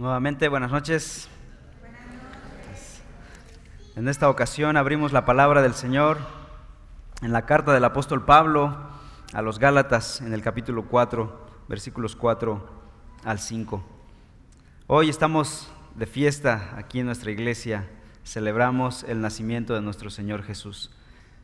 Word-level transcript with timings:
Nuevamente, 0.00 0.48
buenas 0.48 0.70
noches. 0.70 1.28
En 3.96 4.08
esta 4.08 4.30
ocasión 4.30 4.78
abrimos 4.78 5.12
la 5.12 5.26
palabra 5.26 5.60
del 5.60 5.74
Señor 5.74 6.16
en 7.20 7.34
la 7.34 7.44
carta 7.44 7.74
del 7.74 7.84
apóstol 7.84 8.24
Pablo 8.24 8.78
a 9.34 9.42
los 9.42 9.58
Gálatas 9.58 10.22
en 10.22 10.32
el 10.32 10.40
capítulo 10.40 10.86
4, 10.86 11.66
versículos 11.68 12.16
4 12.16 12.66
al 13.24 13.38
5. 13.40 13.84
Hoy 14.86 15.10
estamos 15.10 15.70
de 15.96 16.06
fiesta 16.06 16.76
aquí 16.78 17.00
en 17.00 17.04
nuestra 17.04 17.30
iglesia, 17.30 17.86
celebramos 18.24 19.02
el 19.02 19.20
nacimiento 19.20 19.74
de 19.74 19.82
nuestro 19.82 20.08
Señor 20.08 20.44
Jesús. 20.44 20.90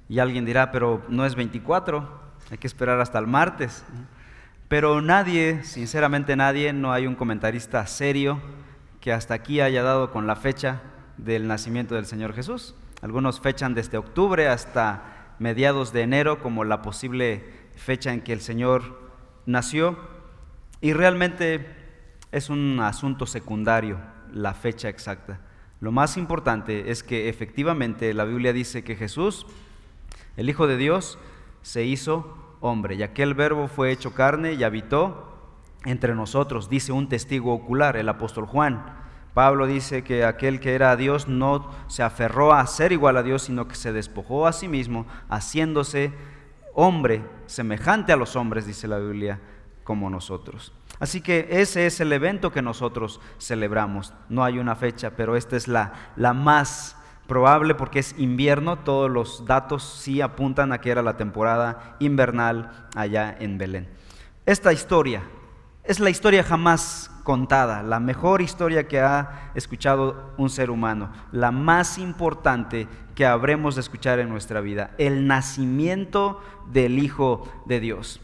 Y 0.08 0.18
alguien 0.18 0.46
dirá, 0.46 0.72
pero 0.72 1.04
no 1.10 1.26
es 1.26 1.34
24, 1.34 2.08
hay 2.50 2.56
que 2.56 2.68
esperar 2.68 3.02
hasta 3.02 3.18
el 3.18 3.26
martes. 3.26 3.84
Pero 4.68 5.00
nadie, 5.00 5.62
sinceramente 5.62 6.34
nadie, 6.34 6.72
no 6.72 6.92
hay 6.92 7.06
un 7.06 7.14
comentarista 7.14 7.86
serio 7.86 8.40
que 9.00 9.12
hasta 9.12 9.34
aquí 9.34 9.60
haya 9.60 9.84
dado 9.84 10.10
con 10.10 10.26
la 10.26 10.34
fecha 10.34 10.82
del 11.18 11.46
nacimiento 11.46 11.94
del 11.94 12.06
Señor 12.06 12.34
Jesús. 12.34 12.74
Algunos 13.00 13.40
fechan 13.40 13.74
desde 13.74 13.98
octubre 13.98 14.48
hasta 14.48 15.34
mediados 15.38 15.92
de 15.92 16.02
enero 16.02 16.40
como 16.40 16.64
la 16.64 16.82
posible 16.82 17.44
fecha 17.76 18.12
en 18.12 18.22
que 18.22 18.32
el 18.32 18.40
Señor 18.40 18.98
nació. 19.46 19.96
Y 20.80 20.92
realmente 20.94 21.64
es 22.32 22.50
un 22.50 22.80
asunto 22.80 23.26
secundario 23.26 23.98
la 24.32 24.52
fecha 24.52 24.88
exacta. 24.88 25.38
Lo 25.80 25.92
más 25.92 26.16
importante 26.16 26.90
es 26.90 27.04
que 27.04 27.28
efectivamente 27.28 28.12
la 28.14 28.24
Biblia 28.24 28.52
dice 28.52 28.82
que 28.82 28.96
Jesús, 28.96 29.46
el 30.36 30.50
Hijo 30.50 30.66
de 30.66 30.76
Dios, 30.76 31.18
se 31.62 31.84
hizo 31.84 32.45
hombre, 32.60 32.94
y 32.94 33.02
aquel 33.02 33.34
verbo 33.34 33.68
fue 33.68 33.90
hecho 33.90 34.14
carne 34.14 34.52
y 34.54 34.64
habitó 34.64 35.26
entre 35.84 36.14
nosotros, 36.14 36.68
dice 36.68 36.92
un 36.92 37.08
testigo 37.08 37.52
ocular, 37.52 37.96
el 37.96 38.08
apóstol 38.08 38.46
Juan. 38.46 38.96
Pablo 39.34 39.66
dice 39.66 40.02
que 40.02 40.24
aquel 40.24 40.60
que 40.60 40.74
era 40.74 40.96
Dios 40.96 41.28
no 41.28 41.70
se 41.88 42.02
aferró 42.02 42.54
a 42.54 42.66
ser 42.66 42.92
igual 42.92 43.16
a 43.18 43.22
Dios, 43.22 43.42
sino 43.42 43.68
que 43.68 43.74
se 43.74 43.92
despojó 43.92 44.46
a 44.46 44.52
sí 44.52 44.66
mismo, 44.66 45.06
haciéndose 45.28 46.12
hombre, 46.74 47.22
semejante 47.46 48.12
a 48.12 48.16
los 48.16 48.34
hombres, 48.34 48.66
dice 48.66 48.88
la 48.88 48.98
Biblia, 48.98 49.40
como 49.84 50.10
nosotros. 50.10 50.72
Así 50.98 51.20
que 51.20 51.48
ese 51.50 51.86
es 51.86 52.00
el 52.00 52.12
evento 52.12 52.50
que 52.50 52.62
nosotros 52.62 53.20
celebramos. 53.38 54.14
No 54.28 54.42
hay 54.42 54.58
una 54.58 54.74
fecha, 54.74 55.10
pero 55.10 55.36
esta 55.36 55.56
es 55.56 55.68
la, 55.68 55.92
la 56.16 56.32
más 56.32 56.96
probable 57.26 57.74
porque 57.74 57.98
es 57.98 58.14
invierno, 58.18 58.78
todos 58.78 59.10
los 59.10 59.44
datos 59.44 59.82
sí 59.82 60.20
apuntan 60.20 60.72
a 60.72 60.80
que 60.80 60.90
era 60.90 61.02
la 61.02 61.16
temporada 61.16 61.96
invernal 61.98 62.88
allá 62.94 63.36
en 63.38 63.58
Belén. 63.58 63.88
Esta 64.46 64.72
historia 64.72 65.22
es 65.84 66.00
la 66.00 66.10
historia 66.10 66.42
jamás 66.42 67.10
contada, 67.22 67.82
la 67.82 68.00
mejor 68.00 68.42
historia 68.42 68.86
que 68.86 69.00
ha 69.00 69.50
escuchado 69.54 70.32
un 70.36 70.50
ser 70.50 70.70
humano, 70.70 71.12
la 71.32 71.50
más 71.50 71.98
importante 71.98 72.86
que 73.14 73.26
habremos 73.26 73.74
de 73.74 73.80
escuchar 73.80 74.18
en 74.18 74.28
nuestra 74.28 74.60
vida, 74.60 74.92
el 74.98 75.26
nacimiento 75.26 76.40
del 76.66 76.98
Hijo 76.98 77.48
de 77.66 77.80
Dios. 77.80 78.20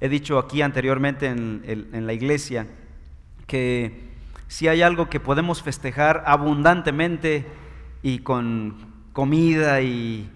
He 0.00 0.08
dicho 0.08 0.38
aquí 0.38 0.62
anteriormente 0.62 1.26
en, 1.26 1.62
en 1.66 2.06
la 2.06 2.12
iglesia 2.12 2.66
que 3.48 4.08
si 4.48 4.66
hay 4.68 4.82
algo 4.82 5.08
que 5.08 5.20
podemos 5.20 5.62
festejar 5.62 6.22
abundantemente, 6.26 7.46
y 8.02 8.20
con 8.20 8.76
comida 9.12 9.80
y, 9.80 10.30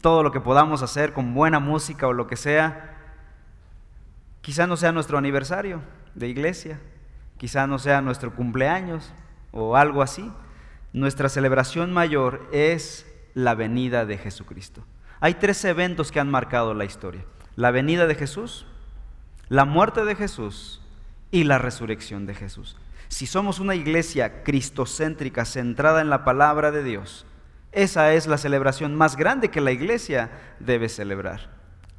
todo 0.00 0.22
lo 0.22 0.32
que 0.32 0.40
podamos 0.40 0.82
hacer, 0.82 1.12
con 1.12 1.34
buena 1.34 1.60
música 1.60 2.06
o 2.06 2.14
lo 2.14 2.26
que 2.26 2.36
sea, 2.36 2.96
quizá 4.40 4.66
no 4.66 4.78
sea 4.78 4.92
nuestro 4.92 5.18
aniversario 5.18 5.82
de 6.14 6.28
iglesia, 6.28 6.80
quizá 7.36 7.66
no 7.66 7.78
sea 7.78 8.00
nuestro 8.00 8.34
cumpleaños 8.34 9.12
o 9.50 9.76
algo 9.76 10.00
así. 10.00 10.32
Nuestra 10.94 11.28
celebración 11.28 11.92
mayor 11.92 12.48
es 12.50 13.06
la 13.34 13.54
venida 13.54 14.06
de 14.06 14.16
Jesucristo. 14.16 14.84
Hay 15.20 15.34
tres 15.34 15.62
eventos 15.66 16.10
que 16.10 16.18
han 16.18 16.30
marcado 16.30 16.72
la 16.72 16.86
historia. 16.86 17.24
La 17.56 17.70
venida 17.70 18.06
de 18.06 18.14
Jesús, 18.14 18.66
la 19.50 19.66
muerte 19.66 20.06
de 20.06 20.14
Jesús 20.14 20.80
y 21.30 21.44
la 21.44 21.58
resurrección 21.58 22.24
de 22.24 22.34
Jesús. 22.34 22.78
Si 23.10 23.26
somos 23.26 23.58
una 23.58 23.74
iglesia 23.74 24.44
cristocéntrica 24.44 25.44
centrada 25.44 26.00
en 26.00 26.10
la 26.10 26.24
palabra 26.24 26.70
de 26.70 26.84
Dios, 26.84 27.26
esa 27.72 28.12
es 28.12 28.28
la 28.28 28.38
celebración 28.38 28.94
más 28.94 29.16
grande 29.16 29.50
que 29.50 29.60
la 29.60 29.72
iglesia 29.72 30.30
debe 30.60 30.88
celebrar. 30.88 31.50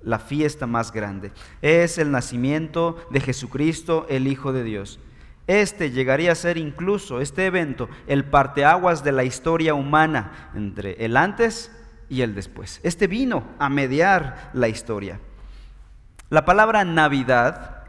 La 0.01 0.19
fiesta 0.19 0.67
más 0.67 0.94
grande 0.94 1.33
es 1.61 1.97
el 1.97 2.11
nacimiento 2.11 2.95
de 3.11 3.19
Jesucristo, 3.19 4.07
el 4.09 4.25
Hijo 4.25 4.53
de 4.53 4.63
Dios. 4.63 5.01
Este 5.47 5.91
llegaría 5.91 6.31
a 6.31 6.35
ser 6.35 6.57
incluso, 6.57 7.19
este 7.19 7.45
evento, 7.45 7.89
el 8.07 8.23
parteaguas 8.23 9.03
de 9.03 9.11
la 9.11 9.25
historia 9.25 9.73
humana 9.73 10.50
entre 10.55 10.94
el 11.03 11.17
antes 11.17 11.73
y 12.07 12.21
el 12.21 12.33
después. 12.33 12.79
Este 12.83 13.07
vino 13.07 13.44
a 13.59 13.67
mediar 13.67 14.50
la 14.53 14.69
historia. 14.69 15.19
La 16.29 16.45
palabra 16.45 16.85
Navidad 16.85 17.83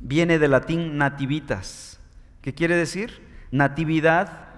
viene 0.00 0.38
del 0.38 0.52
latín 0.52 0.96
nativitas, 0.96 1.93
¿Qué 2.44 2.52
quiere 2.52 2.76
decir? 2.76 3.26
Natividad 3.52 4.48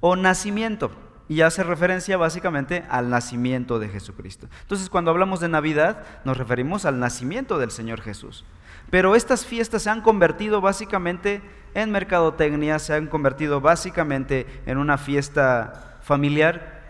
o 0.00 0.16
nacimiento. 0.16 0.90
Y 1.28 1.42
hace 1.42 1.62
referencia 1.62 2.16
básicamente 2.16 2.86
al 2.88 3.10
nacimiento 3.10 3.78
de 3.78 3.90
Jesucristo. 3.90 4.48
Entonces, 4.62 4.88
cuando 4.88 5.10
hablamos 5.10 5.40
de 5.40 5.50
Navidad, 5.50 6.06
nos 6.24 6.38
referimos 6.38 6.86
al 6.86 6.98
nacimiento 6.98 7.58
del 7.58 7.70
Señor 7.70 8.00
Jesús. 8.00 8.46
Pero 8.88 9.14
estas 9.14 9.44
fiestas 9.44 9.82
se 9.82 9.90
han 9.90 10.00
convertido 10.00 10.62
básicamente 10.62 11.42
en 11.74 11.90
mercadotecnia, 11.90 12.78
se 12.78 12.94
han 12.94 13.08
convertido 13.08 13.60
básicamente 13.60 14.46
en 14.64 14.78
una 14.78 14.96
fiesta 14.96 15.98
familiar, 16.00 16.80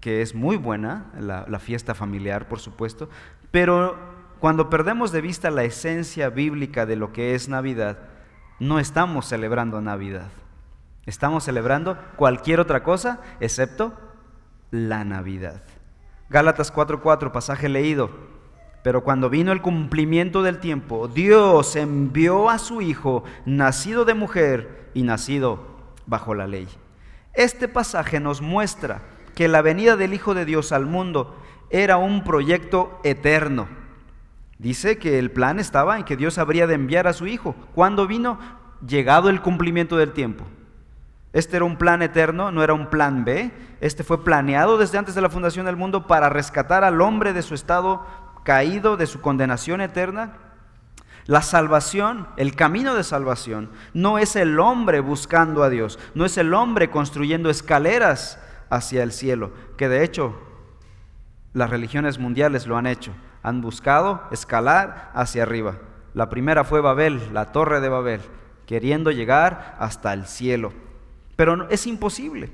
que 0.00 0.22
es 0.22 0.34
muy 0.34 0.56
buena, 0.56 1.10
la, 1.20 1.44
la 1.46 1.58
fiesta 1.58 1.94
familiar, 1.94 2.48
por 2.48 2.60
supuesto, 2.60 3.10
pero 3.50 3.98
cuando 4.40 4.70
perdemos 4.70 5.12
de 5.12 5.20
vista 5.20 5.50
la 5.50 5.64
esencia 5.64 6.30
bíblica 6.30 6.86
de 6.86 6.96
lo 6.96 7.12
que 7.12 7.34
es 7.34 7.50
Navidad, 7.50 8.11
no 8.62 8.78
estamos 8.78 9.26
celebrando 9.26 9.80
Navidad. 9.80 10.28
Estamos 11.04 11.42
celebrando 11.42 11.98
cualquier 12.14 12.60
otra 12.60 12.84
cosa 12.84 13.20
excepto 13.40 13.92
la 14.70 15.04
Navidad. 15.04 15.62
Gálatas 16.30 16.72
4:4, 16.72 17.32
pasaje 17.32 17.68
leído. 17.68 18.10
Pero 18.84 19.02
cuando 19.02 19.28
vino 19.28 19.50
el 19.50 19.62
cumplimiento 19.62 20.44
del 20.44 20.60
tiempo, 20.60 21.08
Dios 21.08 21.74
envió 21.74 22.50
a 22.50 22.58
su 22.58 22.82
Hijo, 22.82 23.24
nacido 23.44 24.04
de 24.04 24.14
mujer 24.14 24.90
y 24.94 25.02
nacido 25.02 25.58
bajo 26.06 26.32
la 26.32 26.46
ley. 26.46 26.68
Este 27.34 27.66
pasaje 27.66 28.20
nos 28.20 28.42
muestra 28.42 29.02
que 29.34 29.48
la 29.48 29.62
venida 29.62 29.96
del 29.96 30.14
Hijo 30.14 30.34
de 30.34 30.44
Dios 30.44 30.70
al 30.70 30.86
mundo 30.86 31.36
era 31.70 31.96
un 31.96 32.22
proyecto 32.22 33.00
eterno 33.02 33.81
Dice 34.62 34.96
que 34.96 35.18
el 35.18 35.32
plan 35.32 35.58
estaba 35.58 35.98
en 35.98 36.04
que 36.04 36.16
Dios 36.16 36.38
habría 36.38 36.68
de 36.68 36.74
enviar 36.74 37.08
a 37.08 37.12
su 37.12 37.26
Hijo. 37.26 37.56
¿Cuándo 37.74 38.06
vino? 38.06 38.38
Llegado 38.86 39.28
el 39.28 39.42
cumplimiento 39.42 39.96
del 39.96 40.12
tiempo. 40.12 40.44
Este 41.32 41.56
era 41.56 41.64
un 41.64 41.76
plan 41.76 42.00
eterno, 42.00 42.52
no 42.52 42.62
era 42.62 42.72
un 42.72 42.88
plan 42.88 43.24
B. 43.24 43.50
Este 43.80 44.04
fue 44.04 44.22
planeado 44.22 44.78
desde 44.78 44.98
antes 44.98 45.16
de 45.16 45.20
la 45.20 45.30
fundación 45.30 45.66
del 45.66 45.74
mundo 45.74 46.06
para 46.06 46.28
rescatar 46.28 46.84
al 46.84 47.00
hombre 47.00 47.32
de 47.32 47.42
su 47.42 47.54
estado 47.54 48.06
caído, 48.44 48.96
de 48.96 49.08
su 49.08 49.20
condenación 49.20 49.80
eterna. 49.80 50.34
La 51.26 51.42
salvación, 51.42 52.28
el 52.36 52.54
camino 52.54 52.94
de 52.94 53.02
salvación, 53.02 53.68
no 53.94 54.16
es 54.18 54.36
el 54.36 54.60
hombre 54.60 55.00
buscando 55.00 55.64
a 55.64 55.70
Dios, 55.70 55.98
no 56.14 56.24
es 56.24 56.38
el 56.38 56.54
hombre 56.54 56.88
construyendo 56.88 57.50
escaleras 57.50 58.38
hacia 58.70 59.02
el 59.02 59.10
cielo, 59.10 59.50
que 59.76 59.88
de 59.88 60.04
hecho 60.04 60.40
las 61.52 61.68
religiones 61.68 62.20
mundiales 62.20 62.68
lo 62.68 62.76
han 62.76 62.86
hecho 62.86 63.12
han 63.42 63.60
buscado 63.60 64.22
escalar 64.30 65.10
hacia 65.14 65.42
arriba. 65.42 65.76
La 66.14 66.28
primera 66.28 66.64
fue 66.64 66.80
Babel, 66.80 67.20
la 67.32 67.52
torre 67.52 67.80
de 67.80 67.88
Babel, 67.88 68.20
queriendo 68.66 69.10
llegar 69.10 69.76
hasta 69.78 70.12
el 70.12 70.26
cielo. 70.26 70.72
Pero 71.36 71.68
es 71.70 71.86
imposible. 71.86 72.52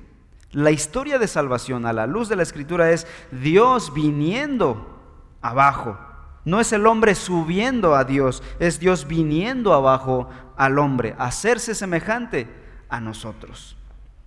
La 0.53 0.71
historia 0.71 1.19
de 1.19 1.29
salvación 1.29 1.85
a 1.85 1.93
la 1.93 2.07
luz 2.07 2.29
de 2.29 2.37
la 2.37 2.43
escritura 2.43 2.91
es 2.91 3.07
Dios 3.31 3.93
viniendo 3.93 4.99
abajo. 5.43 5.99
No 6.45 6.61
es 6.61 6.73
el 6.73 6.87
hombre 6.87 7.15
subiendo 7.15 7.95
a 7.95 8.05
Dios, 8.05 8.43
es 8.59 8.81
Dios 8.81 9.07
viniendo 9.07 9.75
abajo 9.75 10.31
al 10.57 10.79
hombre, 10.79 11.15
hacerse 11.19 11.75
semejante 11.75 12.49
a 12.89 13.01
nosotros. 13.01 13.77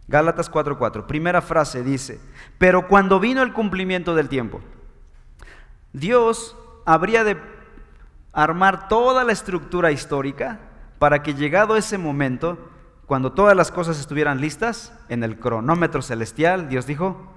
Gálatas 0.07 0.51
4:4, 0.51 1.07
primera 1.07 1.41
frase 1.41 1.83
dice, 1.83 2.19
pero 2.57 2.87
cuando 2.87 3.19
vino 3.19 3.41
el 3.41 3.53
cumplimiento 3.53 4.13
del 4.13 4.29
tiempo, 4.29 4.61
Dios 5.93 6.55
habría 6.85 7.23
de 7.23 7.37
armar 8.33 8.87
toda 8.87 9.23
la 9.23 9.31
estructura 9.31 9.91
histórica 9.91 10.59
para 10.99 11.23
que 11.23 11.33
llegado 11.33 11.75
ese 11.75 11.97
momento, 11.97 12.69
cuando 13.05 13.31
todas 13.33 13.55
las 13.55 13.71
cosas 13.71 13.99
estuvieran 13.99 14.39
listas, 14.39 14.93
en 15.09 15.23
el 15.23 15.39
cronómetro 15.39 16.01
celestial, 16.01 16.69
Dios 16.69 16.85
dijo, 16.85 17.31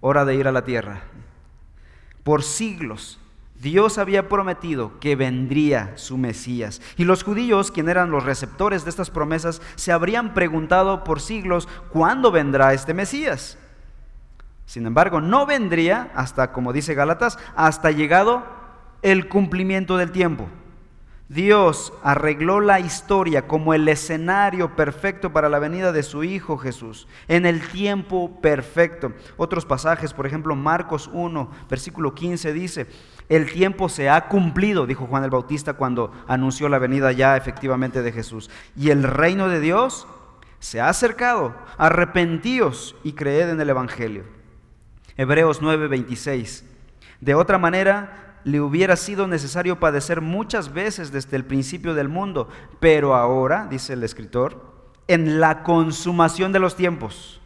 hora 0.00 0.24
de 0.24 0.34
ir 0.34 0.48
a 0.48 0.52
la 0.52 0.64
tierra. 0.64 1.02
Por 2.22 2.42
siglos, 2.42 3.18
Dios 3.60 3.98
había 3.98 4.28
prometido 4.28 4.98
que 5.00 5.16
vendría 5.16 5.92
su 5.96 6.16
Mesías. 6.16 6.80
Y 6.96 7.04
los 7.04 7.24
judíos, 7.24 7.70
quienes 7.70 7.90
eran 7.90 8.10
los 8.10 8.24
receptores 8.24 8.84
de 8.84 8.90
estas 8.90 9.10
promesas, 9.10 9.60
se 9.74 9.92
habrían 9.92 10.32
preguntado 10.32 11.04
por 11.04 11.20
siglos, 11.20 11.68
¿cuándo 11.90 12.30
vendrá 12.30 12.72
este 12.72 12.94
Mesías? 12.94 13.58
Sin 14.64 14.86
embargo, 14.86 15.20
no 15.20 15.44
vendría 15.46 16.10
hasta, 16.14 16.52
como 16.52 16.72
dice 16.72 16.94
Gálatas, 16.94 17.38
hasta 17.56 17.90
llegado 17.90 18.59
el 19.02 19.28
cumplimiento 19.28 19.96
del 19.96 20.12
tiempo. 20.12 20.48
Dios 21.30 21.92
arregló 22.02 22.60
la 22.60 22.80
historia 22.80 23.46
como 23.46 23.72
el 23.72 23.86
escenario 23.86 24.74
perfecto 24.74 25.32
para 25.32 25.48
la 25.48 25.60
venida 25.60 25.92
de 25.92 26.02
su 26.02 26.24
Hijo 26.24 26.58
Jesús, 26.58 27.06
en 27.28 27.46
el 27.46 27.60
tiempo 27.68 28.40
perfecto. 28.40 29.12
Otros 29.36 29.64
pasajes, 29.64 30.12
por 30.12 30.26
ejemplo, 30.26 30.56
Marcos 30.56 31.08
1, 31.12 31.48
versículo 31.70 32.16
15 32.16 32.52
dice, 32.52 32.88
el 33.28 33.48
tiempo 33.48 33.88
se 33.88 34.10
ha 34.10 34.26
cumplido, 34.26 34.88
dijo 34.88 35.06
Juan 35.06 35.22
el 35.22 35.30
Bautista 35.30 35.74
cuando 35.74 36.12
anunció 36.26 36.68
la 36.68 36.80
venida 36.80 37.12
ya 37.12 37.36
efectivamente 37.36 38.02
de 38.02 38.10
Jesús. 38.10 38.50
Y 38.74 38.90
el 38.90 39.04
reino 39.04 39.48
de 39.48 39.60
Dios 39.60 40.08
se 40.58 40.80
ha 40.80 40.88
acercado, 40.88 41.54
arrepentíos 41.78 42.96
y 43.04 43.12
creed 43.12 43.50
en 43.50 43.60
el 43.60 43.70
Evangelio. 43.70 44.24
Hebreos 45.16 45.62
9, 45.62 45.86
26. 45.86 46.64
De 47.20 47.36
otra 47.36 47.56
manera, 47.56 48.29
le 48.44 48.60
hubiera 48.60 48.96
sido 48.96 49.26
necesario 49.26 49.80
padecer 49.80 50.20
muchas 50.20 50.72
veces 50.72 51.12
desde 51.12 51.36
el 51.36 51.44
principio 51.44 51.94
del 51.94 52.08
mundo, 52.08 52.48
pero 52.78 53.14
ahora, 53.14 53.66
dice 53.70 53.92
el 53.92 54.02
escritor, 54.02 54.70
en 55.08 55.40
la 55.40 55.62
consumación 55.62 56.52
de 56.52 56.60
los 56.60 56.76
tiempos, 56.76 57.40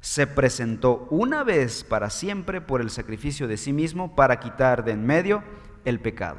se 0.00 0.26
presentó 0.26 1.06
una 1.10 1.44
vez 1.44 1.82
para 1.82 2.10
siempre 2.10 2.60
por 2.60 2.82
el 2.82 2.90
sacrificio 2.90 3.48
de 3.48 3.56
sí 3.56 3.72
mismo 3.72 4.14
para 4.14 4.38
quitar 4.38 4.84
de 4.84 4.92
en 4.92 5.06
medio 5.06 5.42
el 5.86 5.98
pecado. 5.98 6.38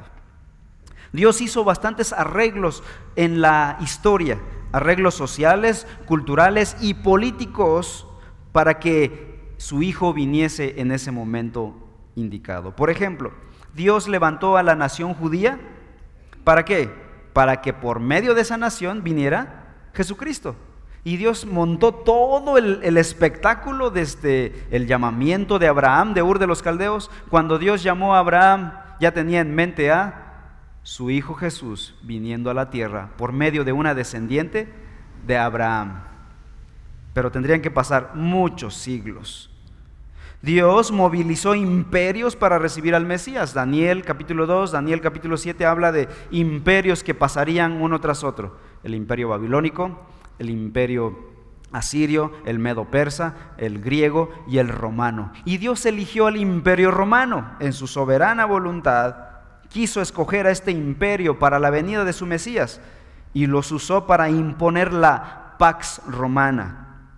Dios 1.12 1.42
hizo 1.42 1.64
bastantes 1.64 2.14
arreglos 2.14 2.84
en 3.16 3.42
la 3.42 3.78
historia, 3.82 4.40
arreglos 4.72 5.16
sociales, 5.16 5.88
culturales 6.06 6.78
y 6.82 6.94
políticos 6.94 8.06
para 8.52 8.80
que 8.80 9.54
su 9.58 9.82
Hijo 9.82 10.14
viniese 10.14 10.80
en 10.80 10.92
ese 10.92 11.12
momento 11.12 11.85
indicado. 12.15 12.75
Por 12.75 12.89
ejemplo, 12.89 13.31
Dios 13.73 14.07
levantó 14.07 14.57
a 14.57 14.63
la 14.63 14.75
nación 14.75 15.13
judía, 15.13 15.59
¿para 16.44 16.65
qué? 16.65 16.89
Para 17.33 17.62
que 17.62 17.73
por 17.73 18.00
medio 18.00 18.33
de 18.33 18.41
esa 18.41 18.57
nación 18.57 19.03
viniera 19.03 19.73
Jesucristo. 19.94 20.56
Y 21.03 21.17
Dios 21.17 21.45
montó 21.45 21.94
todo 21.94 22.57
el, 22.57 22.79
el, 22.81 22.97
espectáculo 22.97 23.91
desde 23.91 24.65
el 24.71 24.88
llamamiento 24.88 25.59
de 25.59 25.67
Abraham, 25.67 26.15
de 26.15 26.23
Ur 26.23 26.39
de 26.39 26.47
los 26.47 26.63
Caldeos. 26.63 27.12
Cuando 27.29 27.59
Dios 27.59 27.83
llamó 27.83 28.15
a 28.15 28.19
Abraham, 28.19 28.73
ya 29.00 29.12
tenía 29.12 29.41
en 29.41 29.53
mente 29.53 29.91
a 29.91 30.25
su 30.81 31.12
hijo 31.12 31.35
Jesús 31.35 31.95
viniendo 32.01 32.50
a 32.50 32.53
la 32.53 32.69
tierra 32.69 33.09
por 33.17 33.33
medio 33.33 33.63
de 33.63 33.71
una 33.71 33.94
descendiente 33.94 34.71
de 35.27 35.38
Abraham. 35.38 36.03
Pero 37.13 37.31
tendrían 37.31 37.62
que 37.62 37.71
pasar 37.71 38.12
muchos 38.15 38.75
siglos 38.75 39.55
Dios 40.45 40.92
movilizó 40.92 41.56
imperios 41.56 42.36
para 42.36 42.59
recibir 42.59 42.94
al 42.94 43.03
Mesías. 43.03 43.56
Daniel 43.56 44.03
capítulo 44.06 44.45
2, 44.45 44.74
Daniel 44.74 45.01
capítulo 45.01 45.38
7 45.38 45.65
habla 45.65 45.92
de 45.92 46.07
imperios 46.30 47.03
que 47.03 47.15
pasarían 47.15 47.81
uno 47.81 48.00
tras 48.00 48.24
otro. 48.24 48.56
El 48.83 48.94
imperio 48.94 49.30
babilónico, 49.30 50.06
el 50.38 50.51
imperio 50.51 51.18
asirio, 51.71 52.31
el 52.45 52.59
medo 52.59 52.92
persa, 52.92 53.33
el 53.57 53.81
griego 53.81 54.30
y 54.47 54.59
el 54.59 54.68
romano. 54.68 55.33
Y 55.45 55.57
Dios 55.57 55.83
eligió 55.88 56.27
al 56.27 56.38
imperio 56.38 56.91
romano 56.91 57.56
en 57.59 57.74
su 57.74 57.88
soberana 57.88 58.45
voluntad. 58.45 59.15
Quiso 59.69 60.00
escoger 60.00 60.45
a 60.45 60.51
este 60.51 60.69
imperio 60.69 61.39
para 61.39 61.57
la 61.57 61.71
venida 61.71 62.06
de 62.06 62.13
su 62.13 62.27
Mesías 62.27 62.81
y 63.33 63.48
los 63.48 63.71
usó 63.71 64.06
para 64.06 64.30
imponer 64.30 64.94
la 64.94 65.56
pax 65.57 66.03
romana, 66.07 67.09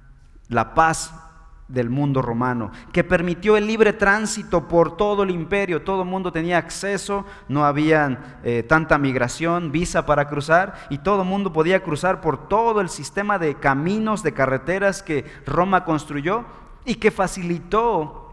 la 0.48 0.74
paz 0.74 1.27
del 1.68 1.90
mundo 1.90 2.22
romano, 2.22 2.72
que 2.94 3.04
permitió 3.04 3.58
el 3.58 3.68
libre 3.68 3.92
tránsito 3.94 4.68
por 4.68 4.96
todo 4.96 5.24
el 5.24 5.32
imperio, 5.32 5.84
todo 5.84 6.04
el 6.04 6.08
mundo 6.08 6.32
tenía 6.32 6.58
acceso, 6.58 7.26
no 7.50 7.66
había 7.66 8.40
eh, 8.44 8.64
tanta 8.64 8.98
migración, 8.98 9.72
visa 9.72 10.06
para 10.06 10.30
cruzar, 10.30 10.76
y 10.90 11.00
todo 11.00 11.24
el 11.24 11.28
mundo 11.28 11.52
podía 11.52 11.84
cruzar 11.84 12.22
por 12.22 12.48
todo 12.48 12.80
el 12.80 12.90
sistema 12.90 13.38
de 13.38 13.56
caminos, 13.56 14.24
de 14.24 14.34
carreteras 14.34 15.04
que 15.04 15.26
Roma 15.46 15.84
construyó 15.84 16.46
y 16.86 16.96
que 16.96 17.12
facilitó 17.12 18.24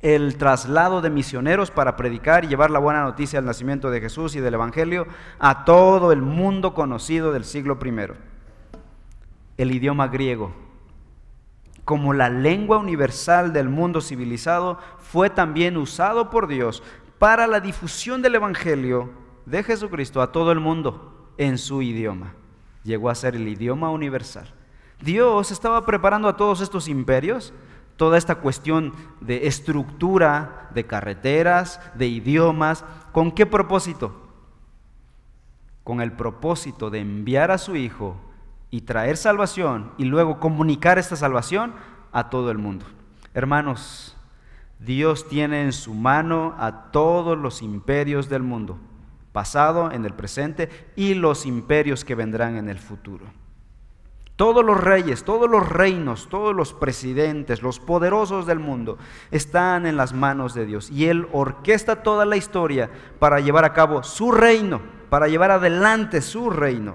el 0.00 0.36
traslado 0.36 1.00
de 1.00 1.10
misioneros 1.10 1.70
para 1.70 1.96
predicar 1.96 2.44
y 2.44 2.48
llevar 2.48 2.70
la 2.70 2.78
buena 2.78 3.02
noticia 3.02 3.38
del 3.38 3.46
nacimiento 3.46 3.90
de 3.90 4.00
Jesús 4.00 4.36
y 4.36 4.40
del 4.40 4.54
Evangelio 4.54 5.06
a 5.40 5.64
todo 5.64 6.12
el 6.12 6.22
mundo 6.22 6.74
conocido 6.74 7.32
del 7.32 7.44
siglo 7.44 7.78
I. 7.82 8.12
El 9.56 9.72
idioma 9.72 10.06
griego 10.06 10.67
como 11.88 12.12
la 12.12 12.28
lengua 12.28 12.76
universal 12.76 13.54
del 13.54 13.70
mundo 13.70 14.02
civilizado, 14.02 14.78
fue 14.98 15.30
también 15.30 15.78
usado 15.78 16.28
por 16.28 16.46
Dios 16.46 16.82
para 17.18 17.46
la 17.46 17.60
difusión 17.60 18.20
del 18.20 18.34
Evangelio 18.34 19.08
de 19.46 19.62
Jesucristo 19.62 20.20
a 20.20 20.30
todo 20.30 20.52
el 20.52 20.60
mundo 20.60 21.32
en 21.38 21.56
su 21.56 21.80
idioma. 21.80 22.34
Llegó 22.84 23.08
a 23.08 23.14
ser 23.14 23.36
el 23.36 23.48
idioma 23.48 23.90
universal. 23.90 24.52
Dios 25.00 25.50
estaba 25.50 25.86
preparando 25.86 26.28
a 26.28 26.36
todos 26.36 26.60
estos 26.60 26.88
imperios, 26.88 27.54
toda 27.96 28.18
esta 28.18 28.34
cuestión 28.34 28.92
de 29.22 29.46
estructura, 29.46 30.68
de 30.74 30.84
carreteras, 30.84 31.80
de 31.94 32.06
idiomas. 32.06 32.84
¿Con 33.12 33.32
qué 33.32 33.46
propósito? 33.46 34.28
Con 35.84 36.02
el 36.02 36.12
propósito 36.12 36.90
de 36.90 36.98
enviar 36.98 37.50
a 37.50 37.56
su 37.56 37.76
Hijo 37.76 38.27
y 38.70 38.82
traer 38.82 39.16
salvación 39.16 39.92
y 39.98 40.04
luego 40.04 40.40
comunicar 40.40 40.98
esta 40.98 41.16
salvación 41.16 41.74
a 42.12 42.30
todo 42.30 42.50
el 42.50 42.58
mundo. 42.58 42.86
Hermanos, 43.34 44.16
Dios 44.78 45.28
tiene 45.28 45.62
en 45.62 45.72
su 45.72 45.94
mano 45.94 46.54
a 46.58 46.90
todos 46.90 47.36
los 47.36 47.62
imperios 47.62 48.28
del 48.28 48.42
mundo, 48.42 48.78
pasado, 49.32 49.90
en 49.90 50.04
el 50.04 50.14
presente 50.14 50.68
y 50.96 51.14
los 51.14 51.46
imperios 51.46 52.04
que 52.04 52.14
vendrán 52.14 52.56
en 52.56 52.68
el 52.68 52.78
futuro. 52.78 53.26
Todos 54.36 54.64
los 54.64 54.80
reyes, 54.80 55.24
todos 55.24 55.50
los 55.50 55.68
reinos, 55.68 56.28
todos 56.28 56.54
los 56.54 56.72
presidentes, 56.72 57.60
los 57.60 57.80
poderosos 57.80 58.46
del 58.46 58.60
mundo 58.60 58.96
están 59.32 59.84
en 59.84 59.96
las 59.96 60.12
manos 60.12 60.54
de 60.54 60.64
Dios. 60.64 60.92
Y 60.92 61.06
Él 61.06 61.26
orquesta 61.32 62.04
toda 62.04 62.24
la 62.24 62.36
historia 62.36 62.88
para 63.18 63.40
llevar 63.40 63.64
a 63.64 63.72
cabo 63.72 64.04
su 64.04 64.30
reino, 64.30 64.80
para 65.10 65.26
llevar 65.26 65.50
adelante 65.50 66.20
su 66.22 66.50
reino. 66.50 66.94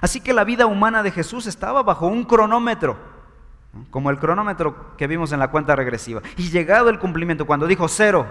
Así 0.00 0.20
que 0.20 0.32
la 0.32 0.44
vida 0.44 0.66
humana 0.66 1.02
de 1.02 1.10
Jesús 1.10 1.46
estaba 1.46 1.82
bajo 1.82 2.06
un 2.06 2.24
cronómetro, 2.24 2.96
como 3.90 4.10
el 4.10 4.18
cronómetro 4.18 4.96
que 4.96 5.06
vimos 5.06 5.32
en 5.32 5.38
la 5.38 5.50
cuenta 5.50 5.76
regresiva. 5.76 6.22
Y 6.36 6.50
llegado 6.50 6.88
el 6.88 6.98
cumplimiento, 6.98 7.46
cuando 7.46 7.66
dijo 7.66 7.88
cero, 7.88 8.26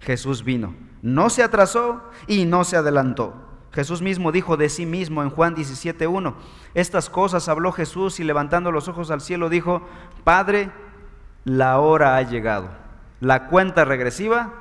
Jesús 0.00 0.44
vino. 0.44 0.74
No 1.02 1.30
se 1.30 1.42
atrasó 1.42 2.02
y 2.26 2.44
no 2.44 2.64
se 2.64 2.76
adelantó. 2.76 3.34
Jesús 3.72 4.02
mismo 4.02 4.32
dijo 4.32 4.56
de 4.56 4.68
sí 4.68 4.86
mismo 4.86 5.22
en 5.22 5.30
Juan 5.30 5.54
17.1, 5.54 6.34
estas 6.74 7.10
cosas 7.10 7.48
habló 7.48 7.70
Jesús 7.70 8.18
y 8.18 8.24
levantando 8.24 8.72
los 8.72 8.88
ojos 8.88 9.10
al 9.10 9.20
cielo 9.20 9.48
dijo, 9.48 9.86
Padre, 10.24 10.70
la 11.44 11.78
hora 11.78 12.16
ha 12.16 12.22
llegado. 12.22 12.70
La 13.20 13.48
cuenta 13.48 13.84
regresiva 13.84 14.52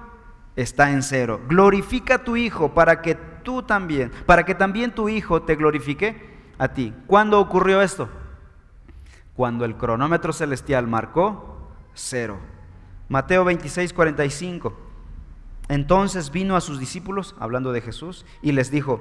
está 0.56 0.92
en 0.92 1.04
cero. 1.04 1.40
Glorifica 1.48 2.16
a 2.16 2.24
tu 2.24 2.36
Hijo 2.36 2.74
para 2.74 3.02
que 3.02 3.16
tú 3.48 3.64
también, 3.64 4.12
para 4.26 4.44
que 4.44 4.56
también 4.56 4.94
tu 4.94 5.08
Hijo 5.08 5.44
te 5.44 5.56
glorifique 5.56 6.22
a 6.58 6.68
ti. 6.68 6.94
¿Cuándo 7.08 7.40
ocurrió 7.40 7.82
esto? 7.82 8.10
Cuando 9.38 9.64
el 9.64 9.78
cronómetro 9.78 10.34
celestial 10.34 10.86
marcó 10.86 11.70
cero. 11.94 12.40
Mateo 13.08 13.46
26, 13.46 13.94
45. 13.94 14.78
Entonces 15.70 16.30
vino 16.30 16.58
a 16.58 16.62
sus 16.62 16.78
discípulos, 16.78 17.38
hablando 17.40 17.72
de 17.72 17.80
Jesús, 17.80 18.26
y 18.42 18.52
les 18.52 18.70
dijo, 18.70 19.00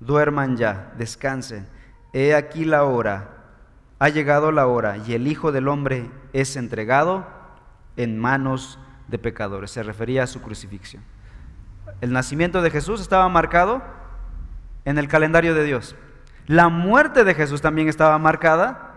duerman 0.00 0.58
ya, 0.58 0.92
descansen. 0.98 1.66
He 2.12 2.34
aquí 2.34 2.66
la 2.66 2.84
hora, 2.84 3.56
ha 3.98 4.10
llegado 4.10 4.52
la 4.52 4.66
hora, 4.66 4.98
y 4.98 5.14
el 5.14 5.26
Hijo 5.26 5.50
del 5.50 5.68
Hombre 5.68 6.10
es 6.34 6.56
entregado 6.56 7.26
en 7.96 8.18
manos 8.18 8.78
de 9.08 9.18
pecadores. 9.18 9.70
Se 9.70 9.82
refería 9.82 10.24
a 10.24 10.26
su 10.26 10.42
crucifixión. 10.42 11.02
El 12.00 12.12
nacimiento 12.12 12.62
de 12.62 12.70
Jesús 12.70 13.00
estaba 13.00 13.28
marcado 13.28 13.82
en 14.84 14.98
el 14.98 15.08
calendario 15.08 15.54
de 15.54 15.64
Dios. 15.64 15.96
La 16.46 16.68
muerte 16.68 17.24
de 17.24 17.34
Jesús 17.34 17.60
también 17.60 17.88
estaba 17.88 18.18
marcada 18.18 18.92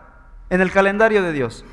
en 0.49 0.61
el 0.61 0.71
calendario 0.71 1.21
de 1.21 1.31
Dios. 1.31 1.63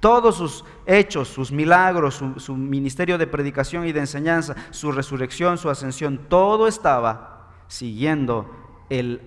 Todos 0.00 0.36
sus 0.36 0.64
hechos, 0.86 1.28
sus 1.28 1.50
milagros, 1.50 2.22
su, 2.36 2.56
ministerio 2.56 3.16
de 3.16 3.26
predicación 3.26 3.86
y 3.86 3.92
de 3.92 4.00
enseñanza, 4.00 4.54
su 4.70 4.92
resurrección, 4.92 5.56
su 5.56 5.70
ascensión, 5.70 6.18
todo 6.28 6.68
estaba 6.68 7.48
siguiendo 7.68 8.50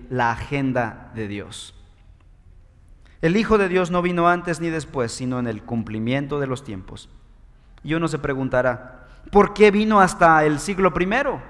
la 0.08 0.30
agenda 0.30 1.10
de 1.14 1.26
Dios. 1.26 1.74
El 3.20 3.36
Hijo 3.36 3.58
de 3.58 3.68
Dios 3.68 3.90
no 3.90 4.00
vino 4.00 4.28
antes 4.28 4.60
ni 4.60 4.70
después, 4.70 5.10
sino 5.10 5.40
en 5.40 5.48
el 5.48 5.64
cumplimiento 5.64 6.38
de 6.38 6.46
los 6.46 6.62
tiempos. 6.62 7.08
Y 7.82 7.94
uno 7.94 8.06
se 8.06 8.20
preguntará, 8.20 8.97
¿Por 9.30 9.52
qué 9.52 9.70
vino 9.70 10.00
hasta 10.00 10.44
el 10.44 10.58
siglo 10.58 10.94
primero? 10.94 11.42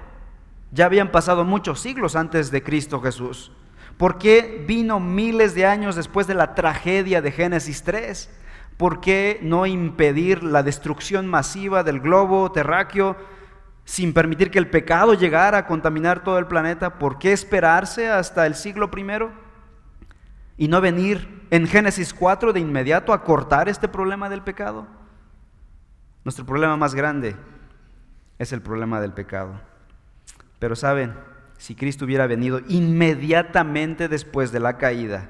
Ya 0.71 0.85
habían 0.85 1.11
pasado 1.11 1.45
muchos 1.45 1.79
siglos 1.79 2.15
antes 2.15 2.51
de 2.51 2.61
Cristo 2.61 3.01
Jesús. 3.01 3.51
¿Por 3.97 4.17
qué 4.17 4.63
vino 4.67 4.99
miles 4.99 5.55
de 5.55 5.65
años 5.65 5.95
después 5.95 6.27
de 6.27 6.33
la 6.33 6.55
tragedia 6.55 7.21
de 7.21 7.31
Génesis 7.31 7.83
3? 7.83 8.29
¿Por 8.77 9.01
qué 9.01 9.39
no 9.41 9.65
impedir 9.65 10.43
la 10.43 10.63
destrucción 10.63 11.27
masiva 11.27 11.83
del 11.83 11.99
globo 11.99 12.51
terráqueo 12.51 13.17
sin 13.85 14.13
permitir 14.13 14.51
que 14.51 14.59
el 14.59 14.69
pecado 14.69 15.13
llegara 15.13 15.59
a 15.59 15.65
contaminar 15.65 16.23
todo 16.23 16.37
el 16.37 16.47
planeta? 16.47 16.99
¿Por 16.99 17.17
qué 17.17 17.31
esperarse 17.31 18.09
hasta 18.09 18.45
el 18.45 18.55
siglo 18.55 18.91
primero? 18.91 19.31
Y 20.57 20.67
no 20.67 20.81
venir 20.81 21.47
en 21.49 21.65
Génesis 21.65 22.13
4 22.13 22.53
de 22.53 22.59
inmediato 22.59 23.13
a 23.13 23.23
cortar 23.23 23.69
este 23.69 23.87
problema 23.87 24.29
del 24.29 24.41
pecado. 24.41 24.85
Nuestro 26.23 26.45
problema 26.45 26.75
más 26.77 26.93
grande 26.93 27.35
es 28.39 28.53
el 28.53 28.61
problema 28.61 28.99
del 28.99 29.13
pecado. 29.13 29.59
Pero 30.57 30.75
saben, 30.75 31.13
si 31.57 31.75
Cristo 31.75 32.05
hubiera 32.05 32.25
venido 32.25 32.61
inmediatamente 32.67 34.07
después 34.07 34.51
de 34.51 34.61
la 34.61 34.77
caída, 34.77 35.29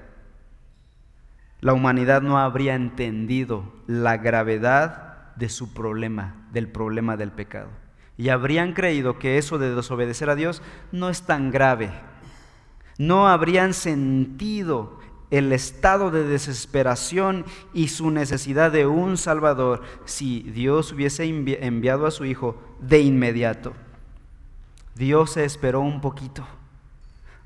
la 1.59 1.73
humanidad 1.73 2.21
no 2.21 2.39
habría 2.39 2.75
entendido 2.75 3.73
la 3.87 4.17
gravedad 4.17 5.35
de 5.35 5.49
su 5.49 5.73
problema, 5.73 6.47
del 6.51 6.69
problema 6.69 7.17
del 7.17 7.31
pecado. 7.31 7.69
Y 8.17 8.29
habrían 8.29 8.73
creído 8.73 9.17
que 9.17 9.37
eso 9.37 9.57
de 9.57 9.73
desobedecer 9.73 10.29
a 10.29 10.35
Dios 10.35 10.61
no 10.91 11.09
es 11.09 11.23
tan 11.23 11.51
grave. 11.51 11.89
No 12.97 13.27
habrían 13.27 13.73
sentido 13.73 14.99
el 15.31 15.51
estado 15.53 16.11
de 16.11 16.23
desesperación 16.23 17.45
y 17.73 17.89
su 17.89 18.11
necesidad 18.11 18.71
de 18.71 18.87
un 18.87 19.17
Salvador 19.17 19.81
si 20.05 20.41
Dios 20.41 20.91
hubiese 20.91 21.25
enviado 21.25 22.05
a 22.05 22.11
su 22.11 22.25
Hijo 22.25 22.61
de 22.79 23.01
inmediato. 23.01 23.73
Dios 24.95 25.31
se 25.31 25.45
esperó 25.45 25.81
un 25.81 26.01
poquito. 26.01 26.45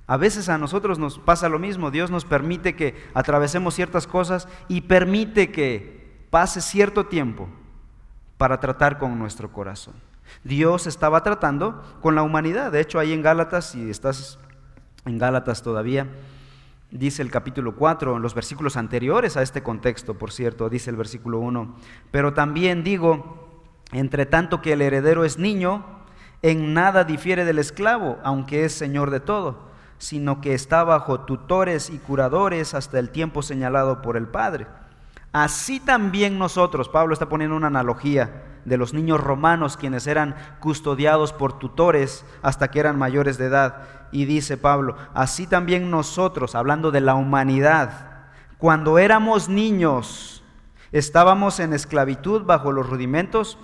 A 0.08 0.18
veces 0.18 0.50
a 0.50 0.58
nosotros 0.58 1.00
nos 1.00 1.20
pasa 1.20 1.50
lo 1.50 1.60
mismo. 1.60 1.92
Dios 1.92 2.12
nos 2.12 2.25
permite 2.25 2.75
que 2.75 2.96
atravesemos 3.13 3.74
ciertas 3.74 4.08
cosas 4.08 4.48
y 4.68 4.82
permite 4.82 5.52
que 5.52 6.25
pase 6.30 6.62
cierto 6.62 7.06
tiempo 7.06 7.48
para 8.38 8.60
tratar 8.60 8.98
con 8.98 9.18
nuestro 9.20 9.52
corazón. 9.52 9.94
Dios 10.44 10.88
estaba 10.88 11.24
tratando 11.24 11.84
con 12.02 12.16
la 12.16 12.24
humanidad. 12.24 12.72
De 12.72 12.82
hecho, 12.82 13.00
ahí 13.00 13.13
en 13.13 13.22
Gálatas, 13.22 13.72
si 13.72 13.90
estás 13.90 14.40
en 15.06 15.18
Gálatas 15.18 15.62
todavía, 15.62 16.08
dice 16.93 17.23
el 17.23 17.31
capítulo 17.31 17.75
4, 17.75 18.15
en 18.15 18.21
los 18.21 18.35
versículos 18.35 18.77
anteriores 18.77 19.35
a 19.35 19.41
este 19.41 19.63
contexto, 19.63 20.13
por 20.13 20.31
cierto, 20.31 20.69
dice 20.69 20.91
el 20.91 20.95
versículo 20.95 21.39
1, 21.39 21.75
pero 22.12 22.33
también 22.33 22.83
digo, 22.83 23.50
entre 23.91 24.25
tanto 24.27 24.62
que 24.62 24.73
el 24.73 24.81
heredero 24.81 25.25
es 25.25 25.39
niño, 25.39 25.83
en 26.43 26.73
nada 26.73 27.03
difiere 27.03 27.45
del 27.45 27.57
esclavo, 27.57 28.19
aunque 28.23 28.65
es 28.65 28.73
señor 28.73 29.09
de 29.09 29.19
todo, 29.19 29.71
sino 29.97 30.39
que 30.39 30.53
está 30.53 30.83
bajo 30.83 31.21
tutores 31.21 31.89
y 31.89 31.97
curadores 31.97 32.73
hasta 32.75 33.00
el 33.00 33.09
tiempo 33.09 33.41
señalado 33.41 34.01
por 34.01 34.15
el 34.15 34.27
Padre. 34.27 34.67
Así 35.34 35.80
también 35.80 36.38
nosotros, 36.38 36.90
Pablo 36.90 37.13
está 37.13 37.28
poniendo 37.28 37.58
una 37.58 37.68
analogía 37.68 38.44
de 38.66 38.78
los 38.78 38.94
niños 38.94 39.20
romanos 39.20 39.78
quienes 39.78 40.08
eran 40.08 40.36
custodiados 40.60 41.34
por 41.34 41.58
tutores 41.60 42.24
hasta 42.42 42.70
que 42.70 42.80
eran 42.80 42.98
mayores 42.98 43.38
de 43.38 43.48
edad. 43.48 43.88
Y 44.12 44.25
dice 44.25 44.58
Pablo, 44.58 44.96
así 45.16 45.48
también 45.48 45.90
nosotros, 45.90 46.54
hablando 46.54 46.92
de 46.92 47.02
la 47.02 47.16
humanidad, 47.16 48.28
cuando 48.60 49.00
éramos 49.00 49.50
niños, 49.50 50.44
estábamos 50.92 51.60
en 51.60 51.74
esclavitud 51.74 52.44
bajo 52.44 52.72
los 52.72 52.88
rudimentos 52.88 53.58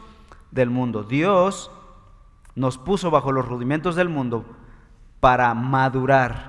del 0.52 0.72
mundo. 0.72 1.04
Dios 1.04 1.72
nos 2.56 2.80
puso 2.80 3.12
bajo 3.12 3.32
los 3.32 3.48
rudimentos 3.48 3.96
del 3.96 4.10
mundo 4.10 4.44
para 5.20 5.54
madurar. 5.54 6.49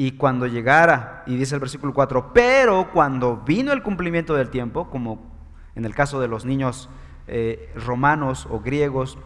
Y 0.00 0.12
cuando 0.12 0.46
llegara, 0.46 1.24
y 1.26 1.36
dice 1.36 1.56
el 1.56 1.60
versículo 1.60 1.92
4, 1.92 2.32
pero 2.32 2.90
cuando 2.90 3.36
vino 3.36 3.70
el 3.72 3.82
cumplimiento 3.82 4.34
del 4.34 4.48
tiempo, 4.48 4.88
como 4.88 5.30
en 5.74 5.84
el 5.84 5.94
caso 5.94 6.20
de 6.20 6.28
los 6.28 6.46
niños 6.46 6.88
eh, 7.26 7.70
romanos 7.76 8.48
o 8.48 8.60
griegos, 8.60 9.18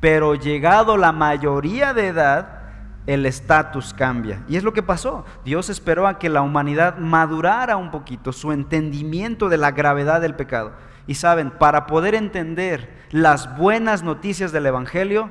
pero 0.00 0.34
llegado 0.34 0.96
la 0.96 1.12
mayoría 1.12 1.94
de 1.94 2.08
edad, 2.08 2.62
el 3.06 3.24
estatus 3.24 3.94
cambia. 3.94 4.42
Y 4.48 4.56
es 4.56 4.64
lo 4.64 4.72
que 4.72 4.82
pasó. 4.82 5.24
Dios 5.44 5.70
esperó 5.70 6.08
a 6.08 6.18
que 6.18 6.28
la 6.28 6.42
humanidad 6.42 6.98
madurara 6.98 7.76
un 7.76 7.92
poquito 7.92 8.32
su 8.32 8.50
entendimiento 8.50 9.48
de 9.48 9.58
la 9.58 9.70
gravedad 9.70 10.20
del 10.20 10.34
pecado. 10.34 10.72
Y 11.06 11.14
saben, 11.14 11.52
para 11.52 11.86
poder 11.86 12.16
entender 12.16 13.06
las 13.10 13.56
buenas 13.56 14.02
noticias 14.02 14.50
del 14.50 14.66
Evangelio, 14.66 15.30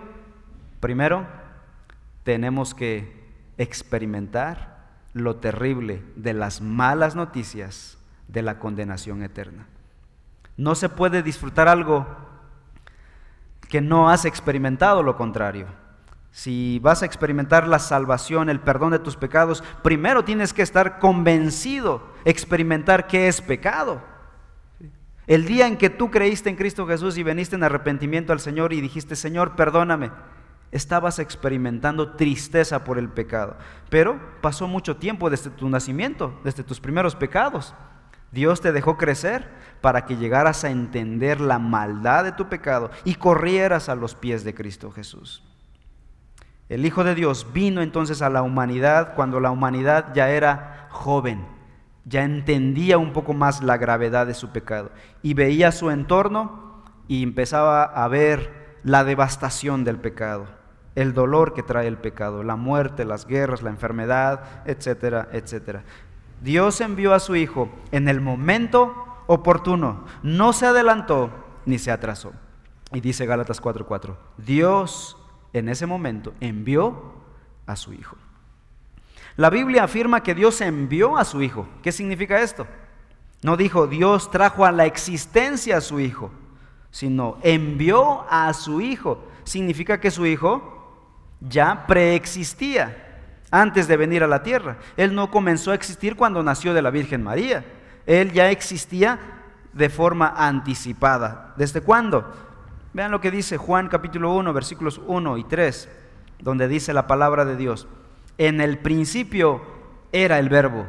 Primero, 0.79 1.27
tenemos 2.23 2.73
que 2.73 3.18
experimentar 3.59 4.79
lo 5.13 5.35
terrible 5.35 6.01
de 6.15 6.33
las 6.33 6.61
malas 6.61 7.15
noticias 7.15 7.99
de 8.27 8.41
la 8.41 8.57
condenación 8.57 9.21
eterna. 9.21 9.67
No 10.57 10.75
se 10.75 10.89
puede 10.89 11.21
disfrutar 11.21 11.67
algo 11.67 12.07
que 13.67 13.81
no 13.81 14.09
has 14.09 14.25
experimentado 14.25 15.03
lo 15.03 15.15
contrario. 15.15 15.67
Si 16.31 16.79
vas 16.79 17.01
a 17.01 17.05
experimentar 17.05 17.67
la 17.67 17.79
salvación, 17.79 18.49
el 18.49 18.59
perdón 18.59 18.91
de 18.91 18.99
tus 18.99 19.15
pecados, 19.15 19.63
primero 19.83 20.23
tienes 20.23 20.53
que 20.53 20.61
estar 20.61 20.99
convencido, 20.99 22.03
experimentar 22.23 23.07
qué 23.07 23.27
es 23.27 23.41
pecado. 23.41 24.01
El 25.27 25.45
día 25.45 25.67
en 25.67 25.77
que 25.77 25.89
tú 25.89 26.09
creíste 26.09 26.49
en 26.49 26.55
Cristo 26.55 26.87
Jesús 26.87 27.17
y 27.17 27.23
veniste 27.23 27.55
en 27.55 27.63
arrepentimiento 27.63 28.31
al 28.31 28.39
Señor 28.39 28.73
y 28.73 28.81
dijiste, 28.81 29.15
Señor, 29.15 29.55
perdóname, 29.55 30.11
estabas 30.71 31.19
experimentando 31.19 32.11
tristeza 32.11 32.83
por 32.83 32.97
el 32.97 33.09
pecado. 33.09 33.57
Pero 33.89 34.19
pasó 34.41 34.67
mucho 34.67 34.97
tiempo 34.97 35.29
desde 35.29 35.49
tu 35.49 35.69
nacimiento, 35.69 36.39
desde 36.43 36.63
tus 36.63 36.79
primeros 36.79 37.15
pecados. 37.15 37.73
Dios 38.31 38.61
te 38.61 38.71
dejó 38.71 38.97
crecer 38.97 39.49
para 39.81 40.05
que 40.05 40.17
llegaras 40.17 40.63
a 40.63 40.69
entender 40.69 41.41
la 41.41 41.57
maldad 41.57 42.23
de 42.23 42.31
tu 42.31 42.47
pecado 42.47 42.91
y 43.03 43.15
corrieras 43.15 43.89
a 43.89 43.95
los 43.95 44.13
pies 44.13 44.43
de 44.43 44.53
Cristo 44.53 44.91
Jesús. 44.91 45.43
El 46.67 46.85
Hijo 46.85 47.03
de 47.03 47.15
Dios 47.15 47.47
vino 47.51 47.81
entonces 47.81 48.21
a 48.21 48.29
la 48.29 48.43
humanidad 48.43 49.15
cuando 49.15 49.39
la 49.39 49.49
humanidad 49.49 50.13
ya 50.13 50.29
era 50.29 50.87
joven, 50.91 51.47
ya 52.05 52.23
entendía 52.23 52.99
un 52.99 53.11
poco 53.11 53.33
más 53.33 53.63
la 53.63 53.77
gravedad 53.77 54.27
de 54.27 54.35
su 54.35 54.49
pecado 54.49 54.91
y 55.23 55.33
veía 55.33 55.71
su 55.71 55.89
entorno 55.89 56.83
y 57.07 57.23
empezaba 57.23 57.83
a 57.83 58.07
ver 58.07 58.77
la 58.83 59.03
devastación 59.03 59.83
del 59.83 59.97
pecado 59.97 60.58
el 60.95 61.13
dolor 61.13 61.53
que 61.53 61.63
trae 61.63 61.87
el 61.87 61.97
pecado, 61.97 62.43
la 62.43 62.55
muerte, 62.55 63.05
las 63.05 63.25
guerras, 63.25 63.61
la 63.61 63.69
enfermedad, 63.69 64.63
etcétera, 64.65 65.29
etcétera. 65.31 65.83
Dios 66.41 66.81
envió 66.81 67.13
a 67.13 67.19
su 67.19 67.35
Hijo 67.35 67.69
en 67.91 68.07
el 68.07 68.21
momento 68.21 69.23
oportuno, 69.27 70.05
no 70.23 70.53
se 70.53 70.65
adelantó 70.65 71.29
ni 71.65 71.77
se 71.77 71.91
atrasó. 71.91 72.33
Y 72.91 73.01
dice 73.01 73.25
Gálatas 73.25 73.61
4:4, 73.61 74.17
Dios 74.37 75.17
en 75.53 75.69
ese 75.69 75.85
momento 75.85 76.33
envió 76.39 77.13
a 77.67 77.75
su 77.75 77.93
Hijo. 77.93 78.17
La 79.35 79.49
Biblia 79.49 79.83
afirma 79.83 80.23
que 80.23 80.35
Dios 80.35 80.59
envió 80.61 81.17
a 81.17 81.25
su 81.25 81.41
Hijo. 81.41 81.67
¿Qué 81.83 81.91
significa 81.91 82.41
esto? 82.41 82.67
No 83.41 83.55
dijo 83.55 83.87
Dios 83.87 84.31
trajo 84.31 84.65
a 84.65 84.71
la 84.71 84.85
existencia 84.85 85.77
a 85.77 85.81
su 85.81 85.99
Hijo, 85.99 86.31
sino 86.91 87.37
envió 87.43 88.25
a 88.29 88.51
su 88.53 88.81
Hijo. 88.81 89.23
Significa 89.43 89.99
que 89.99 90.11
su 90.11 90.25
Hijo 90.25 90.78
ya 91.41 91.85
preexistía 91.87 92.95
antes 93.51 93.87
de 93.87 93.97
venir 93.97 94.23
a 94.23 94.27
la 94.27 94.43
tierra. 94.43 94.77
Él 94.97 95.15
no 95.15 95.31
comenzó 95.31 95.71
a 95.71 95.75
existir 95.75 96.15
cuando 96.15 96.43
nació 96.43 96.73
de 96.73 96.81
la 96.81 96.91
Virgen 96.91 97.23
María. 97.23 97.65
Él 98.05 98.31
ya 98.31 98.49
existía 98.51 99.19
de 99.73 99.89
forma 99.89 100.33
anticipada. 100.35 101.53
¿Desde 101.57 101.81
cuándo? 101.81 102.31
Vean 102.93 103.11
lo 103.11 103.21
que 103.21 103.31
dice 103.31 103.57
Juan 103.57 103.87
capítulo 103.87 104.35
1, 104.35 104.51
versículos 104.53 104.99
1 105.05 105.37
y 105.37 105.43
3, 105.43 105.89
donde 106.39 106.67
dice 106.67 106.93
la 106.93 107.07
palabra 107.07 107.45
de 107.45 107.55
Dios. 107.55 107.87
En 108.37 108.61
el 108.61 108.79
principio 108.79 109.61
era 110.11 110.39
el 110.39 110.49
verbo, 110.49 110.87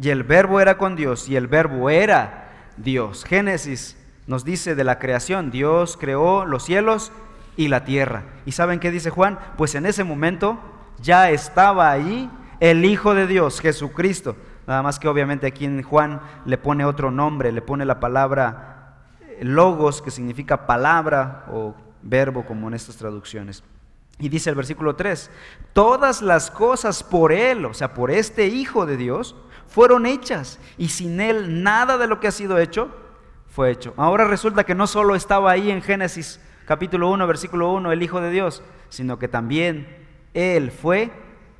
y 0.00 0.08
el 0.10 0.24
verbo 0.24 0.60
era 0.60 0.76
con 0.76 0.96
Dios, 0.96 1.28
y 1.28 1.36
el 1.36 1.46
verbo 1.46 1.88
era 1.88 2.72
Dios. 2.76 3.24
Génesis 3.24 3.96
nos 4.26 4.44
dice 4.44 4.74
de 4.74 4.84
la 4.84 4.98
creación, 4.98 5.50
Dios 5.50 5.96
creó 5.96 6.44
los 6.44 6.64
cielos 6.64 7.12
y 7.56 7.68
la 7.68 7.84
tierra. 7.84 8.24
¿Y 8.44 8.52
saben 8.52 8.80
qué 8.80 8.90
dice 8.90 9.10
Juan? 9.10 9.38
Pues 9.56 9.74
en 9.74 9.86
ese 9.86 10.04
momento 10.04 10.58
ya 11.00 11.30
estaba 11.30 11.90
ahí 11.90 12.30
el 12.60 12.84
Hijo 12.84 13.14
de 13.14 13.26
Dios, 13.26 13.60
Jesucristo. 13.60 14.36
Nada 14.66 14.82
más 14.82 14.98
que 14.98 15.08
obviamente 15.08 15.46
aquí 15.46 15.64
en 15.64 15.82
Juan 15.82 16.20
le 16.44 16.58
pone 16.58 16.84
otro 16.84 17.10
nombre, 17.10 17.52
le 17.52 17.62
pone 17.62 17.84
la 17.84 18.00
palabra 18.00 18.98
eh, 19.20 19.44
logos, 19.44 20.02
que 20.02 20.10
significa 20.10 20.66
palabra 20.66 21.46
o 21.52 21.74
verbo, 22.02 22.44
como 22.44 22.68
en 22.68 22.74
estas 22.74 22.96
traducciones. 22.96 23.62
Y 24.18 24.28
dice 24.28 24.50
el 24.50 24.56
versículo 24.56 24.96
3, 24.96 25.30
todas 25.72 26.22
las 26.22 26.50
cosas 26.50 27.04
por 27.04 27.32
Él, 27.32 27.66
o 27.66 27.74
sea, 27.74 27.94
por 27.94 28.10
este 28.10 28.46
Hijo 28.46 28.86
de 28.86 28.96
Dios, 28.96 29.36
fueron 29.68 30.06
hechas, 30.06 30.58
y 30.78 30.88
sin 30.88 31.20
Él 31.20 31.62
nada 31.62 31.98
de 31.98 32.06
lo 32.06 32.18
que 32.18 32.28
ha 32.28 32.32
sido 32.32 32.58
hecho 32.58 32.88
fue 33.48 33.70
hecho. 33.70 33.94
Ahora 33.96 34.24
resulta 34.24 34.64
que 34.64 34.74
no 34.74 34.86
solo 34.86 35.14
estaba 35.14 35.50
ahí 35.50 35.70
en 35.70 35.82
Génesis 35.82 36.40
capítulo 36.66 37.10
1, 37.10 37.26
versículo 37.26 37.72
1, 37.72 37.92
el 37.92 38.02
Hijo 38.02 38.20
de 38.20 38.30
Dios, 38.30 38.62
sino 38.90 39.18
que 39.18 39.28
también 39.28 39.86
Él 40.34 40.70
fue 40.70 41.10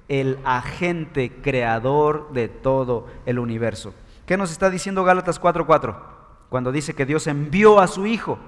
el 0.08 0.38
agente 0.44 1.32
creador 1.42 2.32
de 2.32 2.48
todo 2.48 3.06
el 3.24 3.38
universo. 3.38 3.94
¿Qué 4.26 4.36
nos 4.36 4.50
está 4.50 4.68
diciendo 4.68 5.04
Gálatas 5.04 5.40
4:4? 5.40 5.96
Cuando 6.48 6.72
dice 6.72 6.94
que 6.94 7.06
Dios 7.06 7.26
envió 7.26 7.80
a 7.80 7.86
su 7.86 8.06
Hijo. 8.06 8.38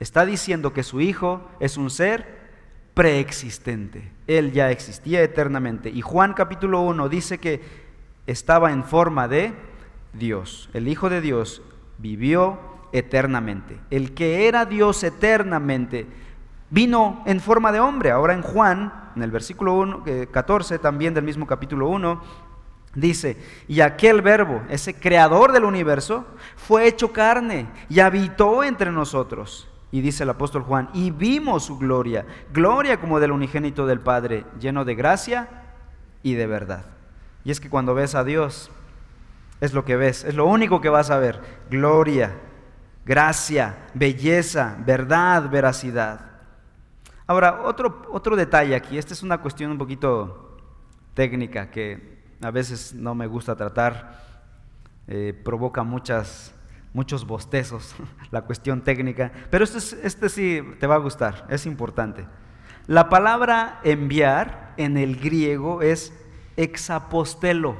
Está 0.00 0.26
diciendo 0.26 0.72
que 0.72 0.82
su 0.82 1.00
Hijo 1.00 1.42
es 1.60 1.76
un 1.76 1.90
ser 1.90 2.26
preexistente. 2.94 4.12
Él 4.26 4.52
ya 4.52 4.70
existía 4.70 5.22
eternamente. 5.22 5.90
Y 5.90 6.00
Juan 6.02 6.34
capítulo 6.34 6.80
1 6.80 7.08
dice 7.08 7.38
que 7.38 7.62
estaba 8.26 8.72
en 8.72 8.84
forma 8.84 9.28
de 9.28 9.54
Dios. 10.12 10.68
El 10.72 10.88
Hijo 10.88 11.08
de 11.08 11.20
Dios 11.20 11.62
vivió 11.98 12.58
eternamente. 12.98 13.78
El 13.90 14.14
que 14.14 14.48
era 14.48 14.64
Dios 14.64 15.02
eternamente 15.04 16.06
vino 16.70 17.22
en 17.26 17.40
forma 17.40 17.72
de 17.72 17.80
hombre. 17.80 18.10
Ahora 18.10 18.34
en 18.34 18.42
Juan, 18.42 18.92
en 19.14 19.22
el 19.22 19.30
versículo 19.30 19.74
1, 19.74 20.04
14 20.30 20.78
también 20.78 21.14
del 21.14 21.24
mismo 21.24 21.46
capítulo 21.46 21.88
1, 21.88 22.22
dice, 22.94 23.36
y 23.68 23.80
aquel 23.80 24.22
verbo, 24.22 24.62
ese 24.68 24.94
creador 24.94 25.52
del 25.52 25.64
universo, 25.64 26.24
fue 26.56 26.86
hecho 26.88 27.12
carne 27.12 27.66
y 27.88 28.00
habitó 28.00 28.64
entre 28.64 28.90
nosotros. 28.90 29.68
Y 29.92 30.00
dice 30.00 30.24
el 30.24 30.30
apóstol 30.30 30.62
Juan, 30.62 30.90
y 30.92 31.10
vimos 31.10 31.64
su 31.64 31.78
gloria, 31.78 32.26
gloria 32.52 33.00
como 33.00 33.20
del 33.20 33.32
unigénito 33.32 33.86
del 33.86 34.00
Padre, 34.00 34.44
lleno 34.58 34.84
de 34.84 34.94
gracia 34.94 35.48
y 36.22 36.34
de 36.34 36.46
verdad. 36.46 36.86
Y 37.44 37.52
es 37.52 37.60
que 37.60 37.70
cuando 37.70 37.94
ves 37.94 38.14
a 38.14 38.24
Dios, 38.24 38.70
es 39.60 39.72
lo 39.72 39.84
que 39.84 39.96
ves, 39.96 40.24
es 40.24 40.34
lo 40.34 40.46
único 40.46 40.80
que 40.80 40.88
vas 40.88 41.10
a 41.10 41.18
ver, 41.18 41.40
gloria, 41.70 42.34
gracia, 43.06 43.86
belleza, 43.94 44.76
verdad, 44.84 45.48
veracidad. 45.48 46.20
Ahora, 47.28 47.62
otro, 47.62 48.02
otro 48.10 48.34
detalle 48.34 48.74
aquí, 48.74 48.98
esta 48.98 49.14
es 49.14 49.22
una 49.22 49.38
cuestión 49.38 49.70
un 49.70 49.78
poquito 49.78 50.58
técnica 51.14 51.70
que 51.70 52.18
a 52.42 52.50
veces 52.50 52.94
no 52.94 53.14
me 53.14 53.28
gusta 53.28 53.54
tratar, 53.54 54.20
eh, 55.06 55.40
provoca 55.44 55.84
muchos 55.84 56.52
bostezos, 57.26 57.94
la 58.32 58.42
cuestión 58.42 58.82
técnica, 58.82 59.30
pero 59.50 59.62
este, 59.62 60.04
este 60.04 60.28
sí 60.28 60.60
te 60.80 60.88
va 60.88 60.96
a 60.96 60.98
gustar, 60.98 61.46
es 61.48 61.64
importante. 61.64 62.26
La 62.88 63.08
palabra 63.08 63.80
enviar 63.84 64.74
en 64.76 64.96
el 64.96 65.16
griego 65.16 65.80
es 65.80 66.12
exapostelo. 66.56 67.76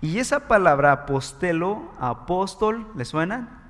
Y 0.00 0.18
esa 0.18 0.48
palabra 0.48 0.92
apostelo, 0.92 1.92
apóstol, 1.98 2.90
¿le 2.96 3.04
suena? 3.04 3.61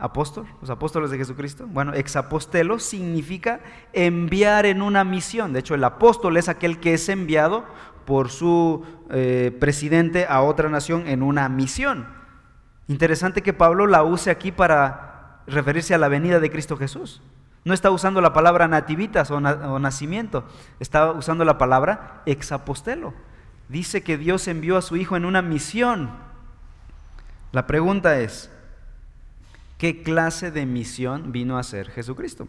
Apóstol, 0.00 0.46
los 0.60 0.70
apóstoles 0.70 1.10
de 1.10 1.18
Jesucristo. 1.18 1.66
Bueno, 1.68 1.94
exapostelo 1.94 2.78
significa 2.78 3.60
enviar 3.92 4.66
en 4.66 4.82
una 4.82 5.04
misión. 5.04 5.52
De 5.52 5.60
hecho, 5.60 5.74
el 5.74 5.84
apóstol 5.84 6.36
es 6.36 6.48
aquel 6.48 6.80
que 6.80 6.94
es 6.94 7.08
enviado 7.08 7.64
por 8.04 8.30
su 8.30 8.84
eh, 9.10 9.56
presidente 9.60 10.26
a 10.28 10.42
otra 10.42 10.68
nación 10.68 11.06
en 11.06 11.22
una 11.22 11.48
misión. 11.48 12.08
Interesante 12.88 13.42
que 13.42 13.52
Pablo 13.52 13.86
la 13.86 14.02
use 14.02 14.30
aquí 14.30 14.52
para 14.52 15.42
referirse 15.46 15.94
a 15.94 15.98
la 15.98 16.08
venida 16.08 16.40
de 16.40 16.50
Cristo 16.50 16.76
Jesús. 16.76 17.22
No 17.64 17.74
está 17.74 17.90
usando 17.90 18.20
la 18.20 18.32
palabra 18.32 18.68
nativitas 18.68 19.30
o, 19.32 19.40
nacimiento, 19.40 20.44
está 20.78 21.10
usando 21.10 21.44
la 21.44 21.58
palabra 21.58 22.22
exapostelo. 22.24 23.12
Dice 23.68 24.04
que 24.04 24.16
Dios 24.16 24.46
envió 24.46 24.76
a 24.76 24.82
su 24.82 24.96
Hijo 24.96 25.16
en 25.16 25.24
una 25.24 25.42
misión. 25.42 26.10
La 27.50 27.66
pregunta 27.66 28.20
es, 28.20 28.55
¿qué 29.78 30.02
clase 30.02 30.50
de 30.50 30.66
misión 30.66 31.32
vino 31.32 31.56
a 31.56 31.60
hacer 31.60 31.90
Jesucristo? 31.90 32.48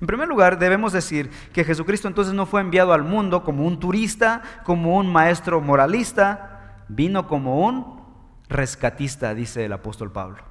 En 0.00 0.06
primer 0.06 0.28
lugar, 0.28 0.58
debemos 0.58 0.92
decir 0.92 1.30
que 1.52 1.64
Jesucristo 1.64 2.08
entonces 2.08 2.34
no 2.34 2.46
fue 2.46 2.60
enviado 2.60 2.92
al 2.92 3.04
mundo 3.04 3.44
como 3.44 3.64
un 3.66 3.80
turista, 3.80 4.42
como 4.64 4.96
un 4.96 5.10
maestro 5.10 5.60
moralista, 5.60 6.84
vino 6.88 7.26
como 7.26 7.66
un 7.66 8.02
rescatista, 8.48 9.34
dice 9.34 9.64
el 9.64 9.72
apóstol 9.72 10.12
Pablo. 10.12 10.42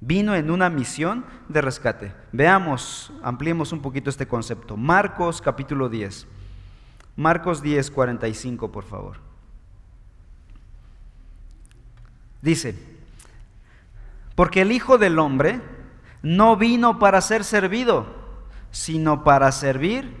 Vino 0.00 0.34
en 0.34 0.50
una 0.50 0.70
misión 0.70 1.24
de 1.48 1.60
rescate. 1.60 2.14
Veamos, 2.32 3.12
ampliemos 3.22 3.72
un 3.72 3.80
poquito 3.80 4.10
este 4.10 4.28
concepto. 4.28 4.76
Marcos 4.76 5.42
capítulo 5.42 5.88
10. 5.88 6.26
Marcos 7.16 7.62
10, 7.62 7.90
45, 7.90 8.70
por 8.70 8.84
favor. 8.84 9.16
Dice, 12.40 12.97
porque 14.38 14.60
el 14.60 14.70
Hijo 14.70 14.98
del 14.98 15.18
Hombre 15.18 15.60
no 16.22 16.56
vino 16.56 17.00
para 17.00 17.20
ser 17.20 17.42
servido, 17.42 18.06
sino 18.70 19.24
para 19.24 19.50
servir 19.50 20.16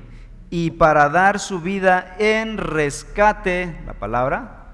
y 0.50 0.72
para 0.72 1.08
dar 1.08 1.38
su 1.38 1.60
vida 1.60 2.16
en 2.18 2.58
rescate, 2.58 3.80
la 3.86 3.92
palabra, 3.92 4.72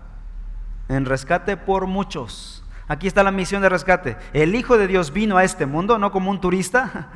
en 0.88 1.04
rescate 1.04 1.58
por 1.58 1.86
muchos. 1.86 2.64
Aquí 2.88 3.06
está 3.06 3.22
la 3.22 3.32
misión 3.32 3.60
de 3.60 3.68
rescate. 3.68 4.16
El 4.32 4.54
Hijo 4.54 4.78
de 4.78 4.86
Dios 4.86 5.12
vino 5.12 5.36
a 5.36 5.44
este 5.44 5.66
mundo, 5.66 5.98
no 5.98 6.10
como 6.10 6.30
un 6.30 6.40
turista, 6.40 7.10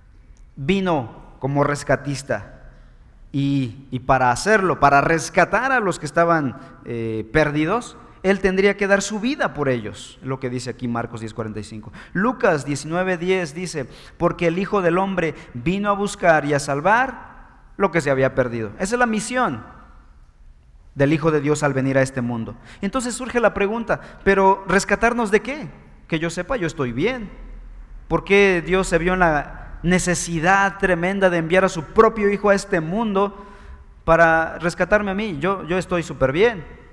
vino 0.56 1.34
como 1.38 1.64
rescatista. 1.64 2.62
Y, 3.30 4.00
para 4.06 4.30
hacerlo, 4.30 4.80
para 4.80 5.02
rescatar 5.02 5.70
a 5.70 5.80
los 5.80 5.98
que 5.98 6.06
estaban 6.06 6.58
eh, 6.86 7.28
perdidos, 7.30 7.98
Él 8.24 8.40
tendría 8.40 8.74
que 8.78 8.86
dar 8.86 9.02
su 9.02 9.20
vida 9.20 9.52
por 9.52 9.68
ellos, 9.68 10.18
lo 10.22 10.40
que 10.40 10.48
dice 10.48 10.70
aquí 10.70 10.88
Marcos 10.88 11.20
10:45. 11.20 11.92
Lucas 12.14 12.66
19:10 12.66 13.52
dice, 13.52 13.86
porque 14.16 14.46
el 14.46 14.58
Hijo 14.58 14.80
del 14.80 14.96
Hombre 14.96 15.34
vino 15.52 15.90
a 15.90 15.92
buscar 15.92 16.46
y 16.46 16.54
a 16.54 16.58
salvar 16.58 17.68
lo 17.76 17.92
que 17.92 18.00
se 18.00 18.10
había 18.10 18.34
perdido. 18.34 18.70
Esa 18.78 18.94
es 18.94 18.98
la 18.98 19.04
misión 19.04 19.62
del 20.94 21.12
Hijo 21.12 21.30
de 21.30 21.42
Dios 21.42 21.62
al 21.62 21.74
venir 21.74 21.98
a 21.98 22.02
este 22.02 22.22
mundo. 22.22 22.56
Entonces 22.80 23.14
surge 23.14 23.40
la 23.40 23.52
pregunta, 23.52 24.00
pero 24.24 24.64
¿rescatarnos 24.66 25.30
de 25.30 25.40
qué? 25.40 25.68
Que 26.08 26.18
yo 26.18 26.30
sepa, 26.30 26.56
yo 26.56 26.66
estoy 26.66 26.92
bien. 26.92 27.28
¿Por 28.08 28.24
qué 28.24 28.62
Dios 28.64 28.88
se 28.88 28.96
vio 28.96 29.12
en 29.12 29.20
la 29.20 29.80
necesidad 29.82 30.78
tremenda 30.78 31.28
de 31.28 31.36
enviar 31.36 31.66
a 31.66 31.68
su 31.68 31.84
propio 31.84 32.30
Hijo 32.30 32.48
a 32.48 32.54
este 32.54 32.80
mundo 32.80 33.44
para 34.06 34.58
rescatarme 34.60 35.10
a 35.10 35.14
mí? 35.14 35.36
Yo, 35.40 35.62
yo 35.64 35.76
estoy 35.76 36.02
súper 36.02 36.32
bien. 36.32 36.83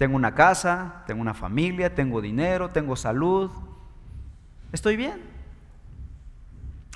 Tengo 0.00 0.16
una 0.16 0.34
casa, 0.34 1.02
tengo 1.06 1.20
una 1.20 1.34
familia, 1.34 1.94
tengo 1.94 2.22
dinero, 2.22 2.70
tengo 2.70 2.96
salud. 2.96 3.50
Estoy 4.72 4.96
bien. 4.96 5.20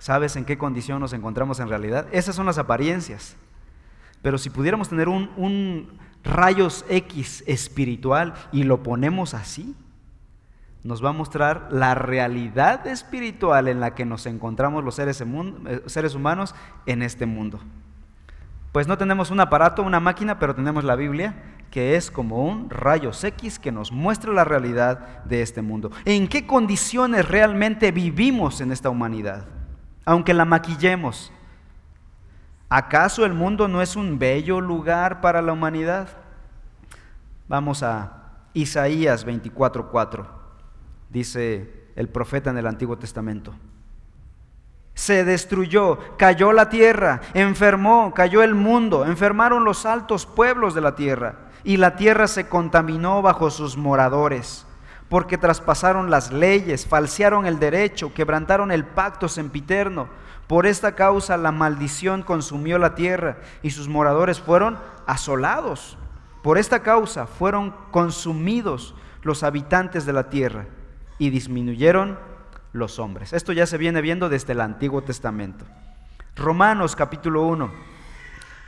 ¿Sabes 0.01 0.37
en 0.37 0.47
qué 0.47 0.57
condición 0.57 1.01
nos 1.01 1.13
encontramos 1.13 1.61
en 1.61 1.69
realidad? 1.69 2.07
Esas 2.13 2.35
son 2.35 2.47
las 2.47 2.57
apariencias. 2.57 3.37
Pero 4.23 4.39
si 4.39 4.49
pudiéramos 4.49 4.89
tener 4.89 5.11
un, 5.11 5.99
rayos 6.25 6.87
X 6.89 7.45
espiritual 7.47 8.33
y 8.53 8.63
lo 8.63 8.83
ponemos 8.83 9.35
así, 9.35 9.77
nos 10.83 11.05
va 11.05 11.11
a 11.11 11.13
mostrar 11.13 11.69
la 11.71 11.95
realidad 11.95 12.87
espiritual 12.87 13.69
en 13.69 13.81
la 13.81 13.95
que 13.95 14.07
nos 14.07 14.25
encontramos 14.25 14.83
los 14.83 14.95
seres, 14.95 15.21
eh, 15.21 15.83
seres 15.85 16.15
humanos 16.15 16.55
en 16.87 17.03
este 17.03 17.27
mundo. 17.27 17.61
Pues 18.73 18.89
no 18.89 18.97
tenemos 18.97 19.31
un 19.31 19.41
aparato, 19.41 19.83
una 19.83 20.01
máquina, 20.01 20.39
pero 20.39 20.55
tenemos 20.55 20.85
la 20.85 20.97
Biblia, 20.97 21.35
que 21.75 21.97
es 21.97 22.09
como 22.09 22.45
un 22.45 22.71
rayos 22.71 23.25
X 23.25 23.59
que 23.59 23.73
nos 23.73 23.91
muestra 23.91 24.33
la 24.33 24.45
realidad 24.45 25.25
de 25.25 25.43
este 25.43 25.61
mundo. 25.61 25.91
¿En 26.05 26.29
qué 26.29 26.47
condiciones 26.47 27.29
realmente 27.29 27.91
vivimos 27.91 28.61
en 28.61 28.71
esta 28.71 28.91
humanidad? 28.91 29.47
Aunque 30.05 30.35
la 30.35 30.45
maquillemos, 30.45 31.33
¿Acaso 32.69 33.25
el 33.25 33.35
mundo 33.35 33.69
no 33.69 33.83
es 33.83 33.95
un 33.95 34.19
bello 34.19 34.61
lugar 34.61 35.21
para 35.21 35.43
la 35.43 35.53
humanidad? 35.53 36.09
Vamos 37.47 37.83
a 37.83 38.33
Isaías 38.53 39.25
24:4. 39.25 40.27
Dice 41.09 41.89
el 41.95 42.09
profeta 42.09 42.51
en 42.51 42.59
el 42.59 42.67
Antiguo 42.67 42.99
Testamento. 42.99 43.55
Se 44.95 45.25
destruyó, 45.25 46.17
cayó 46.17 46.53
la 46.53 46.69
tierra, 46.69 47.21
enfermó, 47.35 48.13
cayó 48.15 48.43
el 48.43 48.55
mundo, 48.55 49.05
enfermaron 49.05 49.65
los 49.65 49.87
altos 49.87 50.27
pueblos 50.27 50.75
de 50.75 50.81
la 50.81 50.97
tierra, 50.97 51.44
y 51.65 51.79
la 51.79 51.97
tierra 51.97 52.29
se 52.29 52.49
contaminó 52.49 53.23
bajo 53.23 53.51
sus 53.51 53.77
moradores, 53.77 54.67
porque 55.09 55.39
traspasaron 55.39 56.11
las 56.11 56.33
leyes, 56.33 56.87
falsearon 56.87 57.47
el 57.47 57.59
derecho, 57.59 58.15
quebrantaron 58.15 58.71
el 58.71 58.85
pacto 58.85 59.29
sempiterno 59.29 60.09
por 60.47 60.67
esta 60.67 60.95
causa 60.95 61.37
la 61.37 61.53
maldición 61.53 62.23
consumió 62.23 62.79
la 62.79 62.95
tierra 62.95 63.39
y 63.63 63.71
sus 63.71 63.89
moradores 63.89 64.41
fueron 64.41 64.79
asolados. 65.07 65.97
Por 66.43 66.59
esta 66.59 66.83
causa 66.83 67.27
fueron 67.27 67.75
consumidos 67.91 68.95
los 69.23 69.43
habitantes 69.43 70.05
de 70.05 70.13
la 70.13 70.29
tierra 70.29 70.67
y 71.19 71.31
disminuyeron 71.31 72.19
los 72.73 72.99
hombres. 72.99 73.33
Esto 73.33 73.53
ya 73.53 73.67
se 73.67 73.79
viene 73.79 74.03
viendo 74.03 74.29
desde 74.29 74.53
el 74.53 74.61
Antiguo 74.61 75.03
Testamento. 75.03 75.65
Romanos 76.37 76.95
capítulo 76.95 77.43
1, 77.43 77.73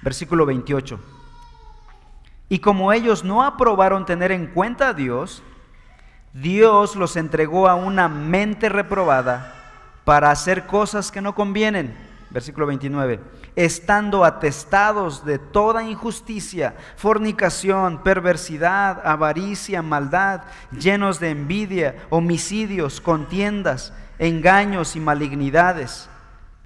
versículo 0.00 0.46
28. 0.46 0.98
Y 2.48 2.60
como 2.60 2.92
ellos 2.92 3.24
no 3.24 3.42
aprobaron 3.42 4.06
tener 4.06 4.30
en 4.30 4.46
cuenta 4.46 4.88
a 4.88 4.94
Dios, 4.94 5.42
Dios 6.32 6.96
los 6.96 7.16
entregó 7.16 7.68
a 7.68 7.74
una 7.74 8.08
mente 8.08 8.68
reprobada 8.68 9.54
para 10.04 10.30
hacer 10.30 10.66
cosas 10.66 11.10
que 11.10 11.20
no 11.20 11.34
convienen. 11.34 11.96
Versículo 12.30 12.66
29. 12.66 13.20
Estando 13.56 14.24
atestados 14.24 15.24
de 15.24 15.38
toda 15.38 15.82
injusticia, 15.82 16.76
fornicación, 16.96 18.02
perversidad, 18.02 19.04
avaricia, 19.04 19.82
maldad, 19.82 20.42
llenos 20.70 21.18
de 21.18 21.30
envidia, 21.30 21.96
homicidios, 22.10 23.00
contiendas, 23.00 23.92
engaños 24.18 24.94
y 24.94 25.00
malignidades 25.00 26.08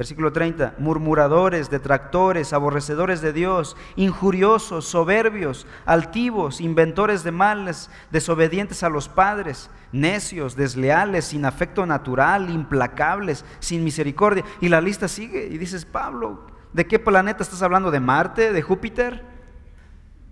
Versículo 0.01 0.33
30, 0.33 0.77
murmuradores, 0.79 1.69
detractores, 1.69 2.55
aborrecedores 2.55 3.21
de 3.21 3.35
Dios, 3.35 3.77
injuriosos, 3.97 4.87
soberbios, 4.87 5.67
altivos, 5.85 6.63
inventores 6.63 7.23
de 7.23 7.33
males, 7.33 7.91
desobedientes 8.11 8.83
a 8.83 8.89
los 8.89 9.11
padres, 9.11 9.69
necios, 9.93 10.57
desleales, 10.57 11.27
sin 11.27 11.45
afecto 11.45 11.85
natural, 11.85 12.49
implacables, 12.49 13.45
sin 13.59 13.85
misericordia. 13.85 14.43
Y 14.63 14.71
la 14.71 14.81
lista 14.81 15.07
sigue 15.07 15.49
y 15.49 15.59
dices, 15.59 15.85
Pablo, 15.85 16.47
¿de 16.73 16.87
qué 16.87 16.99
planeta 16.99 17.43
estás 17.43 17.61
hablando? 17.61 17.91
¿De 17.91 18.01
Marte? 18.01 18.55
¿De 18.55 18.63
Júpiter? 18.63 19.23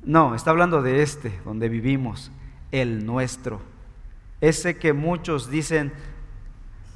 No, 0.02 0.34
está 0.34 0.48
hablando 0.48 0.80
de 0.80 1.02
este, 1.02 1.42
donde 1.44 1.68
vivimos, 1.68 2.32
el 2.72 3.04
nuestro. 3.04 3.60
Ese 4.40 4.78
que 4.78 4.94
muchos 4.94 5.50
dicen, 5.50 5.92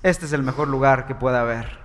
este 0.02 0.24
es 0.24 0.32
el 0.32 0.42
mejor 0.42 0.68
lugar 0.68 1.06
que 1.06 1.14
pueda 1.14 1.42
haber. 1.42 1.81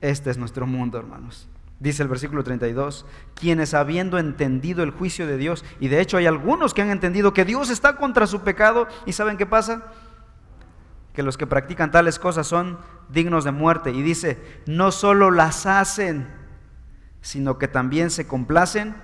Este 0.00 0.30
es 0.30 0.38
nuestro 0.38 0.66
mundo, 0.66 0.98
hermanos. 0.98 1.48
Dice 1.78 2.02
el 2.02 2.08
versículo 2.08 2.44
32, 2.44 3.06
quienes 3.34 3.72
habiendo 3.72 4.18
entendido 4.18 4.82
el 4.82 4.90
juicio 4.90 5.26
de 5.26 5.38
Dios, 5.38 5.64
y 5.80 5.88
de 5.88 6.00
hecho 6.00 6.18
hay 6.18 6.26
algunos 6.26 6.74
que 6.74 6.82
han 6.82 6.90
entendido 6.90 7.32
que 7.32 7.46
Dios 7.46 7.70
está 7.70 7.96
contra 7.96 8.26
su 8.26 8.42
pecado, 8.42 8.86
y 9.06 9.12
¿saben 9.12 9.38
qué 9.38 9.46
pasa? 9.46 9.92
Que 11.14 11.22
los 11.22 11.38
que 11.38 11.46
practican 11.46 11.90
tales 11.90 12.18
cosas 12.18 12.46
son 12.46 12.78
dignos 13.08 13.44
de 13.44 13.52
muerte. 13.52 13.90
Y 13.90 14.02
dice, 14.02 14.62
no 14.66 14.92
solo 14.92 15.30
las 15.30 15.66
hacen, 15.66 16.28
sino 17.22 17.58
que 17.58 17.68
también 17.68 18.10
se 18.10 18.26
complacen 18.26 18.94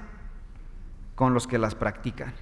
con 1.14 1.34
los 1.34 1.46
que 1.46 1.58
las 1.58 1.74
practican. 1.74 2.34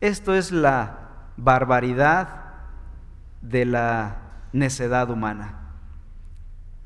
Esto 0.00 0.34
es 0.34 0.52
la 0.52 1.08
barbaridad 1.36 2.44
de 3.40 3.64
la 3.64 4.18
necedad 4.52 5.10
humana 5.10 5.57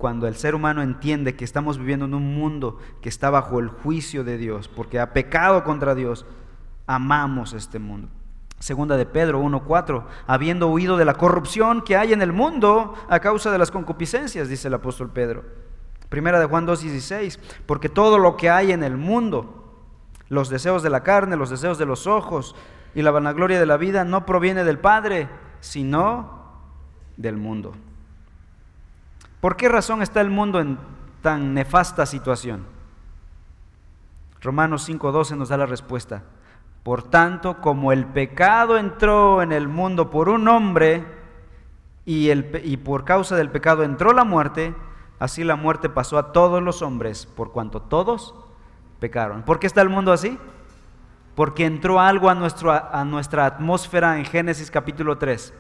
cuando 0.03 0.27
el 0.27 0.35
ser 0.35 0.57
humano 0.57 0.83
entiende 0.83 1.37
que 1.37 1.45
estamos 1.45 1.79
viviendo 1.79 2.07
en 2.07 2.15
un 2.15 2.35
mundo 2.35 2.79
que 3.01 3.09
está 3.09 3.31
bajo 3.31 3.61
el 3.61 3.69
juicio 3.69 4.25
de 4.25 4.37
Dios, 4.37 4.67
porque 4.67 4.99
ha 4.99 5.13
pecado 5.13 5.63
contra 5.63 5.95
Dios, 5.95 6.27
amamos 6.89 7.53
este 7.53 7.79
mundo. 7.79 8.09
Segunda 8.59 8.97
de 8.97 9.07
Pedro 9.07 9.41
1:4, 9.41 10.05
habiendo 10.27 10.67
huido 10.67 10.97
de 10.97 11.05
la 11.05 11.15
corrupción 11.15 11.83
que 11.83 11.97
hay 11.97 12.13
en 12.13 12.21
el 12.21 12.33
mundo 12.33 12.95
a 13.09 13.21
causa 13.21 13.53
de 13.53 13.59
las 13.59 13.71
concupiscencias, 13.71 14.49
dice 14.49 14.67
el 14.67 14.75
apóstol 14.75 15.11
Pedro. 15.11 15.45
Primera 16.09 16.41
de 16.41 16.47
Juan 16.47 16.67
2:16, 16.67 17.39
porque 17.65 17.89
todo 17.89 18.19
lo 18.19 18.37
que 18.37 18.51
hay 18.51 18.73
en 18.73 18.83
el 18.83 18.97
mundo, 18.97 19.73
los 20.29 20.49
deseos 20.49 20.83
de 20.83 20.91
la 20.91 21.05
carne, 21.05 21.37
los 21.37 21.51
deseos 21.51 21.79
de 21.79 21.87
los 21.87 22.09
ojos 22.09 22.57
y 22.97 23.03
la 23.03 23.13
vanagloria 23.13 23.61
de 23.61 23.67
la 23.67 23.77
vida 23.77 24.05
no 24.05 24.27
proviene 24.27 24.65
del 24.65 24.81
Padre, 24.81 25.29
sino 25.61 26.43
del 27.17 27.37
mundo. 27.37 27.73
¿Por 29.43 29.57
qué 29.57 29.69
razón 29.69 30.03
está 30.03 30.21
el 30.21 30.31
mundo 30.31 30.61
en 30.61 30.79
tan 31.21 31.53
nefasta 31.53 32.07
situación? 32.07 32.65
Romanos 34.41 34.89
5:12 34.89 35.37
nos 35.37 35.49
da 35.49 35.57
la 35.57 35.67
respuesta. 35.67 36.23
Por 36.85 37.03
tanto, 37.03 37.61
como 37.61 37.91
el 37.91 38.07
pecado 38.07 38.79
entró 38.79 39.43
en 39.43 39.51
el 39.51 39.67
mundo 39.67 40.11
por 40.11 40.29
un 40.29 40.47
hombre 40.47 41.05
y, 42.05 42.31
y 42.31 42.77
por 42.77 43.05
causa 43.05 43.35
del 43.35 43.51
pecado 43.51 43.83
entró 43.83 44.13
la 44.13 44.23
muerte, 44.23 44.77
así 45.19 45.43
la 45.43 45.57
muerte 45.57 45.89
pasó 45.89 46.19
a 46.19 46.31
todos 46.31 46.63
los 46.63 46.81
hombres, 46.81 47.27
por 47.27 47.51
cuanto 47.51 47.83
todos 47.83 48.37
pecaron. 49.01 49.43
¿Por 49.43 49.59
qué 49.59 49.67
está 49.67 49.83
el 49.83 49.89
mundo 49.89 50.13
así? 50.13 50.39
Porque 51.35 51.67
entró 51.67 51.99
algo 51.99 52.31
a, 52.31 52.37
nuestro, 52.37 52.71
a 52.71 53.05
nuestra 53.05 53.47
atmósfera 53.47 54.19
en 54.19 54.25
Génesis 54.25 54.71
capítulo 54.71 55.19
3. 55.19 55.53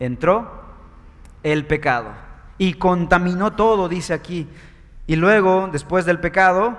Entró 0.00 0.62
el 1.42 1.66
pecado 1.66 2.31
y 2.62 2.74
contaminó 2.74 3.54
todo, 3.54 3.88
dice 3.88 4.14
aquí. 4.14 4.46
Y 5.08 5.16
luego, 5.16 5.68
después 5.72 6.04
del 6.04 6.20
pecado, 6.20 6.76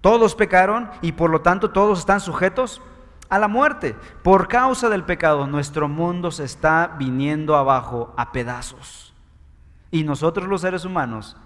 todos 0.00 0.36
pecaron 0.36 0.88
y 1.00 1.10
por 1.10 1.28
lo 1.28 1.40
tanto 1.40 1.70
todos 1.72 1.98
están 1.98 2.20
sujetos 2.20 2.80
a 3.28 3.40
la 3.40 3.48
muerte. 3.48 3.96
Por 4.22 4.46
causa 4.46 4.88
del 4.88 5.02
pecado, 5.02 5.48
nuestro 5.48 5.88
mundo 5.88 6.30
se 6.30 6.44
está 6.44 6.94
viniendo 7.00 7.56
abajo 7.56 8.14
a 8.16 8.30
pedazos. 8.30 9.12
Y 9.90 10.04
nosotros 10.04 10.46
los 10.46 10.60
seres 10.60 10.84
humanos 10.84 11.36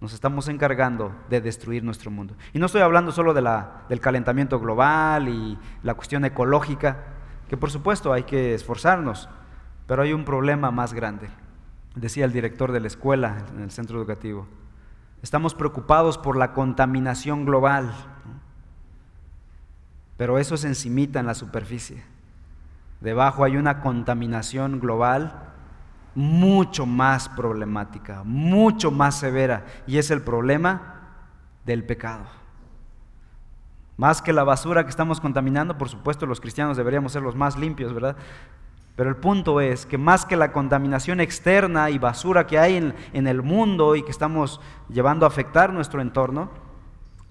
nos 0.00 0.12
estamos 0.12 0.48
encargando 0.48 1.14
de 1.30 1.40
destruir 1.40 1.84
nuestro 1.84 2.10
mundo. 2.10 2.34
Y 2.52 2.58
no 2.58 2.66
estoy 2.66 2.80
hablando 2.80 3.12
solo 3.12 3.32
de 3.32 3.42
la, 3.42 3.84
del 3.88 4.00
calentamiento 4.00 4.58
global 4.58 5.28
y 5.28 5.56
la 5.84 5.94
cuestión 5.94 6.24
ecológica, 6.24 6.96
que 7.48 7.56
por 7.56 7.70
supuesto 7.70 8.12
hay 8.12 8.24
que 8.24 8.54
esforzarnos, 8.54 9.28
pero 9.86 10.02
hay 10.02 10.12
un 10.12 10.24
problema 10.24 10.72
más 10.72 10.92
grande 10.92 11.30
decía 12.00 12.24
el 12.24 12.32
director 12.32 12.72
de 12.72 12.80
la 12.80 12.86
escuela 12.86 13.44
en 13.54 13.62
el 13.62 13.70
centro 13.70 13.98
educativo. 13.98 14.46
Estamos 15.22 15.54
preocupados 15.54 16.16
por 16.16 16.36
la 16.36 16.52
contaminación 16.52 17.44
global, 17.44 17.92
pero 20.16 20.38
eso 20.38 20.54
es 20.54 20.64
encimita 20.64 21.20
en 21.20 21.26
la 21.26 21.34
superficie. 21.34 22.04
Debajo 23.00 23.44
hay 23.44 23.56
una 23.56 23.80
contaminación 23.80 24.80
global 24.80 25.48
mucho 26.14 26.86
más 26.86 27.28
problemática, 27.28 28.22
mucho 28.24 28.90
más 28.90 29.18
severa, 29.18 29.66
y 29.86 29.98
es 29.98 30.10
el 30.10 30.22
problema 30.22 30.94
del 31.64 31.84
pecado. 31.84 32.24
Más 33.96 34.22
que 34.22 34.32
la 34.32 34.44
basura 34.44 34.84
que 34.84 34.90
estamos 34.90 35.20
contaminando, 35.20 35.76
por 35.76 35.88
supuesto 35.88 36.26
los 36.26 36.40
cristianos 36.40 36.76
deberíamos 36.76 37.12
ser 37.12 37.22
los 37.22 37.34
más 37.34 37.56
limpios, 37.56 37.92
¿verdad? 37.92 38.16
Pero 38.98 39.10
el 39.10 39.16
punto 39.16 39.60
es 39.60 39.86
que 39.86 39.96
más 39.96 40.26
que 40.26 40.34
la 40.34 40.50
contaminación 40.50 41.20
externa 41.20 41.88
y 41.88 42.00
basura 42.00 42.48
que 42.48 42.58
hay 42.58 42.74
en, 42.74 42.96
en, 43.12 43.28
el 43.28 43.42
mundo 43.42 43.94
y 43.94 44.02
que 44.02 44.10
estamos 44.10 44.60
llevando 44.88 45.24
a 45.24 45.28
afectar 45.28 45.72
nuestro 45.72 46.00
entorno, 46.00 46.50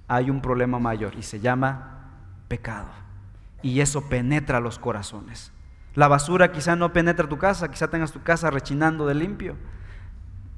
hay 0.08 0.30
un 0.30 0.42
problema 0.42 0.80
mayor 0.80 1.16
y 1.16 1.24
se 1.24 1.42
llama 1.42 2.14
pecado. 2.48 2.88
Y 3.62 3.82
eso 3.82 4.08
penetra 4.08 4.62
los 4.62 4.80
corazones. 4.80 5.52
La 5.94 6.08
basura 6.08 6.54
quizá 6.54 6.78
no 6.78 6.94
penetra 6.94 7.28
tu 7.28 7.38
casa, 7.38 7.70
quizá 7.70 7.90
tengas 7.90 8.14
tu 8.14 8.24
casa 8.24 8.50
rechinando 8.50 9.06
de 9.06 9.16
limpio, 9.16 9.58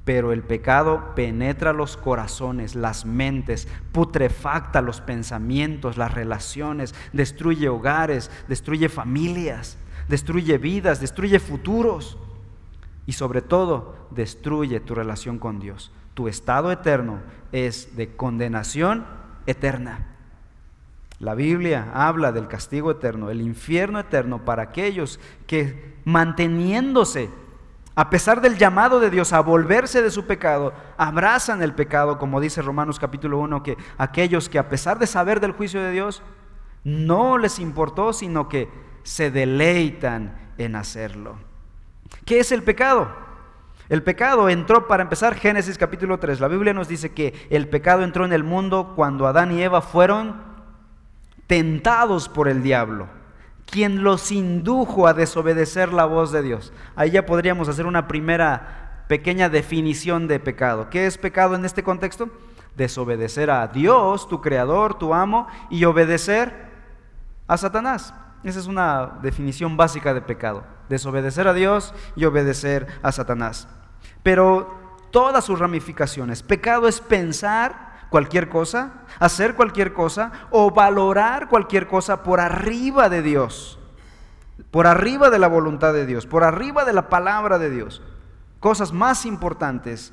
pero 0.04 0.30
el 0.30 0.44
pecado 0.44 1.16
penetra 1.16 1.72
los 1.72 1.96
corazones, 1.96 2.76
las 2.76 3.04
mentes, 3.04 3.66
putrefacta 3.90 4.80
los 4.80 5.00
pensamientos, 5.00 5.96
las 5.96 6.14
relaciones, 6.14 6.94
destruye 7.12 7.68
hogares, 7.68 8.30
destruye 8.46 8.88
familias 8.88 9.76
destruye 10.10 10.58
vidas, 10.58 11.00
destruye 11.00 11.38
futuros 11.38 12.18
y 13.06 13.12
sobre 13.12 13.40
todo 13.40 13.94
destruye 14.10 14.80
tu 14.80 14.94
relación 14.94 15.38
con 15.38 15.60
Dios. 15.60 15.92
Tu 16.14 16.28
estado 16.28 16.70
eterno 16.72 17.20
es 17.52 17.96
de 17.96 18.14
condenación 18.14 19.06
eterna. 19.46 20.08
La 21.20 21.34
Biblia 21.34 21.90
habla 21.94 22.32
del 22.32 22.48
castigo 22.48 22.90
eterno, 22.90 23.30
el 23.30 23.40
infierno 23.40 24.00
eterno 24.00 24.44
para 24.44 24.64
aquellos 24.64 25.20
que 25.46 25.94
manteniéndose, 26.04 27.30
a 27.94 28.10
pesar 28.10 28.40
del 28.40 28.56
llamado 28.56 28.98
de 28.98 29.10
Dios 29.10 29.32
a 29.32 29.40
volverse 29.40 30.02
de 30.02 30.10
su 30.10 30.26
pecado, 30.26 30.72
abrazan 30.96 31.62
el 31.62 31.74
pecado, 31.74 32.18
como 32.18 32.40
dice 32.40 32.62
Romanos 32.62 32.98
capítulo 32.98 33.38
1, 33.38 33.62
que 33.62 33.76
aquellos 33.96 34.48
que 34.48 34.58
a 34.58 34.68
pesar 34.68 34.98
de 34.98 35.06
saber 35.06 35.40
del 35.40 35.52
juicio 35.52 35.80
de 35.80 35.92
Dios, 35.92 36.22
no 36.82 37.38
les 37.38 37.58
importó, 37.58 38.12
sino 38.12 38.48
que 38.48 38.89
se 39.02 39.30
deleitan 39.30 40.38
en 40.58 40.76
hacerlo. 40.76 41.38
¿Qué 42.24 42.40
es 42.40 42.52
el 42.52 42.62
pecado? 42.62 43.08
El 43.88 44.04
pecado 44.04 44.48
entró, 44.48 44.86
para 44.86 45.02
empezar, 45.02 45.34
Génesis 45.34 45.76
capítulo 45.76 46.18
3. 46.18 46.38
La 46.38 46.46
Biblia 46.46 46.72
nos 46.72 46.86
dice 46.86 47.12
que 47.12 47.48
el 47.50 47.68
pecado 47.68 48.04
entró 48.04 48.24
en 48.24 48.32
el 48.32 48.44
mundo 48.44 48.92
cuando 48.94 49.26
Adán 49.26 49.50
y 49.52 49.62
Eva 49.62 49.82
fueron 49.82 50.40
tentados 51.48 52.28
por 52.28 52.46
el 52.46 52.62
diablo, 52.62 53.08
quien 53.66 54.04
los 54.04 54.30
indujo 54.30 55.08
a 55.08 55.14
desobedecer 55.14 55.92
la 55.92 56.04
voz 56.04 56.30
de 56.30 56.42
Dios. 56.42 56.72
Ahí 56.94 57.10
ya 57.10 57.26
podríamos 57.26 57.68
hacer 57.68 57.86
una 57.86 58.06
primera 58.06 59.04
pequeña 59.08 59.48
definición 59.48 60.28
de 60.28 60.38
pecado. 60.38 60.88
¿Qué 60.88 61.06
es 61.06 61.18
pecado 61.18 61.56
en 61.56 61.64
este 61.64 61.82
contexto? 61.82 62.28
Desobedecer 62.76 63.50
a 63.50 63.66
Dios, 63.66 64.28
tu 64.28 64.40
creador, 64.40 64.94
tu 64.94 65.12
amo, 65.12 65.48
y 65.68 65.84
obedecer 65.84 66.54
a 67.48 67.56
Satanás. 67.56 68.14
Esa 68.42 68.58
es 68.58 68.66
una 68.66 69.18
definición 69.22 69.76
básica 69.76 70.14
de 70.14 70.22
pecado, 70.22 70.64
desobedecer 70.88 71.46
a 71.46 71.52
Dios 71.52 71.92
y 72.16 72.24
obedecer 72.24 72.86
a 73.02 73.12
Satanás. 73.12 73.68
Pero 74.22 74.74
todas 75.10 75.44
sus 75.44 75.58
ramificaciones, 75.58 76.42
pecado 76.42 76.88
es 76.88 77.00
pensar 77.00 78.06
cualquier 78.08 78.48
cosa, 78.48 79.04
hacer 79.18 79.54
cualquier 79.54 79.92
cosa 79.92 80.32
o 80.50 80.70
valorar 80.70 81.48
cualquier 81.48 81.86
cosa 81.86 82.22
por 82.22 82.40
arriba 82.40 83.08
de 83.08 83.22
Dios, 83.22 83.78
por 84.70 84.86
arriba 84.86 85.30
de 85.30 85.38
la 85.38 85.48
voluntad 85.48 85.92
de 85.92 86.06
Dios, 86.06 86.26
por 86.26 86.42
arriba 86.42 86.84
de 86.84 86.92
la 86.92 87.08
palabra 87.08 87.58
de 87.58 87.70
Dios. 87.70 88.02
Cosas 88.58 88.92
más 88.92 89.26
importantes 89.26 90.12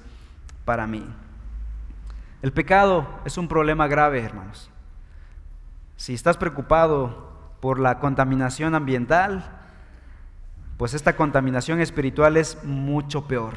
para 0.66 0.86
mí. 0.86 1.06
El 2.42 2.52
pecado 2.54 3.08
es 3.26 3.38
un 3.38 3.48
problema 3.48 3.88
grave, 3.88 4.22
hermanos. 4.22 4.70
Si 5.96 6.13
estás 6.13 6.38
preocupado 6.38 7.27
por 7.60 7.80
la 7.80 8.00
contaminación 8.00 8.76
ambiental, 8.76 9.58
pues 10.78 10.93
esta 10.93 11.15
contaminación 11.15 11.82
espiritual 11.82 12.38
es 12.38 12.63
mucho 12.63 13.28
peor 13.28 13.56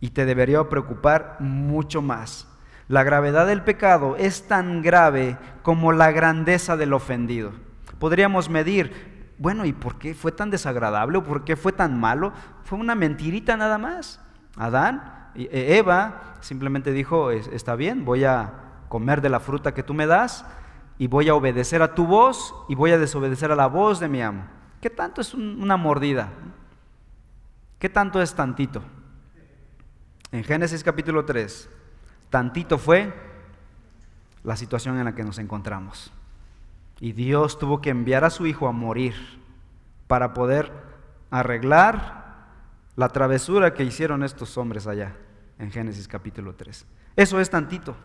y 0.00 0.10
te 0.10 0.26
debería 0.26 0.62
preocupar 0.68 1.36
mucho 1.40 2.02
más. 2.02 2.46
La 2.88 3.02
gravedad 3.02 3.46
del 3.46 3.62
pecado 3.62 4.16
es 4.16 4.46
tan 4.46 4.82
grave 4.82 5.38
como 5.62 5.92
la 5.92 6.12
grandeza 6.12 6.76
del 6.76 6.92
ofendido. 6.92 7.52
Podríamos 7.98 8.50
medir, 8.50 9.32
bueno, 9.38 9.64
¿y 9.64 9.72
por 9.72 9.98
qué 9.98 10.14
fue 10.14 10.32
tan 10.32 10.50
desagradable 10.50 11.18
o 11.18 11.24
por 11.24 11.44
qué 11.44 11.56
fue 11.56 11.72
tan 11.72 11.98
malo? 11.98 12.32
Fue 12.64 12.78
una 12.78 12.94
mentirita 12.94 13.56
nada 13.56 13.78
más. 13.78 14.20
Adán, 14.56 15.30
e, 15.34 15.78
Eva 15.78 16.36
simplemente 16.40 16.92
dijo, 16.92 17.30
está 17.30 17.74
bien, 17.74 18.04
voy 18.04 18.24
a 18.24 18.52
comer 18.88 19.20
de 19.22 19.30
la 19.30 19.40
fruta 19.40 19.74
que 19.74 19.82
tú 19.82 19.94
me 19.94 20.06
das 20.06 20.44
y 20.98 21.06
voy 21.06 21.28
a 21.28 21.34
obedecer 21.34 21.82
a 21.82 21.94
tu 21.94 22.06
voz 22.06 22.54
y 22.68 22.74
voy 22.74 22.92
a 22.92 22.98
desobedecer 22.98 23.50
a 23.52 23.56
la 23.56 23.66
voz 23.66 24.00
de 24.00 24.08
mi 24.08 24.22
amo. 24.22 24.46
¿Qué 24.80 24.90
tanto 24.90 25.20
es 25.20 25.34
una 25.34 25.76
mordida? 25.76 26.30
¿Qué 27.78 27.88
tanto 27.88 28.22
es 28.22 28.34
tantito? 28.34 28.82
En 30.32 30.44
Génesis 30.44 30.82
capítulo 30.82 31.24
3, 31.24 31.68
tantito 32.30 32.78
fue 32.78 33.12
la 34.42 34.56
situación 34.56 34.98
en 34.98 35.04
la 35.04 35.14
que 35.14 35.24
nos 35.24 35.38
encontramos. 35.38 36.12
Y 37.00 37.12
Dios 37.12 37.58
tuvo 37.58 37.80
que 37.80 37.90
enviar 37.90 38.24
a 38.24 38.30
su 38.30 38.46
hijo 38.46 38.68
a 38.68 38.72
morir 38.72 39.14
para 40.06 40.32
poder 40.32 40.72
arreglar 41.30 42.24
la 42.96 43.08
travesura 43.10 43.74
que 43.74 43.84
hicieron 43.84 44.22
estos 44.22 44.56
hombres 44.56 44.86
allá 44.86 45.16
en 45.58 45.70
Génesis 45.70 46.08
capítulo 46.08 46.54
3. 46.54 46.86
Eso 47.16 47.40
es 47.40 47.50
tantito. 47.50 47.96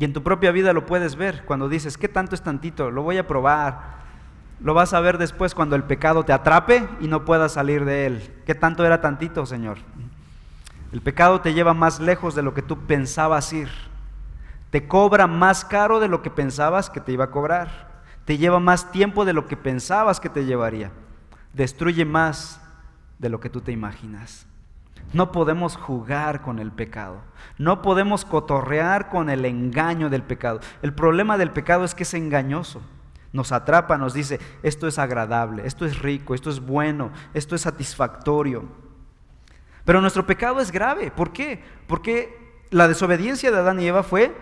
Y 0.00 0.04
en 0.06 0.14
tu 0.14 0.22
propia 0.22 0.50
vida 0.50 0.72
lo 0.72 0.86
puedes 0.86 1.14
ver 1.14 1.44
cuando 1.44 1.68
dices, 1.68 1.98
¿qué 1.98 2.08
tanto 2.08 2.34
es 2.34 2.40
tantito? 2.40 2.90
Lo 2.90 3.02
voy 3.02 3.18
a 3.18 3.26
probar. 3.26 4.00
Lo 4.62 4.72
vas 4.72 4.94
a 4.94 5.00
ver 5.00 5.18
después 5.18 5.54
cuando 5.54 5.76
el 5.76 5.84
pecado 5.84 6.24
te 6.24 6.32
atrape 6.32 6.88
y 7.02 7.06
no 7.06 7.26
puedas 7.26 7.52
salir 7.52 7.84
de 7.84 8.06
él. 8.06 8.34
¿Qué 8.46 8.54
tanto 8.54 8.86
era 8.86 9.02
tantito, 9.02 9.44
Señor? 9.44 9.76
El 10.90 11.02
pecado 11.02 11.42
te 11.42 11.52
lleva 11.52 11.74
más 11.74 12.00
lejos 12.00 12.34
de 12.34 12.40
lo 12.40 12.54
que 12.54 12.62
tú 12.62 12.78
pensabas 12.86 13.52
ir. 13.52 13.68
Te 14.70 14.88
cobra 14.88 15.26
más 15.26 15.66
caro 15.66 16.00
de 16.00 16.08
lo 16.08 16.22
que 16.22 16.30
pensabas 16.30 16.88
que 16.88 17.00
te 17.00 17.12
iba 17.12 17.24
a 17.24 17.30
cobrar. 17.30 18.00
Te 18.24 18.38
lleva 18.38 18.58
más 18.58 18.90
tiempo 18.92 19.26
de 19.26 19.34
lo 19.34 19.46
que 19.48 19.58
pensabas 19.58 20.18
que 20.18 20.30
te 20.30 20.46
llevaría. 20.46 20.92
Destruye 21.52 22.06
más 22.06 22.58
de 23.18 23.28
lo 23.28 23.38
que 23.38 23.50
tú 23.50 23.60
te 23.60 23.72
imaginas. 23.72 24.46
No 25.12 25.32
podemos 25.32 25.76
jugar 25.76 26.42
con 26.42 26.58
el 26.58 26.70
pecado. 26.70 27.22
No 27.58 27.82
podemos 27.82 28.24
cotorrear 28.24 29.08
con 29.08 29.28
el 29.28 29.44
engaño 29.44 30.08
del 30.08 30.22
pecado. 30.22 30.60
El 30.82 30.94
problema 30.94 31.36
del 31.36 31.50
pecado 31.50 31.84
es 31.84 31.94
que 31.94 32.04
es 32.04 32.14
engañoso. 32.14 32.80
Nos 33.32 33.52
atrapa, 33.52 33.96
nos 33.98 34.14
dice, 34.14 34.40
esto 34.62 34.88
es 34.88 34.98
agradable, 34.98 35.66
esto 35.66 35.84
es 35.84 36.00
rico, 36.00 36.34
esto 36.34 36.50
es 36.50 36.60
bueno, 36.60 37.12
esto 37.32 37.54
es 37.54 37.60
satisfactorio. 37.60 38.64
Pero 39.84 40.00
nuestro 40.00 40.26
pecado 40.26 40.60
es 40.60 40.72
grave. 40.72 41.10
¿Por 41.10 41.32
qué? 41.32 41.62
Porque 41.86 42.64
la 42.70 42.88
desobediencia 42.88 43.50
de 43.50 43.58
Adán 43.58 43.80
y 43.80 43.86
Eva 43.86 44.02
fue 44.02 44.36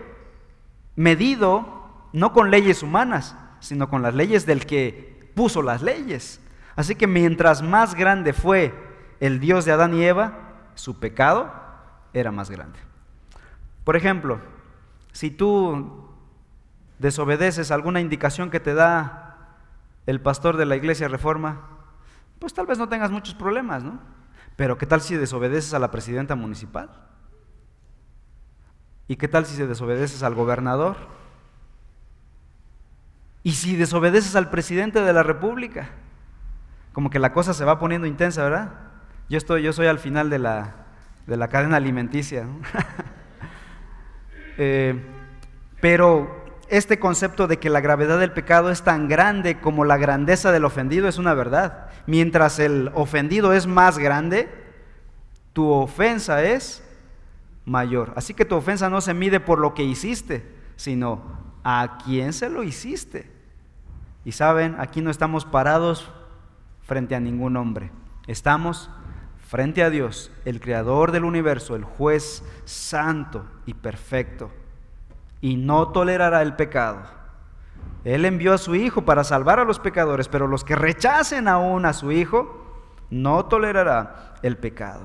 medido 0.95 2.07
no 2.13 2.33
con 2.33 2.51
leyes 2.51 2.83
humanas, 2.83 3.35
sino 3.59 3.89
con 3.89 4.01
las 4.01 4.13
leyes 4.13 4.45
del 4.45 4.65
que 4.65 5.31
puso 5.35 5.61
las 5.61 5.81
leyes. 5.81 6.41
Así 6.75 6.95
que 6.95 7.07
mientras 7.07 7.61
más 7.61 7.95
grande 7.95 8.33
fue 8.33 8.73
el 9.19 9.39
Dios 9.39 9.65
de 9.65 9.71
Adán 9.71 9.93
y 9.93 10.03
Eva, 10.03 10.48
su 10.79 10.97
pecado 10.97 11.51
era 12.13 12.31
más 12.31 12.49
grande. 12.49 12.79
Por 13.83 13.95
ejemplo, 13.95 14.39
si 15.11 15.29
tú 15.29 16.07
desobedeces 16.99 17.71
alguna 17.71 17.99
indicación 17.99 18.49
que 18.49 18.59
te 18.59 18.73
da 18.73 19.57
el 20.05 20.21
pastor 20.21 20.57
de 20.57 20.65
la 20.65 20.75
iglesia 20.77 21.07
reforma, 21.07 21.61
pues 22.39 22.53
tal 22.53 22.65
vez 22.65 22.77
no 22.77 22.87
tengas 22.87 23.11
muchos 23.11 23.35
problemas, 23.35 23.83
¿no? 23.83 23.99
Pero 24.55 24.77
¿qué 24.77 24.85
tal 24.85 25.01
si 25.01 25.15
desobedeces 25.15 25.73
a 25.73 25.79
la 25.79 25.91
presidenta 25.91 26.35
municipal? 26.35 26.89
¿Y 29.07 29.17
qué 29.17 29.27
tal 29.27 29.45
si 29.45 29.55
se 29.55 29.67
desobedeces 29.67 30.23
al 30.23 30.35
gobernador? 30.35 30.95
¿Y 33.43 33.51
si 33.51 33.75
desobedeces 33.75 34.35
al 34.35 34.49
presidente 34.49 35.01
de 35.01 35.13
la 35.13 35.23
república? 35.23 35.89
Como 36.93 37.09
que 37.09 37.19
la 37.19 37.33
cosa 37.33 37.53
se 37.53 37.65
va 37.65 37.79
poniendo 37.79 38.07
intensa, 38.07 38.43
¿verdad? 38.43 38.88
Yo, 39.29 39.37
estoy, 39.37 39.61
yo 39.61 39.73
soy 39.73 39.85
al 39.85 39.99
final 39.99 40.29
de 40.29 40.39
la, 40.39 40.75
de 41.27 41.37
la 41.37 41.47
cadena 41.47 41.77
alimenticia. 41.77 42.47
Eh, 44.61 44.93
pero 45.79 46.45
este 46.67 46.99
concepto 46.99 47.47
de 47.47 47.59
que 47.59 47.69
la 47.69 47.79
gravedad 47.79 48.19
del 48.19 48.33
pecado 48.33 48.71
es 48.71 48.83
tan 48.83 49.07
grande 49.07 49.61
como 49.61 49.85
la 49.85 49.95
grandeza 49.95 50.51
del 50.51 50.65
ofendido 50.65 51.07
es 51.07 51.17
una 51.17 51.33
verdad. 51.33 51.87
Mientras 52.07 52.59
el 52.59 52.91
ofendido 52.93 53.53
es 53.53 53.67
más 53.67 53.97
grande, 53.97 54.49
tu 55.53 55.69
ofensa 55.69 56.43
es 56.43 56.83
mayor. 57.63 58.11
Así 58.17 58.33
que 58.33 58.43
tu 58.43 58.55
ofensa 58.55 58.89
no 58.89 58.99
se 58.99 59.13
mide 59.13 59.39
por 59.39 59.59
lo 59.59 59.73
que 59.73 59.83
hiciste, 59.83 60.45
sino 60.75 61.21
a 61.63 61.99
quién 62.03 62.33
se 62.33 62.49
lo 62.49 62.63
hiciste. 62.63 63.31
Y 64.25 64.33
saben, 64.33 64.75
aquí 64.77 65.01
no 65.01 65.09
estamos 65.09 65.45
parados 65.45 66.11
frente 66.81 67.15
a 67.15 67.21
ningún 67.21 67.55
hombre. 67.55 67.91
Estamos 68.27 68.89
frente 69.49 69.81
a 69.81 69.89
Dios, 69.89 70.31
el 70.45 70.59
creador 70.59 71.11
del 71.11 71.23
universo, 71.23 71.75
el 71.75 71.83
juez 71.83 72.43
santo 72.65 73.45
y 73.65 73.73
perfecto, 73.73 74.51
y 75.41 75.55
no 75.55 75.87
tolerará 75.87 76.43
el 76.43 76.55
pecado. 76.55 77.01
Él 78.03 78.25
envió 78.25 78.53
a 78.53 78.59
su 78.59 78.75
Hijo 78.75 79.05
para 79.05 79.23
salvar 79.23 79.59
a 79.59 79.63
los 79.63 79.79
pecadores, 79.79 80.27
pero 80.27 80.45
los 80.45 80.63
que 80.63 80.75
rechacen 80.75 81.47
aún 81.47 81.87
a 81.87 81.93
su 81.93 82.11
Hijo, 82.11 82.63
no 83.09 83.45
tolerará 83.45 84.35
el 84.43 84.55
pecado. 84.55 85.01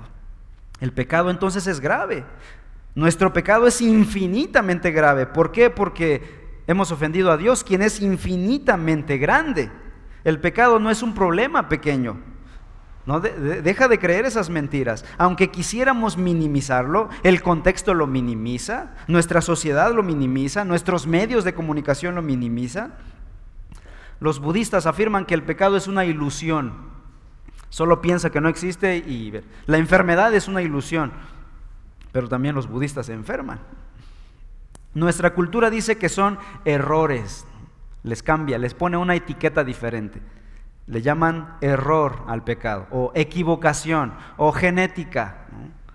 El 0.79 0.93
pecado 0.93 1.31
entonces 1.31 1.67
es 1.67 1.81
grave. 1.81 2.27
Nuestro 2.95 3.33
pecado 3.33 3.67
es 3.67 3.81
infinitamente 3.81 4.91
grave. 4.91 5.25
¿Por 5.25 5.53
qué? 5.53 5.71
Porque 5.71 6.61
hemos 6.67 6.93
ofendido 6.93 7.33
a 7.33 7.39
Dios, 7.39 7.65
quien 7.65 7.81
es 7.81 7.99
infinitamente 7.99 9.17
grande. 9.17 9.71
El 10.23 10.39
pecado 10.39 10.79
no 10.79 10.91
es 10.91 11.03
un 11.03 11.15
problema 11.15 11.71
pequeño. 11.71 12.34
No, 13.07 13.21
deja 13.21 13.89
de 13.89 13.99
creer 13.99 14.25
esas 14.25 14.49
mentiras. 14.49 15.05
Aunque 15.19 15.51
quisiéramos 15.51 16.17
minimizarlo, 16.17 17.11
el 17.23 17.43
contexto 17.43 17.93
lo 17.93 18.07
minimiza, 18.07 18.95
nuestra 19.09 19.43
sociedad 19.43 19.93
lo 19.93 20.03
minimiza, 20.03 20.65
nuestros 20.65 21.07
medios 21.07 21.45
de 21.45 21.53
comunicación 21.53 22.15
lo 22.15 22.23
minimiza. 22.23 22.93
Los 24.21 24.41
budistas 24.41 24.87
afirman 24.87 25.27
que 25.27 25.35
el 25.35 25.43
pecado 25.43 25.77
es 25.77 25.87
una 25.87 26.07
ilusión. 26.07 26.73
Solo 27.69 28.01
piensa 28.01 28.31
que 28.31 28.41
no 28.41 28.49
existe 28.49 28.97
y 28.97 29.39
la 29.67 29.77
enfermedad 29.77 30.33
es 30.33 30.49
una 30.49 30.63
ilusión. 30.63 31.13
Pero 32.11 32.29
también 32.29 32.55
los 32.55 32.69
budistas 32.69 33.07
se 33.07 33.13
enferman. 33.13 33.61
Nuestra 34.95 35.35
cultura 35.35 35.69
dice 35.69 35.99
que 35.99 36.09
son 36.09 36.39
errores. 36.65 37.45
Les 38.03 38.23
cambia, 38.23 38.57
les 38.57 38.73
pone 38.73 38.97
una 38.97 39.15
etiqueta 39.15 39.63
diferente. 39.63 40.23
Le 40.87 41.01
llaman 41.03 41.57
error 41.61 42.25
al 42.29 42.45
pecado, 42.45 42.87
o 42.91 43.13
equivocación, 43.15 44.13
o 44.37 44.53
genética, 44.53 45.47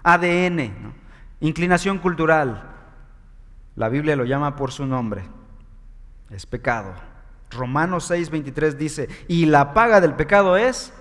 ADN, 0.04 0.94
inclinación 1.42 2.00
cultural. 2.00 2.64
La 3.76 3.90
Biblia 3.90 4.16
lo 4.16 4.26
llama 4.26 4.56
por 4.56 4.72
su 4.72 4.86
nombre. 4.86 5.24
Es 6.30 6.46
pecado. 6.46 6.94
Romanos 7.52 8.06
6, 8.06 8.30
23 8.30 8.78
dice, 8.78 9.10
y 9.28 9.46
la 9.46 9.74
paga 9.74 10.02
del 10.02 10.14
pecado 10.14 10.58
es 10.58 10.94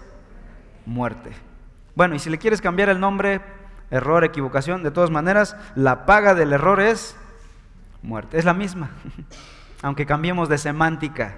muerte. 0.87 1.31
Bueno, 1.95 2.15
y 2.15 2.19
si 2.19 2.31
le 2.31 2.39
quieres 2.39 2.61
cambiar 2.61 2.89
el 2.89 3.01
nombre, 3.01 3.41
error, 3.91 4.25
equivocación, 4.25 4.83
de 4.83 4.91
todas 4.91 5.11
maneras, 5.11 5.57
la 5.75 6.07
paga 6.07 6.35
del 6.35 6.53
error 6.53 6.81
es 6.81 7.17
muerte. 8.03 8.39
Es 8.39 8.45
la 8.45 8.55
misma, 8.55 8.91
aunque 9.83 10.07
cambiemos 10.07 10.49
de 10.49 10.59
semántica. 10.59 11.37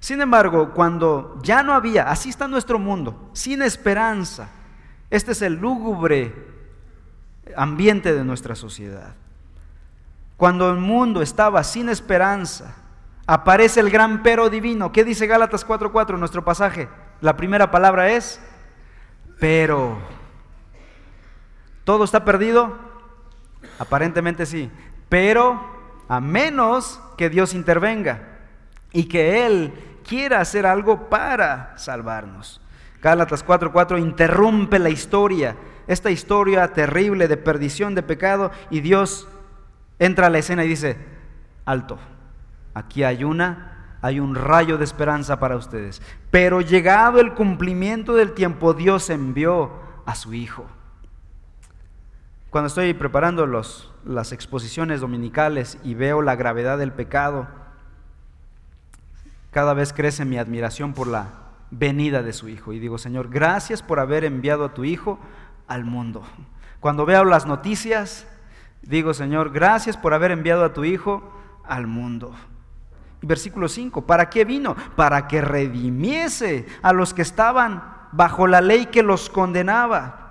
Sin 0.00 0.20
embargo, 0.20 0.72
cuando 0.72 1.38
ya 1.42 1.62
no 1.62 1.72
había, 1.72 2.08
así 2.10 2.28
está 2.28 2.46
nuestro 2.46 2.78
mundo, 2.78 3.30
sin 3.32 3.62
esperanza, 3.62 4.48
este 5.10 5.32
es 5.32 5.42
el 5.42 5.54
lúgubre 5.54 6.34
ambiente 7.56 8.14
de 8.14 8.24
nuestra 8.24 8.54
sociedad. 8.54 9.14
Cuando 10.36 10.70
el 10.70 10.78
mundo 10.78 11.22
estaba 11.22 11.64
sin 11.64 11.88
esperanza, 11.88 12.74
aparece 13.26 13.80
el 13.80 13.90
gran 13.90 14.22
pero 14.22 14.50
divino. 14.50 14.92
¿Qué 14.92 15.04
dice 15.04 15.26
Gálatas 15.26 15.66
4:4 15.66 16.18
nuestro 16.18 16.44
pasaje? 16.44 16.88
La 17.20 17.36
primera 17.36 17.70
palabra 17.70 18.10
es 18.10 18.40
pero. 19.40 19.96
¿Todo 21.84 22.04
está 22.04 22.24
perdido? 22.24 22.76
Aparentemente 23.78 24.44
sí. 24.44 24.70
Pero 25.08 25.60
a 26.08 26.20
menos 26.20 27.00
que 27.16 27.30
Dios 27.30 27.54
intervenga 27.54 28.35
y 28.96 29.04
que 29.04 29.46
Él 29.46 29.72
quiera 30.06 30.40
hacer 30.40 30.66
algo 30.66 31.08
para 31.08 31.76
salvarnos. 31.76 32.60
Gálatas 33.02 33.44
4:4 33.44 33.98
interrumpe 34.00 34.78
la 34.78 34.90
historia 34.90 35.56
esta 35.86 36.10
historia 36.10 36.72
terrible 36.72 37.28
de 37.28 37.36
perdición, 37.36 37.94
de 37.94 38.02
pecado, 38.02 38.50
y 38.70 38.80
Dios 38.80 39.28
entra 39.98 40.26
a 40.26 40.30
la 40.30 40.38
escena 40.38 40.64
y 40.64 40.68
dice, 40.68 40.96
alto, 41.64 41.98
aquí 42.74 43.04
hay 43.04 43.24
una, 43.24 43.98
hay 44.02 44.18
un 44.18 44.34
rayo 44.34 44.78
de 44.78 44.84
esperanza 44.84 45.38
para 45.38 45.56
ustedes. 45.56 46.02
Pero 46.30 46.60
llegado 46.60 47.20
el 47.20 47.34
cumplimiento 47.34 48.14
del 48.14 48.32
tiempo, 48.32 48.74
Dios 48.74 49.10
envió 49.10 49.70
a 50.06 50.14
su 50.14 50.34
Hijo. 50.34 50.66
Cuando 52.50 52.66
estoy 52.66 52.92
preparando 52.94 53.46
los, 53.46 53.92
las 54.04 54.32
exposiciones 54.32 55.00
dominicales 55.00 55.78
y 55.84 55.94
veo 55.94 56.22
la 56.22 56.36
gravedad 56.36 56.78
del 56.78 56.92
pecado, 56.92 57.48
cada 59.50 59.74
vez 59.74 59.92
crece 59.92 60.24
mi 60.24 60.38
admiración 60.38 60.92
por 60.92 61.06
la 61.06 61.28
venida 61.70 62.22
de 62.22 62.32
su 62.32 62.48
Hijo. 62.48 62.72
Y 62.72 62.78
digo, 62.78 62.98
Señor, 62.98 63.28
gracias 63.28 63.82
por 63.82 64.00
haber 64.00 64.24
enviado 64.24 64.64
a 64.64 64.74
tu 64.74 64.84
Hijo 64.84 65.18
al 65.66 65.84
mundo. 65.84 66.22
Cuando 66.80 67.06
veo 67.06 67.24
las 67.24 67.46
noticias, 67.46 68.26
digo, 68.82 69.14
Señor, 69.14 69.50
gracias 69.50 69.96
por 69.96 70.14
haber 70.14 70.30
enviado 70.30 70.64
a 70.64 70.72
tu 70.72 70.84
Hijo 70.84 71.32
al 71.64 71.86
mundo. 71.86 72.34
Versículo 73.22 73.68
5, 73.68 74.06
¿para 74.06 74.30
qué 74.30 74.44
vino? 74.44 74.76
Para 74.94 75.26
que 75.26 75.40
redimiese 75.40 76.66
a 76.82 76.92
los 76.92 77.14
que 77.14 77.22
estaban 77.22 77.82
bajo 78.12 78.46
la 78.46 78.60
ley 78.60 78.86
que 78.86 79.02
los 79.02 79.30
condenaba. 79.30 80.22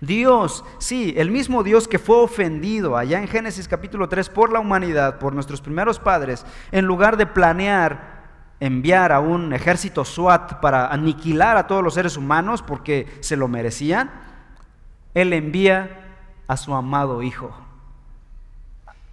Dios, 0.00 0.64
sí, 0.78 1.14
el 1.16 1.30
mismo 1.30 1.62
Dios 1.62 1.88
que 1.88 1.98
fue 1.98 2.16
ofendido 2.16 2.96
allá 2.96 3.20
en 3.20 3.28
Génesis 3.28 3.68
capítulo 3.68 4.08
3 4.08 4.28
por 4.28 4.52
la 4.52 4.60
humanidad, 4.60 5.18
por 5.18 5.34
nuestros 5.34 5.60
primeros 5.60 5.98
padres, 5.98 6.46
en 6.72 6.84
lugar 6.84 7.16
de 7.16 7.26
planear 7.26 8.17
enviar 8.60 9.12
a 9.12 9.20
un 9.20 9.52
ejército 9.52 10.04
SWAT 10.04 10.54
para 10.60 10.88
aniquilar 10.88 11.56
a 11.56 11.66
todos 11.66 11.82
los 11.82 11.94
seres 11.94 12.16
humanos 12.16 12.62
porque 12.62 13.06
se 13.20 13.36
lo 13.36 13.48
merecían, 13.48 14.10
Él 15.14 15.32
envía 15.32 16.16
a 16.46 16.56
su 16.56 16.74
amado 16.74 17.22
Hijo 17.22 17.68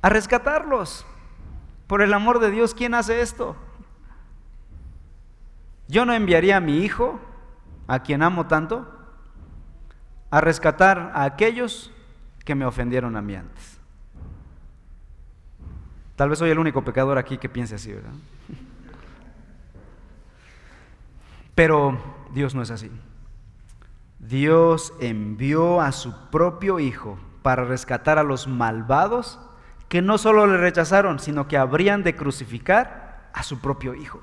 a 0.06 0.10
rescatarlos. 0.10 1.04
Por 1.88 2.04
el 2.04 2.14
amor 2.14 2.38
de 2.38 2.52
Dios, 2.52 2.76
¿quién 2.76 2.94
hace 2.94 3.22
esto? 3.22 3.56
Yo 5.88 6.06
no 6.06 6.14
enviaría 6.14 6.58
a 6.58 6.60
mi 6.60 6.78
Hijo, 6.84 7.20
a 7.88 8.04
quien 8.04 8.22
amo 8.22 8.46
tanto, 8.46 8.88
a 10.30 10.42
rescatar 10.42 11.12
a 11.16 11.24
aquellos 11.24 11.92
que 12.44 12.54
me 12.54 12.68
ofendieron 12.68 13.16
a 13.16 13.22
mí 13.24 13.34
antes. 13.34 13.80
Tal 16.16 16.30
vez 16.30 16.38
soy 16.38 16.52
el 16.52 16.60
único 16.60 16.84
pecador 16.84 17.18
aquí 17.18 17.40
que 17.40 17.50
piense 17.50 17.74
así, 17.74 17.92
¿verdad? 17.92 18.14
Pero 21.56 21.98
Dios 22.32 22.54
no 22.54 22.62
es 22.62 22.72
así. 22.72 22.92
Dios 24.20 24.94
envió 25.00 25.82
a 25.82 25.92
su 25.92 26.14
propio 26.30 26.80
Hijo 26.80 27.18
para 27.42 27.64
rescatar 27.64 28.18
a 28.18 28.24
los 28.24 28.48
malvados 28.48 29.40
que 29.88 30.02
no 30.02 30.18
solo 30.18 30.48
le 30.48 30.58
rechazaron, 30.58 31.20
sino 31.20 31.48
que 31.48 31.58
habrían 31.58 32.04
de 32.04 32.16
crucificar 32.16 33.30
a 33.34 33.44
su 33.44 33.60
propio 33.60 33.96
Hijo. 33.96 34.22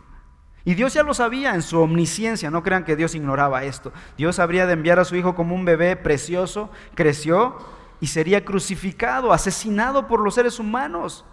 Y 0.65 0.75
Dios 0.75 0.95
ya 0.95 1.03
lo 1.03 1.15
sabía 1.15 1.55
en 1.55 1.63
su 1.63 1.81
omnisciencia, 1.81 2.51
no 2.51 2.63
crean 2.63 2.85
que 2.85 2.97
Dios 2.97 3.15
ignoraba 3.15 3.65
esto. 3.65 3.93
Dios 4.17 4.39
habría 4.39 4.67
de 4.67 4.75
enviar 4.75 4.99
a 4.99 5.05
su 5.05 5.17
Hijo 5.17 5.35
como 5.35 5.55
un 5.55 5.65
bebé 5.65 5.97
precioso, 5.97 6.71
creció 6.95 7.57
y 8.01 8.09
sería 8.09 8.45
crucificado, 8.45 9.33
asesinado 9.33 10.07
por 10.07 10.21
los 10.21 10.35
seres 10.35 10.59
humanos. 10.59 11.25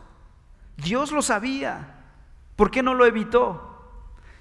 Dios 0.78 1.12
lo 1.12 1.22
sabía. 1.22 1.96
¿Por 2.56 2.72
qué 2.72 2.82
no 2.82 2.94
lo 2.94 3.06
evitó? 3.06 3.79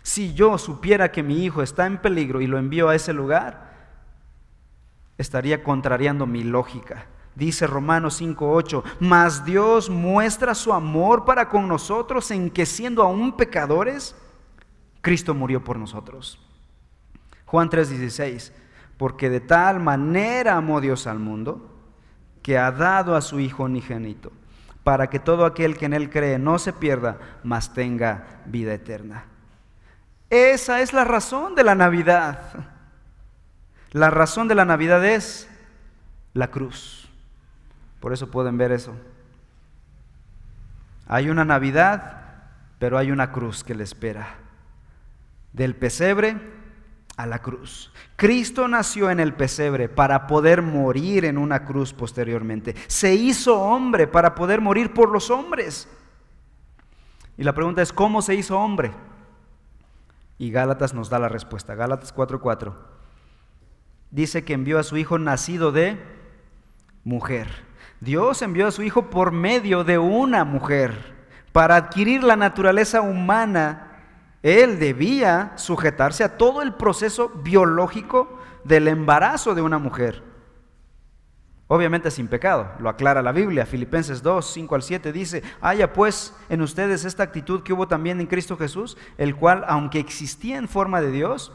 Si 0.09 0.33
yo 0.33 0.57
supiera 0.57 1.13
que 1.13 1.23
mi 1.23 1.45
hijo 1.45 1.63
está 1.63 1.85
en 1.85 1.99
peligro 1.99 2.41
y 2.41 2.47
lo 2.47 2.57
envío 2.57 2.89
a 2.89 2.95
ese 2.95 3.13
lugar, 3.13 3.75
estaría 5.19 5.63
contrariando 5.63 6.25
mi 6.25 6.45
lógica. 6.45 7.05
Dice 7.35 7.67
Romanos 7.67 8.19
5:8, 8.19 8.83
mas 9.01 9.45
Dios 9.45 9.91
muestra 9.91 10.55
su 10.55 10.73
amor 10.73 11.27
para 11.27 11.51
con 11.51 11.69
nosotros 11.69 12.31
en 12.31 12.49
que 12.49 12.65
siendo 12.65 13.03
aún 13.03 13.37
pecadores, 13.37 14.17
Cristo 15.03 15.35
murió 15.35 15.63
por 15.63 15.79
nosotros. 15.79 16.39
Juan 17.45 17.69
3:16, 17.69 18.55
porque 18.97 19.29
de 19.29 19.41
tal 19.41 19.79
manera 19.79 20.57
amó 20.57 20.81
Dios 20.81 21.07
al 21.07 21.19
mundo, 21.19 21.71
que 22.41 22.57
ha 22.57 22.73
dado 22.73 23.15
a 23.15 23.21
su 23.21 23.41
Hijo 23.41 23.65
unigénito, 23.65 24.33
para 24.85 25.11
que 25.11 25.19
todo 25.19 25.45
aquel 25.45 25.77
que 25.77 25.85
en 25.85 25.93
Él 25.93 26.09
cree 26.09 26.39
no 26.39 26.59
se 26.59 26.73
pierda, 26.73 27.19
mas 27.45 27.75
tenga 27.75 28.41
vida 28.47 28.73
eterna. 28.73 29.28
Esa 30.31 30.81
es 30.81 30.93
la 30.93 31.05
razón 31.05 31.55
de 31.55 31.65
la 31.65 31.75
Navidad. 31.75 32.67
La 33.93 34.11
razón 34.11 34.49
de 34.49 34.55
la 34.55 34.65
Navidad 34.65 35.05
es 35.05 35.49
la 36.35 36.51
cruz. 36.51 37.09
Por 38.01 38.13
eso 38.13 38.31
pueden 38.31 38.59
ver 38.59 38.73
eso. 38.73 38.95
Hay 41.07 41.31
una 41.31 41.45
Navidad, 41.45 42.23
pero 42.79 42.99
hay 42.99 43.11
una 43.11 43.33
cruz 43.33 43.65
que 43.65 43.75
le 43.75 43.85
espera. 43.85 44.37
Del 45.53 45.75
pesebre 45.75 46.37
a 47.17 47.27
la 47.27 47.41
cruz. 47.41 47.91
Cristo 48.17 48.69
nació 48.69 49.11
en 49.11 49.19
el 49.19 49.35
pesebre 49.35 49.89
para 49.89 50.27
poder 50.27 50.63
morir 50.63 51.25
en 51.25 51.39
una 51.39 51.65
cruz 51.65 51.93
posteriormente. 51.93 52.77
Se 52.87 53.15
hizo 53.15 53.61
hombre 53.61 54.07
para 54.07 54.35
poder 54.35 54.61
morir 54.61 54.93
por 54.93 55.11
los 55.11 55.31
hombres. 55.31 55.89
Y 57.37 57.43
la 57.43 57.55
pregunta 57.55 57.83
es, 57.83 57.93
¿cómo 57.93 58.21
se 58.21 58.35
hizo 58.35 58.59
hombre? 58.59 58.93
Y 60.39 60.53
Gálatas 60.53 60.95
nos 60.95 61.11
da 61.11 61.19
la 61.19 61.29
respuesta. 61.29 61.75
Gálatas 61.75 62.15
4:4. 62.15 62.75
Dice 64.11 64.45
que 64.45 64.55
envió 64.55 64.79
a 64.79 64.85
su 64.85 64.97
hijo 64.97 65.19
nacido 65.19 65.73
de 65.73 66.01
mujer. 67.05 67.49
Dios 68.01 68.41
envió 68.43 68.69
a 68.69 68.71
su 68.71 68.83
hijo 68.83 69.11
por 69.11 69.33
medio 69.33 69.85
de 69.85 69.99
una 69.99 70.45
mujer. 70.45 71.17
Para 71.53 71.77
adquirir 71.77 72.23
la 72.23 72.37
naturaleza 72.37 73.01
humana, 73.01 73.89
él 74.43 74.79
debía 74.79 75.53
sujetarse 75.57 76.23
a 76.23 76.39
todo 76.39 76.63
el 76.63 76.75
proceso 76.75 77.31
biológico 77.43 78.39
del 78.65 78.87
embarazo 78.87 79.55
de 79.55 79.63
una 79.63 79.79
mujer. 79.79 80.23
Obviamente 81.71 82.11
sin 82.11 82.29
pecado, 82.29 82.73
lo 82.79 82.89
aclara 82.89 83.23
la 83.23 83.31
Biblia. 83.31 83.67
Filipenses 83.67 84.23
2, 84.23 84.53
5 84.53 84.75
al 84.75 84.83
7 84.83 85.13
dice, 85.13 85.43
haya 85.61 85.93
pues 85.93 86.35
en 86.49 86.63
ustedes 86.63 87.05
esta 87.05 87.23
actitud 87.23 87.63
que 87.63 87.75
hubo 87.75 87.87
también 87.87 88.21
en 88.21 88.27
Cristo 88.27 88.57
Jesús, 88.57 88.97
el 89.19 89.37
cual, 89.37 89.65
aunque 89.69 90.01
existía 90.01 90.57
en 90.57 90.67
forma 90.67 91.03
de 91.03 91.11
Dios, 91.11 91.53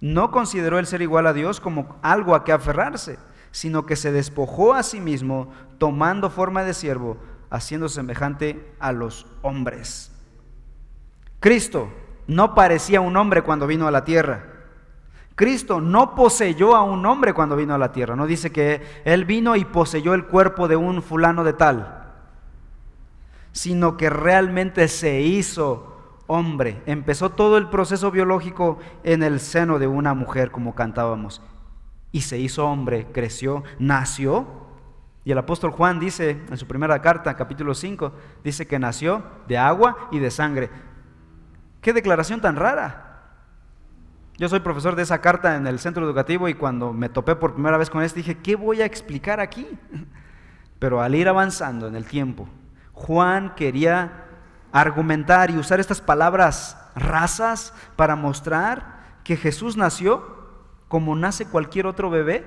no 0.00 0.30
consideró 0.30 0.78
el 0.78 0.86
ser 0.86 1.02
igual 1.02 1.26
a 1.26 1.32
Dios 1.32 1.58
como 1.58 1.98
algo 2.02 2.36
a 2.36 2.44
que 2.44 2.52
aferrarse, 2.52 3.18
sino 3.50 3.84
que 3.84 3.96
se 3.96 4.12
despojó 4.12 4.74
a 4.74 4.84
sí 4.84 5.00
mismo, 5.00 5.52
tomando 5.78 6.30
forma 6.30 6.62
de 6.62 6.72
siervo, 6.72 7.16
haciendo 7.50 7.88
semejante 7.88 8.72
a 8.78 8.92
los 8.92 9.26
hombres. 9.42 10.12
Cristo 11.40 11.92
no 12.28 12.54
parecía 12.54 13.00
un 13.00 13.16
hombre 13.16 13.42
cuando 13.42 13.66
vino 13.66 13.88
a 13.88 13.90
la 13.90 14.04
tierra 14.04 14.57
Cristo 15.38 15.80
no 15.80 16.16
poseyó 16.16 16.74
a 16.74 16.82
un 16.82 17.06
hombre 17.06 17.32
cuando 17.32 17.54
vino 17.54 17.72
a 17.72 17.78
la 17.78 17.92
tierra. 17.92 18.16
No 18.16 18.26
dice 18.26 18.50
que 18.50 18.82
Él 19.04 19.24
vino 19.24 19.54
y 19.54 19.64
poseyó 19.64 20.14
el 20.14 20.26
cuerpo 20.26 20.66
de 20.66 20.74
un 20.74 21.00
fulano 21.00 21.44
de 21.44 21.52
tal, 21.52 22.10
sino 23.52 23.96
que 23.96 24.10
realmente 24.10 24.88
se 24.88 25.20
hizo 25.20 26.24
hombre. 26.26 26.82
Empezó 26.86 27.30
todo 27.30 27.56
el 27.56 27.68
proceso 27.68 28.10
biológico 28.10 28.80
en 29.04 29.22
el 29.22 29.38
seno 29.38 29.78
de 29.78 29.86
una 29.86 30.12
mujer, 30.12 30.50
como 30.50 30.74
cantábamos. 30.74 31.40
Y 32.10 32.22
se 32.22 32.38
hizo 32.38 32.66
hombre, 32.66 33.06
creció, 33.12 33.62
nació. 33.78 34.44
Y 35.24 35.30
el 35.30 35.38
apóstol 35.38 35.70
Juan 35.70 36.00
dice 36.00 36.30
en 36.50 36.56
su 36.56 36.66
primera 36.66 37.00
carta, 37.00 37.36
capítulo 37.36 37.76
5, 37.76 38.12
dice 38.42 38.66
que 38.66 38.80
nació 38.80 39.22
de 39.46 39.56
agua 39.56 40.08
y 40.10 40.18
de 40.18 40.32
sangre. 40.32 40.68
Qué 41.80 41.92
declaración 41.92 42.40
tan 42.40 42.56
rara. 42.56 43.07
Yo 44.38 44.48
soy 44.48 44.60
profesor 44.60 44.94
de 44.94 45.02
esa 45.02 45.20
carta 45.20 45.56
en 45.56 45.66
el 45.66 45.80
centro 45.80 46.04
educativo 46.04 46.48
y 46.48 46.54
cuando 46.54 46.92
me 46.92 47.08
topé 47.08 47.34
por 47.34 47.54
primera 47.54 47.76
vez 47.76 47.90
con 47.90 48.04
esto 48.04 48.18
dije, 48.18 48.38
¿qué 48.38 48.54
voy 48.54 48.80
a 48.80 48.84
explicar 48.84 49.40
aquí? 49.40 49.66
Pero 50.78 51.02
al 51.02 51.16
ir 51.16 51.28
avanzando 51.28 51.88
en 51.88 51.96
el 51.96 52.04
tiempo, 52.04 52.48
Juan 52.92 53.56
quería 53.56 54.26
argumentar 54.70 55.50
y 55.50 55.58
usar 55.58 55.80
estas 55.80 56.00
palabras 56.00 56.78
razas 56.94 57.74
para 57.96 58.14
mostrar 58.14 59.00
que 59.24 59.36
Jesús 59.36 59.76
nació 59.76 60.38
como 60.86 61.16
nace 61.16 61.44
cualquier 61.44 61.86
otro 61.86 62.08
bebé, 62.08 62.46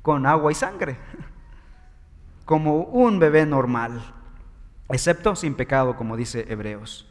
con 0.00 0.26
agua 0.26 0.52
y 0.52 0.54
sangre, 0.54 0.96
como 2.44 2.84
un 2.84 3.18
bebé 3.18 3.46
normal, 3.46 4.00
excepto 4.88 5.34
sin 5.34 5.54
pecado, 5.54 5.96
como 5.96 6.16
dice 6.16 6.46
Hebreos. 6.48 7.08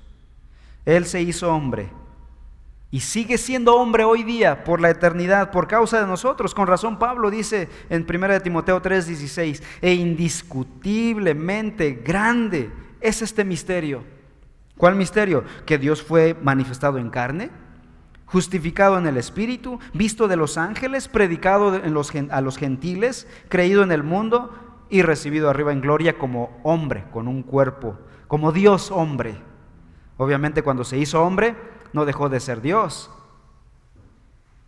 Él 0.85 1.05
se 1.05 1.21
hizo 1.21 1.53
hombre 1.53 1.91
y 2.91 2.99
sigue 2.99 3.37
siendo 3.37 3.75
hombre 3.75 4.03
hoy 4.03 4.23
día 4.23 4.65
por 4.65 4.81
la 4.81 4.89
eternidad, 4.89 5.49
por 5.49 5.67
causa 5.67 6.01
de 6.01 6.07
nosotros. 6.07 6.53
Con 6.53 6.67
razón 6.67 6.99
Pablo 6.99 7.31
dice 7.31 7.69
en 7.89 8.05
1 8.05 8.41
Timoteo 8.41 8.81
3:16, 8.81 9.63
e 9.81 9.93
indiscutiblemente 9.93 12.01
grande 12.05 12.69
es 12.99 13.21
este 13.21 13.45
misterio. 13.45 14.03
¿Cuál 14.77 14.95
misterio? 14.95 15.45
Que 15.65 15.77
Dios 15.77 16.03
fue 16.03 16.35
manifestado 16.41 16.97
en 16.97 17.09
carne. 17.09 17.49
justificado 18.31 18.97
en 18.97 19.07
el 19.07 19.17
Espíritu, 19.17 19.77
visto 19.93 20.29
de 20.29 20.37
los 20.37 20.57
ángeles, 20.57 21.09
predicado 21.09 21.81
a 21.83 22.41
los 22.41 22.57
gentiles, 22.57 23.27
creído 23.49 23.83
en 23.83 23.91
el 23.91 24.03
mundo 24.03 24.55
y 24.89 25.01
recibido 25.01 25.49
arriba 25.49 25.73
en 25.73 25.81
gloria 25.81 26.17
como 26.17 26.57
hombre, 26.63 27.03
con 27.11 27.27
un 27.27 27.43
cuerpo, 27.43 27.99
como 28.29 28.53
Dios 28.53 28.89
hombre. 28.89 29.35
Obviamente 30.15 30.63
cuando 30.63 30.85
se 30.85 30.97
hizo 30.97 31.21
hombre, 31.21 31.57
no 31.93 32.05
dejó 32.05 32.29
de 32.29 32.39
ser 32.39 32.61
Dios. 32.61 33.09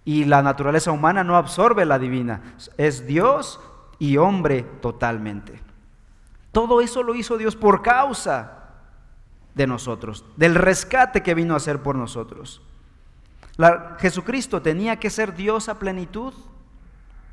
Y 0.06 0.26
la 0.26 0.42
naturaleza 0.42 0.92
humana 0.92 1.24
no 1.24 1.38
absorbe 1.38 1.86
la 1.86 2.00
divina. 2.00 2.56
Es 2.78 3.08
Dios 3.08 3.60
y 4.00 4.18
hombre 4.18 4.64
totalmente. 4.82 5.62
Todo 6.52 6.82
eso 6.82 7.04
lo 7.04 7.16
hizo 7.16 7.38
Dios 7.38 7.56
por 7.56 7.82
causa 7.82 8.60
de 9.56 9.68
nosotros, 9.68 10.26
del 10.36 10.56
rescate 10.56 11.22
que 11.22 11.34
vino 11.34 11.54
a 11.54 11.58
hacer 11.58 11.82
por 11.82 11.96
nosotros. 11.96 12.62
Jesucristo 14.00 14.62
tenía 14.62 15.00
que 15.00 15.10
ser 15.10 15.36
Dios 15.36 15.70
a 15.70 15.80
plenitud 15.80 16.34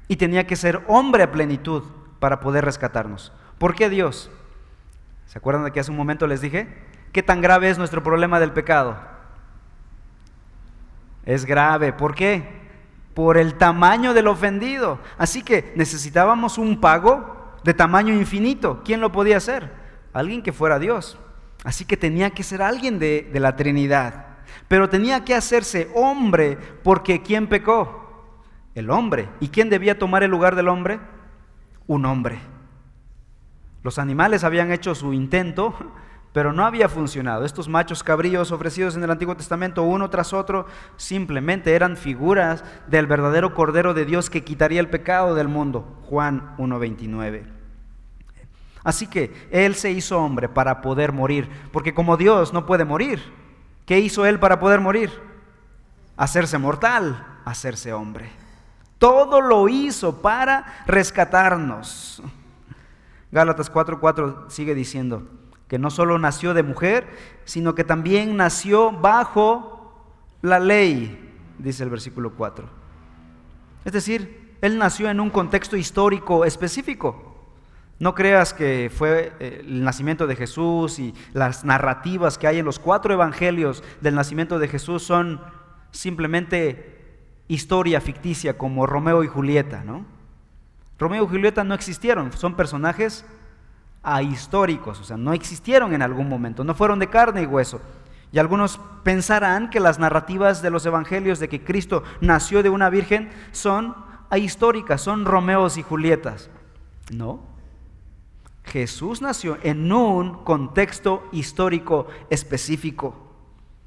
y 0.06 0.16
tenía 0.16 0.46
que 0.46 0.56
ser 0.56 0.84
hombre 0.86 1.22
a 1.22 1.32
plenitud 1.32 1.82
para 2.18 2.40
poder 2.40 2.64
rescatarnos. 2.64 3.32
¿Por 3.58 3.74
qué 3.74 3.88
Dios? 3.88 4.30
¿Se 5.26 5.38
acuerdan 5.38 5.64
de 5.64 5.72
que 5.72 5.80
hace 5.80 5.90
un 5.90 5.96
momento 5.96 6.26
les 6.26 6.40
dije? 6.40 6.82
¿Qué 7.12 7.22
tan 7.22 7.40
grave 7.40 7.70
es 7.70 7.78
nuestro 7.78 8.02
problema 8.02 8.38
del 8.38 8.52
pecado? 8.52 8.98
Es 11.24 11.44
grave. 11.44 11.92
¿Por 11.92 12.14
qué? 12.14 12.60
Por 13.14 13.36
el 13.36 13.54
tamaño 13.54 14.14
del 14.14 14.28
ofendido. 14.28 14.98
Así 15.18 15.42
que 15.42 15.72
necesitábamos 15.76 16.58
un 16.58 16.80
pago 16.80 17.58
de 17.64 17.74
tamaño 17.74 18.14
infinito. 18.14 18.82
¿Quién 18.84 19.00
lo 19.00 19.12
podía 19.12 19.36
hacer? 19.36 19.70
Alguien 20.12 20.42
que 20.42 20.52
fuera 20.52 20.78
Dios. 20.78 21.18
Así 21.64 21.84
que 21.84 21.96
tenía 21.96 22.30
que 22.30 22.42
ser 22.42 22.62
alguien 22.62 22.98
de, 22.98 23.28
de 23.32 23.40
la 23.40 23.56
Trinidad. 23.56 24.26
Pero 24.68 24.88
tenía 24.88 25.24
que 25.24 25.34
hacerse 25.34 25.90
hombre 25.94 26.56
porque 26.82 27.22
¿quién 27.22 27.48
pecó? 27.48 28.34
El 28.74 28.90
hombre. 28.90 29.28
¿Y 29.40 29.48
quién 29.48 29.68
debía 29.68 29.98
tomar 29.98 30.22
el 30.22 30.30
lugar 30.30 30.56
del 30.56 30.68
hombre? 30.68 31.00
Un 31.86 32.06
hombre. 32.06 32.38
Los 33.82 33.98
animales 33.98 34.44
habían 34.44 34.72
hecho 34.72 34.94
su 34.94 35.12
intento, 35.12 35.74
pero 36.32 36.52
no 36.52 36.64
había 36.64 36.88
funcionado. 36.88 37.44
Estos 37.44 37.68
machos 37.68 38.02
cabríos 38.02 38.52
ofrecidos 38.52 38.96
en 38.96 39.02
el 39.02 39.10
Antiguo 39.10 39.36
Testamento 39.36 39.82
uno 39.82 40.10
tras 40.10 40.32
otro 40.32 40.66
simplemente 40.96 41.74
eran 41.74 41.96
figuras 41.96 42.64
del 42.86 43.06
verdadero 43.06 43.54
Cordero 43.54 43.94
de 43.94 44.04
Dios 44.04 44.30
que 44.30 44.44
quitaría 44.44 44.80
el 44.80 44.90
pecado 44.90 45.34
del 45.34 45.48
mundo. 45.48 45.98
Juan 46.08 46.56
1.29. 46.58 47.44
Así 48.82 49.06
que 49.06 49.48
Él 49.50 49.74
se 49.74 49.90
hizo 49.90 50.18
hombre 50.18 50.48
para 50.48 50.80
poder 50.80 51.12
morir, 51.12 51.48
porque 51.72 51.92
como 51.92 52.16
Dios 52.16 52.52
no 52.52 52.64
puede 52.64 52.84
morir, 52.84 53.20
¿Qué 53.90 53.98
hizo 53.98 54.24
él 54.24 54.38
para 54.38 54.60
poder 54.60 54.80
morir? 54.80 55.10
Hacerse 56.16 56.58
mortal, 56.58 57.26
hacerse 57.44 57.92
hombre. 57.92 58.30
Todo 58.98 59.40
lo 59.40 59.68
hizo 59.68 60.22
para 60.22 60.84
rescatarnos. 60.86 62.22
Gálatas 63.32 63.68
4:4 63.68 64.48
sigue 64.48 64.76
diciendo 64.76 65.26
que 65.70 65.78
no 65.78 65.90
solo 65.90 66.18
nació 66.18 66.52
de 66.52 66.64
mujer, 66.64 67.06
sino 67.44 67.76
que 67.76 67.84
también 67.84 68.36
nació 68.36 68.90
bajo 68.90 69.94
la 70.42 70.58
ley, 70.58 71.32
dice 71.58 71.84
el 71.84 71.90
versículo 71.90 72.32
4. 72.34 72.68
Es 73.84 73.92
decir, 73.92 74.56
él 74.62 74.78
nació 74.78 75.08
en 75.08 75.20
un 75.20 75.30
contexto 75.30 75.76
histórico 75.76 76.44
específico. 76.44 77.46
No 78.00 78.16
creas 78.16 78.52
que 78.52 78.90
fue 78.92 79.32
eh, 79.38 79.60
el 79.64 79.84
nacimiento 79.84 80.26
de 80.26 80.34
Jesús 80.34 80.98
y 80.98 81.14
las 81.34 81.64
narrativas 81.64 82.36
que 82.36 82.48
hay 82.48 82.58
en 82.58 82.64
los 82.64 82.80
cuatro 82.80 83.14
evangelios 83.14 83.84
del 84.00 84.16
nacimiento 84.16 84.58
de 84.58 84.66
Jesús 84.66 85.04
son 85.04 85.40
simplemente 85.92 87.20
historia 87.46 88.00
ficticia 88.00 88.58
como 88.58 88.86
Romeo 88.86 89.22
y 89.22 89.28
Julieta, 89.28 89.84
¿no? 89.84 90.04
Romeo 90.98 91.22
y 91.22 91.28
Julieta 91.28 91.62
no 91.62 91.74
existieron, 91.74 92.32
son 92.32 92.56
personajes 92.56 93.24
ahistóricos, 94.02 95.00
o 95.00 95.04
sea, 95.04 95.16
no 95.16 95.32
existieron 95.32 95.92
en 95.92 96.02
algún 96.02 96.28
momento, 96.28 96.64
no 96.64 96.74
fueron 96.74 96.98
de 96.98 97.08
carne 97.08 97.42
y 97.42 97.46
hueso. 97.46 97.80
Y 98.32 98.38
algunos 98.38 98.80
pensarán 99.02 99.70
que 99.70 99.80
las 99.80 99.98
narrativas 99.98 100.62
de 100.62 100.70
los 100.70 100.86
evangelios 100.86 101.40
de 101.40 101.48
que 101.48 101.64
Cristo 101.64 102.02
nació 102.20 102.62
de 102.62 102.70
una 102.70 102.88
virgen 102.88 103.30
son 103.50 103.96
ahistóricas, 104.30 105.00
son 105.00 105.24
Romeos 105.24 105.76
y 105.76 105.82
Julietas. 105.82 106.48
No, 107.12 107.40
Jesús 108.64 109.20
nació 109.20 109.58
en 109.62 109.90
un 109.90 110.44
contexto 110.44 111.26
histórico 111.32 112.06
específico 112.30 113.16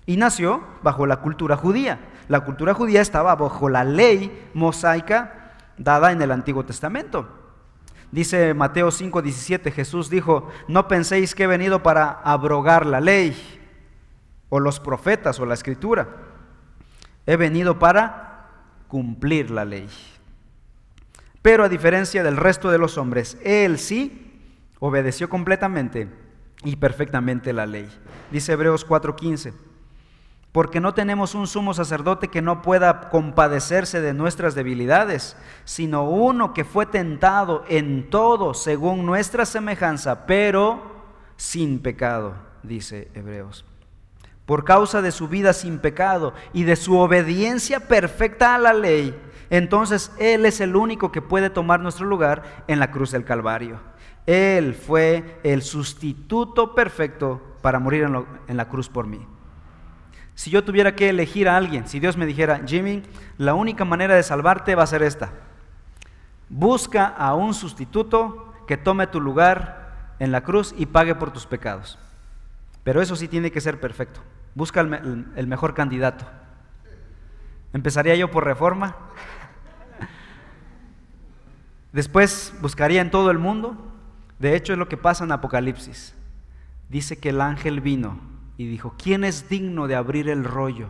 y 0.05 0.17
nació 0.17 0.61
bajo 0.83 1.05
la 1.05 1.17
cultura 1.17 1.55
judía. 1.55 1.99
La 2.27 2.41
cultura 2.41 2.73
judía 2.73 3.01
estaba 3.01 3.35
bajo 3.35 3.69
la 3.69 3.83
ley 3.83 4.49
mosaica 4.53 5.55
dada 5.77 6.11
en 6.11 6.21
el 6.21 6.31
Antiguo 6.31 6.65
Testamento. 6.65 7.42
Dice 8.13 8.53
Mateo 8.53 8.91
5:17, 8.91 9.71
Jesús 9.71 10.07
dijo, 10.07 10.47
no 10.67 10.87
penséis 10.87 11.33
que 11.33 11.45
he 11.45 11.47
venido 11.47 11.81
para 11.81 12.11
abrogar 12.11 12.85
la 12.85 13.01
ley 13.01 13.35
o 14.49 14.59
los 14.59 14.79
profetas 14.79 15.39
o 15.39 15.47
la 15.47 15.55
escritura. 15.55 16.07
He 17.25 17.37
venido 17.37 17.79
para 17.79 18.51
cumplir 18.87 19.49
la 19.49 19.65
ley. 19.65 19.89
Pero 21.41 21.63
a 21.63 21.69
diferencia 21.69 22.23
del 22.23 22.37
resto 22.37 22.69
de 22.69 22.77
los 22.77 22.99
hombres, 22.99 23.35
Él 23.43 23.79
sí 23.79 24.39
obedeció 24.77 25.27
completamente 25.27 26.07
y 26.63 26.75
perfectamente 26.75 27.51
la 27.51 27.65
ley. 27.65 27.89
Dice 28.29 28.51
Hebreos 28.51 28.87
4:15, 28.87 29.53
porque 30.53 30.79
no 30.79 30.93
tenemos 30.93 31.33
un 31.33 31.47
sumo 31.47 31.73
sacerdote 31.73 32.29
que 32.29 32.43
no 32.43 32.61
pueda 32.61 33.09
compadecerse 33.09 33.99
de 34.01 34.13
nuestras 34.13 34.53
debilidades, 34.53 35.35
sino 35.65 36.03
uno 36.03 36.53
que 36.53 36.63
fue 36.63 36.85
tentado 36.85 37.65
en 37.67 38.09
todo 38.11 38.53
según 38.53 39.05
nuestra 39.05 39.45
semejanza, 39.45 40.27
pero 40.27 40.93
sin 41.37 41.79
pecado, 41.79 42.35
dice 42.61 43.09
Hebreos. 43.15 43.65
Por 44.45 44.63
causa 44.63 45.01
de 45.01 45.11
su 45.11 45.27
vida 45.27 45.53
sin 45.53 45.79
pecado 45.79 46.33
y 46.53 46.63
de 46.63 46.75
su 46.75 46.97
obediencia 46.99 47.79
perfecta 47.87 48.53
a 48.53 48.59
la 48.59 48.73
ley, 48.73 49.19
entonces 49.49 50.11
Él 50.19 50.45
es 50.45 50.61
el 50.61 50.75
único 50.75 51.11
que 51.11 51.23
puede 51.23 51.49
tomar 51.49 51.79
nuestro 51.79 52.05
lugar 52.05 52.63
en 52.67 52.77
la 52.77 52.91
cruz 52.91 53.09
del 53.09 53.25
Calvario. 53.25 53.79
Él 54.27 54.75
fue 54.75 55.39
el 55.43 55.63
sustituto 55.63 56.75
perfecto 56.75 57.41
para 57.63 57.79
morir 57.79 58.07
en, 58.47 58.57
la 58.57 58.69
cruz 58.69 58.87
por 58.87 59.07
mí. 59.07 59.25
Si 60.35 60.49
yo 60.49 60.63
tuviera 60.63 60.95
que 60.95 61.09
elegir 61.09 61.47
a 61.47 61.57
alguien, 61.57 61.87
si 61.87 61.99
Dios 61.99 62.17
me 62.17 62.25
dijera, 62.25 62.61
Jimmy, 62.65 63.03
la 63.37 63.53
única 63.53 63.85
manera 63.85 64.15
de 64.15 64.23
salvarte 64.23 64.75
va 64.75 64.83
a 64.83 64.87
ser 64.87 65.03
esta. 65.03 65.31
Busca 66.49 67.05
a 67.05 67.35
un 67.35 67.53
sustituto 67.53 68.53
que 68.67 68.77
tome 68.77 69.07
tu 69.07 69.19
lugar 69.19 70.15
en 70.19 70.31
la 70.31 70.41
cruz 70.41 70.73
y 70.77 70.85
pague 70.85 71.15
por 71.15 71.31
tus 71.31 71.45
pecados. 71.45 71.99
Pero 72.83 73.01
eso 73.01 73.15
sí 73.15 73.27
tiene 73.27 73.51
que 73.51 73.61
ser 73.61 73.79
perfecto. 73.79 74.21
Busca 74.55 74.81
el 74.81 75.47
mejor 75.47 75.73
candidato. 75.73 76.25
¿Empezaría 77.73 78.15
yo 78.15 78.29
por 78.29 78.45
reforma? 78.45 78.95
Después 81.91 82.53
buscaría 82.61 83.01
en 83.01 83.11
todo 83.11 83.31
el 83.31 83.39
mundo 83.39 83.93
de 84.43 84.57
hecho, 84.57 84.73
es 84.73 84.79
lo 84.79 84.89
que 84.89 84.97
pasa 84.97 85.23
en 85.23 85.31
Apocalipsis. 85.31 86.13
Dice 86.89 87.17
que 87.17 87.29
el 87.29 87.39
ángel 87.39 87.79
vino 87.79 88.19
y 88.57 88.67
dijo, 88.67 88.95
¿quién 88.97 89.23
es 89.23 89.49
digno 89.49 89.87
de 89.87 89.95
abrir 89.95 90.29
el 90.29 90.43
rollo? 90.43 90.87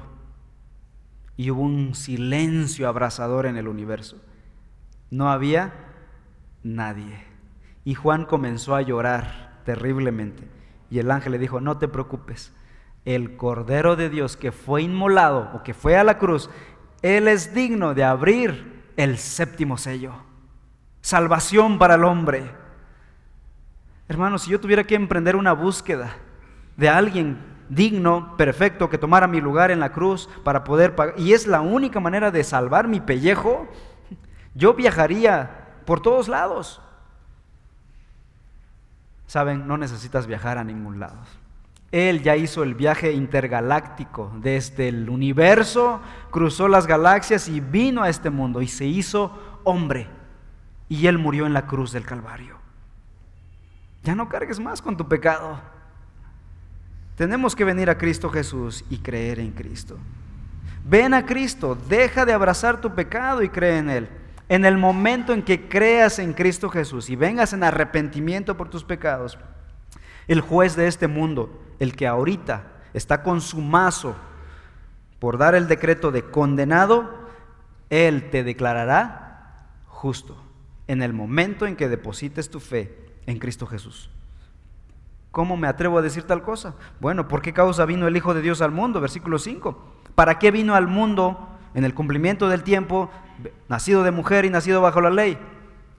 Y 1.38 1.50
hubo 1.50 1.62
un 1.62 1.96
silencio 1.96 2.88
abrasador 2.88 3.46
en 3.46 3.58
el 3.58 3.68
universo. 3.68 4.22
No 5.10 5.32
había 5.32 5.74
nadie. 6.64 7.24
Y 7.86 7.96
Juan 7.96 8.26
comenzó 8.26 8.76
a 8.76 8.82
llorar 8.82 9.62
terriblemente. 9.66 10.48
Y 10.90 11.00
el 11.00 11.10
ángel 11.10 11.32
le 11.32 11.40
dijo, 11.40 11.60
no 11.60 11.78
te 11.78 11.88
preocupes, 11.88 12.54
el 13.06 13.36
Cordero 13.36 13.96
de 13.96 14.10
Dios 14.10 14.38
que 14.38 14.52
fue 14.52 14.84
inmolado 14.84 15.52
o 15.54 15.64
que 15.64 15.74
fue 15.74 15.98
a 15.98 16.04
la 16.04 16.18
cruz, 16.18 16.50
Él 17.02 17.28
es 17.28 17.54
digno 17.54 17.94
de 17.94 18.04
abrir 18.04 18.84
el 18.96 19.18
séptimo 19.18 19.78
sello. 19.78 20.14
Salvación 21.02 21.80
para 21.80 21.96
el 21.96 22.04
hombre. 22.04 22.52
Hermanos, 24.08 24.44
si 24.44 24.52
yo 24.52 24.60
tuviera 24.60 24.84
que 24.84 24.96
emprender 24.96 25.36
una 25.36 25.54
búsqueda 25.54 26.16
de 26.78 26.90
alguien 26.90 27.53
digno, 27.76 28.36
perfecto, 28.38 28.90
que 28.90 28.98
tomara 28.98 29.28
mi 29.28 29.42
lugar 29.42 29.72
en 29.72 29.80
la 29.80 29.92
cruz 29.92 30.30
para 30.44 30.64
poder 30.64 30.96
pagar, 30.96 31.16
y 31.18 31.34
es 31.34 31.48
la 31.48 31.62
única 31.62 32.00
manera 32.00 32.32
de 32.32 32.44
salvar 32.44 32.88
mi 32.88 33.00
pellejo, 33.00 33.68
yo 34.56 34.74
viajaría 34.74 35.82
por 35.86 36.02
todos 36.02 36.28
lados. 36.28 36.82
Saben, 39.28 39.68
no 39.68 39.78
necesitas 39.78 40.28
viajar 40.28 40.58
a 40.58 40.64
ningún 40.64 41.00
lado. 41.00 41.18
Él 41.92 42.24
ya 42.24 42.36
hizo 42.36 42.64
el 42.64 42.74
viaje 42.74 43.12
intergaláctico 43.12 44.32
desde 44.38 44.88
el 44.88 45.10
universo, 45.10 46.02
cruzó 46.32 46.68
las 46.68 46.88
galaxias 46.88 47.48
y 47.48 47.60
vino 47.60 48.02
a 48.02 48.10
este 48.10 48.32
mundo 48.32 48.64
y 48.64 48.68
se 48.68 48.86
hizo 48.86 49.60
hombre. 49.64 50.08
Y 50.90 51.06
Él 51.06 51.20
murió 51.20 51.46
en 51.46 51.54
la 51.54 51.68
cruz 51.68 51.92
del 51.92 52.04
Calvario. 52.04 52.58
Ya 54.04 54.16
no 54.16 54.28
cargues 54.28 54.60
más 54.60 54.82
con 54.82 54.98
tu 54.98 55.08
pecado. 55.08 55.62
Tenemos 57.16 57.56
que 57.56 57.64
venir 57.64 57.90
a 57.90 57.98
Cristo 57.98 58.30
Jesús 58.30 58.84
y 58.90 58.98
creer 58.98 59.40
en 59.40 59.52
Cristo. 59.52 59.98
Ven 60.86 61.14
a 61.14 61.26
Cristo, 61.26 61.78
deja 61.88 62.26
de 62.26 62.34
abrazar 62.34 62.82
tu 62.82 62.94
pecado 62.94 63.42
y 63.42 63.50
cree 63.50 63.78
en 63.78 63.90
Él. 63.90 64.10
En 64.50 64.66
el 64.66 64.78
momento 64.78 65.34
en 65.34 65.44
que 65.44 65.70
creas 65.70 66.20
en 66.20 66.34
Cristo 66.34 66.70
Jesús 66.70 67.10
y 67.10 67.16
vengas 67.16 67.54
en 67.54 67.64
arrepentimiento 67.64 68.58
por 68.58 68.70
tus 68.70 68.84
pecados, 68.84 69.38
el 70.28 70.42
juez 70.42 70.76
de 70.76 70.88
este 70.88 71.08
mundo, 71.08 71.62
el 71.80 71.96
que 71.96 72.08
ahorita 72.08 72.64
está 72.94 73.24
con 73.24 73.42
su 73.42 73.62
mazo 73.62 74.16
por 75.20 75.38
dar 75.38 75.56
el 75.56 75.68
decreto 75.68 76.12
de 76.12 76.24
condenado, 76.24 77.10
Él 77.90 78.30
te 78.30 78.44
declarará 78.44 79.70
justo 79.88 80.36
en 80.88 81.02
el 81.02 81.14
momento 81.14 81.66
en 81.66 81.78
que 81.78 81.88
deposites 81.88 82.50
tu 82.50 82.60
fe 82.60 82.94
en 83.26 83.40
Cristo 83.40 83.66
Jesús. 83.66 84.10
¿Cómo 85.34 85.58
me 85.58 85.68
atrevo 85.68 85.98
a 85.98 86.04
decir 86.04 86.26
tal 86.26 86.44
cosa? 86.44 86.76
Bueno, 87.00 87.28
¿por 87.28 87.42
qué 87.42 87.54
causa 87.54 87.86
vino 87.86 88.08
el 88.08 88.16
Hijo 88.16 88.36
de 88.36 88.44
Dios 88.44 88.62
al 88.62 88.70
mundo? 88.70 89.02
Versículo 89.02 89.40
5. 89.40 89.76
¿Para 90.14 90.38
qué 90.38 90.52
vino 90.52 90.76
al 90.76 90.86
mundo 90.86 91.50
en 91.74 91.84
el 91.84 91.96
cumplimiento 91.96 92.50
del 92.50 92.62
tiempo, 92.62 93.10
nacido 93.68 94.04
de 94.04 94.12
mujer 94.12 94.46
y 94.46 94.52
nacido 94.52 94.80
bajo 94.80 95.02
la 95.02 95.10
ley? 95.10 95.40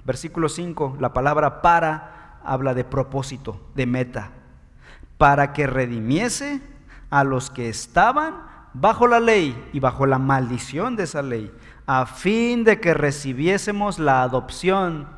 Versículo 0.04 0.48
5, 0.48 0.98
la 1.00 1.12
palabra 1.12 1.62
para 1.62 2.38
habla 2.44 2.74
de 2.74 2.84
propósito, 2.84 3.60
de 3.74 3.86
meta. 3.86 4.30
Para 5.18 5.52
que 5.52 5.66
redimiese 5.66 6.62
a 7.10 7.24
los 7.24 7.50
que 7.50 7.68
estaban 7.68 8.36
bajo 8.72 9.08
la 9.08 9.18
ley 9.18 9.68
y 9.72 9.80
bajo 9.80 10.06
la 10.06 10.20
maldición 10.20 10.94
de 10.94 11.02
esa 11.02 11.22
ley, 11.22 11.52
a 11.86 12.06
fin 12.06 12.62
de 12.62 12.78
que 12.78 12.94
recibiésemos 12.94 13.98
la 13.98 14.22
adopción 14.22 15.08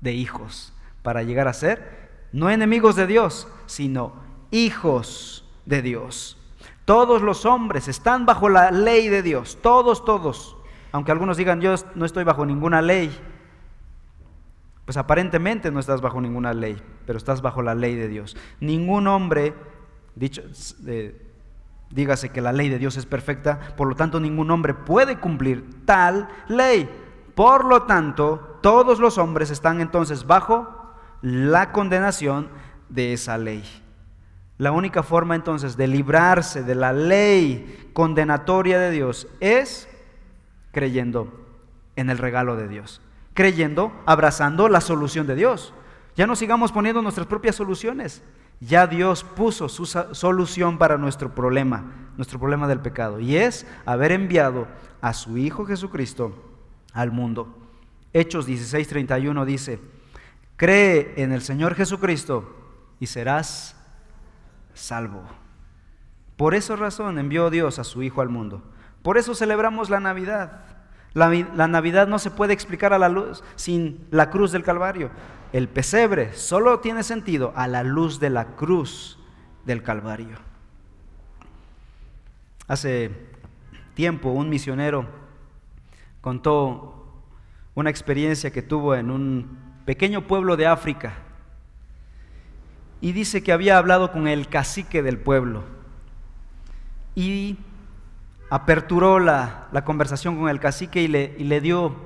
de 0.00 0.14
hijos, 0.14 0.72
para 1.02 1.22
llegar 1.22 1.48
a 1.48 1.52
ser 1.52 1.97
no 2.32 2.50
enemigos 2.50 2.96
de 2.96 3.06
Dios, 3.06 3.48
sino 3.66 4.12
hijos 4.50 5.44
de 5.66 5.82
Dios. 5.82 6.36
Todos 6.84 7.22
los 7.22 7.44
hombres 7.44 7.88
están 7.88 8.24
bajo 8.26 8.48
la 8.48 8.70
ley 8.70 9.08
de 9.08 9.22
Dios, 9.22 9.58
todos, 9.60 10.04
todos. 10.04 10.56
Aunque 10.92 11.12
algunos 11.12 11.36
digan, 11.36 11.60
yo 11.60 11.74
no 11.94 12.04
estoy 12.04 12.24
bajo 12.24 12.46
ninguna 12.46 12.80
ley. 12.80 13.14
Pues 14.86 14.96
aparentemente 14.96 15.70
no 15.70 15.80
estás 15.80 16.00
bajo 16.00 16.20
ninguna 16.20 16.54
ley, 16.54 16.80
pero 17.04 17.18
estás 17.18 17.42
bajo 17.42 17.60
la 17.60 17.74
ley 17.74 17.94
de 17.94 18.08
Dios. 18.08 18.38
Ningún 18.60 19.06
hombre, 19.06 19.52
dicho, 20.14 20.42
dígase 21.90 22.30
que 22.30 22.40
la 22.40 22.52
ley 22.52 22.70
de 22.70 22.78
Dios 22.78 22.96
es 22.96 23.04
perfecta, 23.04 23.74
por 23.76 23.86
lo 23.86 23.94
tanto 23.94 24.18
ningún 24.18 24.50
hombre 24.50 24.72
puede 24.72 25.18
cumplir 25.18 25.84
tal 25.84 26.28
ley. 26.48 26.88
Por 27.34 27.66
lo 27.66 27.82
tanto, 27.82 28.58
todos 28.62 28.98
los 28.98 29.18
hombres 29.18 29.50
están 29.50 29.82
entonces 29.82 30.26
bajo 30.26 30.77
la 31.22 31.72
condenación 31.72 32.48
de 32.88 33.12
esa 33.12 33.38
ley. 33.38 33.64
La 34.58 34.72
única 34.72 35.02
forma 35.02 35.36
entonces 35.36 35.76
de 35.76 35.86
librarse 35.86 36.62
de 36.62 36.74
la 36.74 36.92
ley 36.92 37.90
condenatoria 37.92 38.78
de 38.78 38.90
Dios 38.90 39.28
es 39.40 39.88
creyendo 40.72 41.46
en 41.96 42.10
el 42.10 42.18
regalo 42.18 42.56
de 42.56 42.68
Dios, 42.68 43.00
creyendo, 43.34 43.92
abrazando 44.06 44.68
la 44.68 44.80
solución 44.80 45.26
de 45.26 45.36
Dios. 45.36 45.74
Ya 46.16 46.26
no 46.26 46.34
sigamos 46.34 46.72
poniendo 46.72 47.02
nuestras 47.02 47.26
propias 47.26 47.56
soluciones. 47.56 48.22
Ya 48.60 48.88
Dios 48.88 49.22
puso 49.22 49.68
su 49.68 49.86
solución 49.86 50.78
para 50.78 50.98
nuestro 50.98 51.32
problema, 51.32 52.10
nuestro 52.16 52.40
problema 52.40 52.66
del 52.66 52.80
pecado, 52.80 53.20
y 53.20 53.36
es 53.36 53.64
haber 53.86 54.10
enviado 54.10 54.66
a 55.00 55.12
su 55.12 55.38
Hijo 55.38 55.64
Jesucristo 55.64 56.32
al 56.92 57.12
mundo. 57.12 57.56
Hechos 58.12 58.48
16:31 58.48 59.44
dice, 59.44 59.78
cree 60.58 61.14
en 61.16 61.32
el 61.32 61.40
Señor 61.40 61.74
Jesucristo 61.74 62.54
y 63.00 63.06
serás 63.06 63.76
salvo. 64.74 65.22
Por 66.36 66.54
esa 66.54 66.76
razón 66.76 67.18
envió 67.18 67.48
Dios 67.48 67.78
a 67.78 67.84
su 67.84 68.02
Hijo 68.02 68.20
al 68.20 68.28
mundo. 68.28 68.62
Por 69.02 69.16
eso 69.16 69.34
celebramos 69.34 69.88
la 69.88 70.00
Navidad. 70.00 70.64
La, 71.14 71.28
Navidad 71.68 72.08
no 72.08 72.18
se 72.18 72.30
puede 72.30 72.52
explicar 72.52 72.92
a 72.92 72.98
la 72.98 73.08
luz 73.08 73.42
sin 73.54 74.06
la 74.10 74.30
cruz 74.30 74.52
del 74.52 74.64
Calvario. 74.64 75.10
El 75.52 75.68
pesebre 75.68 76.34
solo 76.34 76.80
tiene 76.80 77.02
sentido 77.04 77.52
a 77.56 77.68
la 77.68 77.84
luz 77.84 78.18
de 78.18 78.30
la 78.30 78.56
cruz 78.56 79.18
del 79.64 79.82
Calvario. 79.84 80.36
Hace 82.66 83.10
tiempo 83.94 84.30
un 84.30 84.48
misionero 84.48 85.06
contó 86.20 87.22
una 87.74 87.90
experiencia 87.90 88.50
que 88.50 88.62
tuvo 88.62 88.96
en 88.96 89.10
un 89.12 89.67
pequeño 89.88 90.26
pueblo 90.26 90.58
de 90.58 90.66
África 90.66 91.14
y 93.00 93.12
dice 93.12 93.42
que 93.42 93.52
había 93.52 93.78
hablado 93.78 94.12
con 94.12 94.28
el 94.28 94.46
cacique 94.46 95.02
del 95.02 95.16
pueblo 95.16 95.64
y 97.14 97.56
aperturó 98.50 99.18
la, 99.18 99.70
conversación 99.86 100.36
con 100.36 100.50
el 100.50 100.60
cacique 100.60 101.00
y 101.00 101.08
le, 101.08 101.34
y 101.38 101.44
le 101.44 101.62
dio 101.62 101.96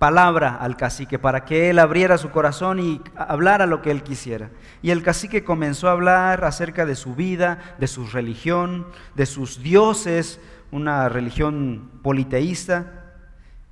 palabra 0.00 0.56
al 0.56 0.76
cacique 0.76 1.20
para 1.20 1.44
que 1.44 1.70
él 1.70 1.78
abriera 1.78 2.18
su 2.18 2.32
corazón 2.32 2.80
y 2.80 3.00
hablara 3.14 3.66
lo 3.66 3.80
que 3.80 3.92
él 3.92 4.02
quisiera. 4.02 4.50
Y 4.82 4.90
el 4.90 5.04
cacique 5.04 5.44
comenzó 5.44 5.88
a 5.88 5.92
hablar 5.92 6.44
acerca 6.44 6.84
de 6.84 6.96
su 6.96 7.14
vida, 7.14 7.76
de 7.78 7.86
su 7.86 8.08
religión, 8.08 8.88
de 9.14 9.26
sus 9.26 9.62
dioses, 9.62 10.40
una 10.72 11.08
religión 11.08 11.92
politeísta. 12.02 13.03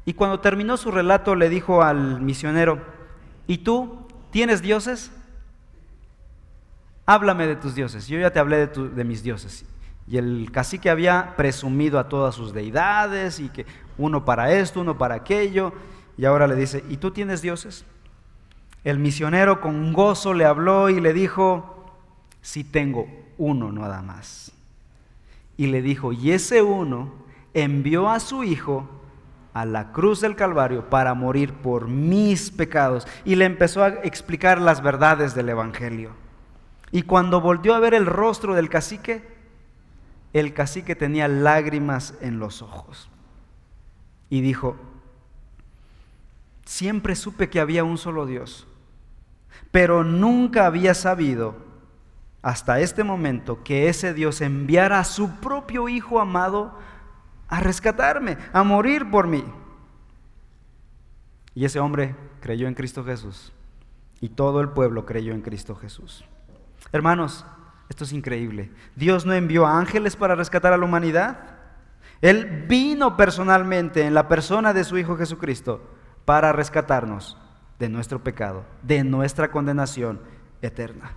Y 0.05 0.14
cuando 0.14 0.40
terminó 0.40 0.76
su 0.76 0.90
relato 0.90 1.34
le 1.34 1.48
dijo 1.48 1.82
al 1.82 2.20
misionero, 2.20 2.80
¿y 3.46 3.59
tú 3.59 4.07
tienes 4.30 4.62
dioses? 4.62 5.12
háblame 7.07 7.46
de 7.46 7.57
tus 7.57 7.74
dioses. 7.74 8.07
Yo 8.09 8.18
ya 8.18 8.30
te 8.30 8.38
hablé 8.38 8.66
de, 8.66 9.05
mis 9.05 9.22
dioses. 9.22 9.64
Y 10.07 10.16
el 10.16 10.50
cacique 10.53 10.90
había 10.90 11.34
presumido 11.36 11.98
a 11.98 12.09
todas 12.09 12.34
sus 12.34 12.53
deidades 12.53 13.40
y 13.40 13.48
que 13.48 13.66
uno 13.98 14.24
para 14.24 14.53
esto, 14.53 14.80
uno 14.80 14.98
para 14.98 15.16
aquello. 15.16 15.72
Y 16.16 16.24
ahora 16.24 16.46
le 16.46 16.57
dice, 16.57 16.84
¿y 16.88 16.96
tú 16.96 17.11
tienes 17.11 17.42
dioses? 17.42 17.84
El 18.84 18.98
misionero 18.98 19.61
con 19.61 19.92
gozo 19.92 20.34
le 20.34 20.44
habló 20.44 20.90
y 20.90 21.00
le 21.00 21.12
dijo, 21.12 21.86
sí 22.40 22.64
tengo 22.64 23.07
uno 23.38 23.70
nada 23.70 24.03
más. 24.03 24.53
Y 25.57 25.66
le 25.68 25.82
dijo, 25.82 26.12
y 26.12 26.32
ese 26.32 26.62
uno 26.62 27.12
envió 27.55 28.09
a 28.09 28.18
su 28.18 28.42
hijo 28.42 28.88
a 29.55 29.64
la 29.64 29.92
cruz 29.92 30.20
del 30.20 30.36
Calvario 30.36 30.88
para 30.88 31.14
morir 31.14 31.53
por 31.53 31.88
mis 31.88 32.50
pecados. 32.50 33.07
Y 33.24 33.34
le 33.34 33.44
empezó 33.44 33.84
a 33.84 33.88
explicar 33.88 34.61
las 34.61 34.82
verdades 34.82 35.34
del 35.34 35.48
Evangelio. 35.48 36.11
Y 36.90 37.03
cuando 37.03 37.40
volvió 37.40 37.74
a 37.74 37.80
ver 37.80 37.94
el 37.94 38.07
rostro 38.07 38.55
del 38.55 38.68
cacique, 38.68 39.22
el 40.32 40.55
cacique 40.55 40.94
tenía 40.94 41.28
lágrimas 41.28 42.14
en 42.20 42.38
los 42.38 42.62
ojos. 42.62 43.09
Y 44.30 44.40
dijo, 44.40 44.76
siempre 46.64 47.16
supe 47.16 47.50
que 47.50 47.61
había 47.61 47.84
un 47.84 47.98
solo 47.98 48.24
Dios, 48.26 48.66
pero 49.70 50.05
nunca 50.05 50.66
había 50.66 50.94
sabido 50.94 51.57
hasta 52.40 52.80
este 52.80 53.05
momento 53.05 53.62
que 53.62 53.88
ese 53.88 54.14
Dios 54.14 54.40
enviara 54.40 54.98
a 54.98 55.05
su 55.05 55.36
propio 55.36 55.88
Hijo 55.88 56.20
amado 56.20 56.76
a 57.53 57.61
rescatarme, 57.61 58.38
a 58.50 58.62
morir 58.62 59.11
por 59.11 59.26
mí. 59.26 59.44
Y 61.55 61.66
ese 61.66 61.80
hombre 61.80 62.16
creyó 62.40 62.66
en 62.66 62.72
Cristo 62.72 63.05
Jesús. 63.05 63.53
Y 64.22 64.30
todo 64.30 64.62
el 64.62 64.70
pueblo 64.70 65.05
creyó 65.05 65.34
en 65.34 65.42
Cristo 65.42 65.74
Jesús. 65.74 66.24
Hermanos, 66.92 67.44
esto 67.90 68.05
es 68.05 68.14
increíble. 68.14 68.70
Dios 68.96 69.26
no 69.26 69.34
envió 69.34 69.66
ángeles 69.66 70.16
para 70.16 70.34
rescatar 70.34 70.72
a 70.72 70.78
la 70.78 70.86
humanidad. 70.86 71.40
Él 72.22 72.64
vino 72.66 73.18
personalmente 73.18 74.07
en 74.07 74.14
la 74.14 74.28
persona 74.28 74.72
de 74.72 74.84
su 74.84 74.96
Hijo 74.96 75.18
Jesucristo 75.18 75.86
para 76.24 76.53
rescatarnos 76.53 77.36
de 77.78 77.90
nuestro 77.90 78.24
pecado, 78.24 78.64
de 78.82 79.05
nuestra 79.05 79.50
condenación 79.50 80.22
eterna. 80.62 81.16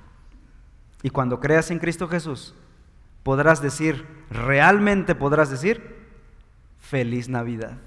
Y 1.02 1.12
cuando 1.12 1.40
creas 1.40 1.72
en 1.72 1.80
Cristo 1.80 2.10
Jesús, 2.10 2.54
podrás 3.24 3.62
decir, 3.62 4.06
realmente 4.30 5.16
podrás 5.16 5.50
decir, 5.50 5.95
feliz 6.90 7.30
Navidad. 7.30 7.78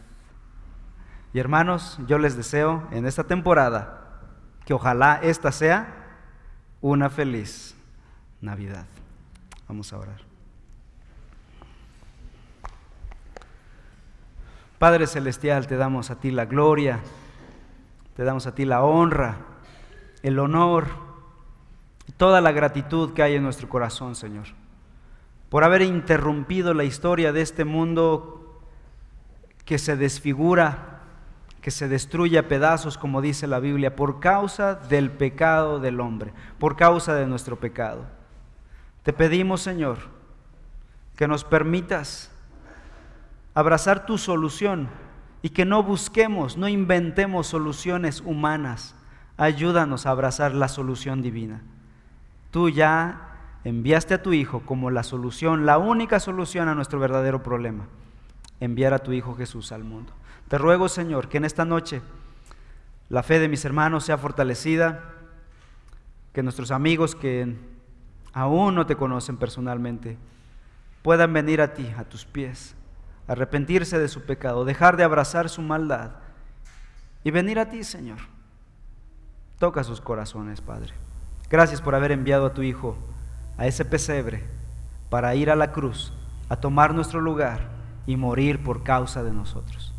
Y 1.32 1.38
hermanos, 1.38 1.98
yo 2.06 2.18
les 2.18 2.36
deseo 2.36 2.88
en 2.90 3.06
esta 3.06 3.24
temporada 3.24 4.20
que 4.64 4.74
ojalá 4.74 5.20
esta 5.22 5.52
sea 5.52 5.94
una 6.80 7.08
feliz 7.08 7.76
Navidad. 8.40 8.86
Vamos 9.68 9.92
a 9.92 9.98
orar. 9.98 10.20
Padre 14.78 15.06
Celestial, 15.06 15.66
te 15.66 15.76
damos 15.76 16.10
a 16.10 16.20
ti 16.20 16.30
la 16.30 16.46
gloria, 16.46 17.00
te 18.16 18.24
damos 18.24 18.46
a 18.46 18.54
ti 18.54 18.64
la 18.64 18.82
honra, 18.82 19.36
el 20.22 20.38
honor, 20.38 20.86
toda 22.16 22.40
la 22.40 22.52
gratitud 22.52 23.12
que 23.12 23.22
hay 23.22 23.34
en 23.34 23.42
nuestro 23.42 23.68
corazón, 23.68 24.14
Señor, 24.14 24.46
por 25.50 25.64
haber 25.64 25.82
interrumpido 25.82 26.74
la 26.74 26.84
historia 26.84 27.32
de 27.32 27.42
este 27.42 27.64
mundo 27.64 28.38
que 29.68 29.76
se 29.76 29.98
desfigura, 29.98 31.02
que 31.60 31.70
se 31.70 31.88
destruye 31.88 32.38
a 32.38 32.48
pedazos, 32.48 32.96
como 32.96 33.20
dice 33.20 33.46
la 33.46 33.60
Biblia, 33.60 33.94
por 33.94 34.18
causa 34.18 34.74
del 34.74 35.10
pecado 35.10 35.78
del 35.78 36.00
hombre, 36.00 36.32
por 36.58 36.74
causa 36.74 37.14
de 37.14 37.26
nuestro 37.26 37.60
pecado. 37.60 38.06
Te 39.02 39.12
pedimos, 39.12 39.60
Señor, 39.60 39.98
que 41.16 41.28
nos 41.28 41.44
permitas 41.44 42.30
abrazar 43.52 44.06
tu 44.06 44.16
solución 44.16 44.88
y 45.42 45.50
que 45.50 45.66
no 45.66 45.82
busquemos, 45.82 46.56
no 46.56 46.66
inventemos 46.66 47.46
soluciones 47.46 48.22
humanas. 48.22 48.94
Ayúdanos 49.36 50.06
a 50.06 50.12
abrazar 50.12 50.54
la 50.54 50.68
solución 50.68 51.20
divina. 51.20 51.60
Tú 52.52 52.70
ya 52.70 53.36
enviaste 53.64 54.14
a 54.14 54.22
tu 54.22 54.32
Hijo 54.32 54.62
como 54.64 54.90
la 54.90 55.02
solución, 55.02 55.66
la 55.66 55.76
única 55.76 56.20
solución 56.20 56.70
a 56.70 56.74
nuestro 56.74 56.98
verdadero 56.98 57.42
problema. 57.42 57.86
Enviar 58.60 58.94
a 58.94 58.98
tu 58.98 59.12
Hijo 59.12 59.34
Jesús 59.34 59.72
al 59.72 59.84
mundo. 59.84 60.12
Te 60.48 60.58
ruego, 60.58 60.88
Señor, 60.88 61.28
que 61.28 61.36
en 61.36 61.44
esta 61.44 61.64
noche 61.64 62.02
la 63.08 63.22
fe 63.22 63.38
de 63.38 63.48
mis 63.48 63.64
hermanos 63.64 64.04
sea 64.04 64.18
fortalecida, 64.18 65.14
que 66.32 66.42
nuestros 66.42 66.70
amigos 66.70 67.14
que 67.14 67.56
aún 68.32 68.74
no 68.74 68.86
te 68.86 68.96
conocen 68.96 69.36
personalmente 69.36 70.18
puedan 71.02 71.32
venir 71.32 71.60
a 71.60 71.74
ti, 71.74 71.92
a 71.96 72.04
tus 72.04 72.24
pies, 72.24 72.74
arrepentirse 73.26 73.98
de 73.98 74.08
su 74.08 74.22
pecado, 74.22 74.64
dejar 74.64 74.96
de 74.96 75.04
abrazar 75.04 75.48
su 75.48 75.62
maldad 75.62 76.12
y 77.24 77.30
venir 77.30 77.58
a 77.58 77.68
ti, 77.68 77.84
Señor. 77.84 78.18
Toca 79.58 79.84
sus 79.84 80.00
corazones, 80.00 80.60
Padre. 80.60 80.94
Gracias 81.50 81.80
por 81.80 81.94
haber 81.94 82.12
enviado 82.12 82.46
a 82.46 82.54
tu 82.54 82.62
Hijo 82.62 82.96
a 83.56 83.66
ese 83.66 83.84
pesebre 83.84 84.44
para 85.10 85.34
ir 85.34 85.50
a 85.50 85.56
la 85.56 85.72
cruz, 85.72 86.12
a 86.48 86.56
tomar 86.56 86.94
nuestro 86.94 87.20
lugar 87.20 87.77
y 88.08 88.16
morir 88.16 88.64
por 88.64 88.82
causa 88.82 89.22
de 89.22 89.30
nosotros. 89.30 89.94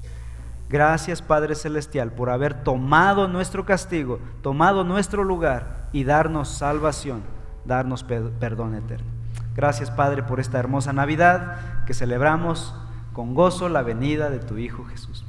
Gracias 0.67 1.21
Padre 1.21 1.53
Celestial 1.53 2.11
por 2.11 2.31
haber 2.31 2.63
tomado 2.63 3.27
nuestro 3.27 3.65
castigo, 3.65 4.19
tomado 4.41 4.83
nuestro 4.83 5.23
lugar 5.23 5.87
y 5.93 6.03
darnos 6.03 6.49
salvación, 6.49 7.21
darnos 7.65 8.03
perdón 8.03 8.73
eterno. 8.73 9.07
Gracias 9.55 9.91
Padre 9.91 10.23
por 10.23 10.39
esta 10.39 10.57
hermosa 10.57 10.91
Navidad 10.91 11.85
que 11.85 11.93
celebramos 11.93 12.73
con 13.13 13.35
gozo 13.35 13.69
la 13.69 13.83
venida 13.83 14.31
de 14.31 14.39
tu 14.39 14.57
Hijo 14.57 14.85
Jesús. 14.85 15.23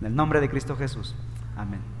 En 0.00 0.08
el 0.08 0.16
nombre 0.16 0.40
de 0.40 0.50
Cristo 0.50 0.74
Jesús. 0.74 1.14
Amén. 1.56 1.94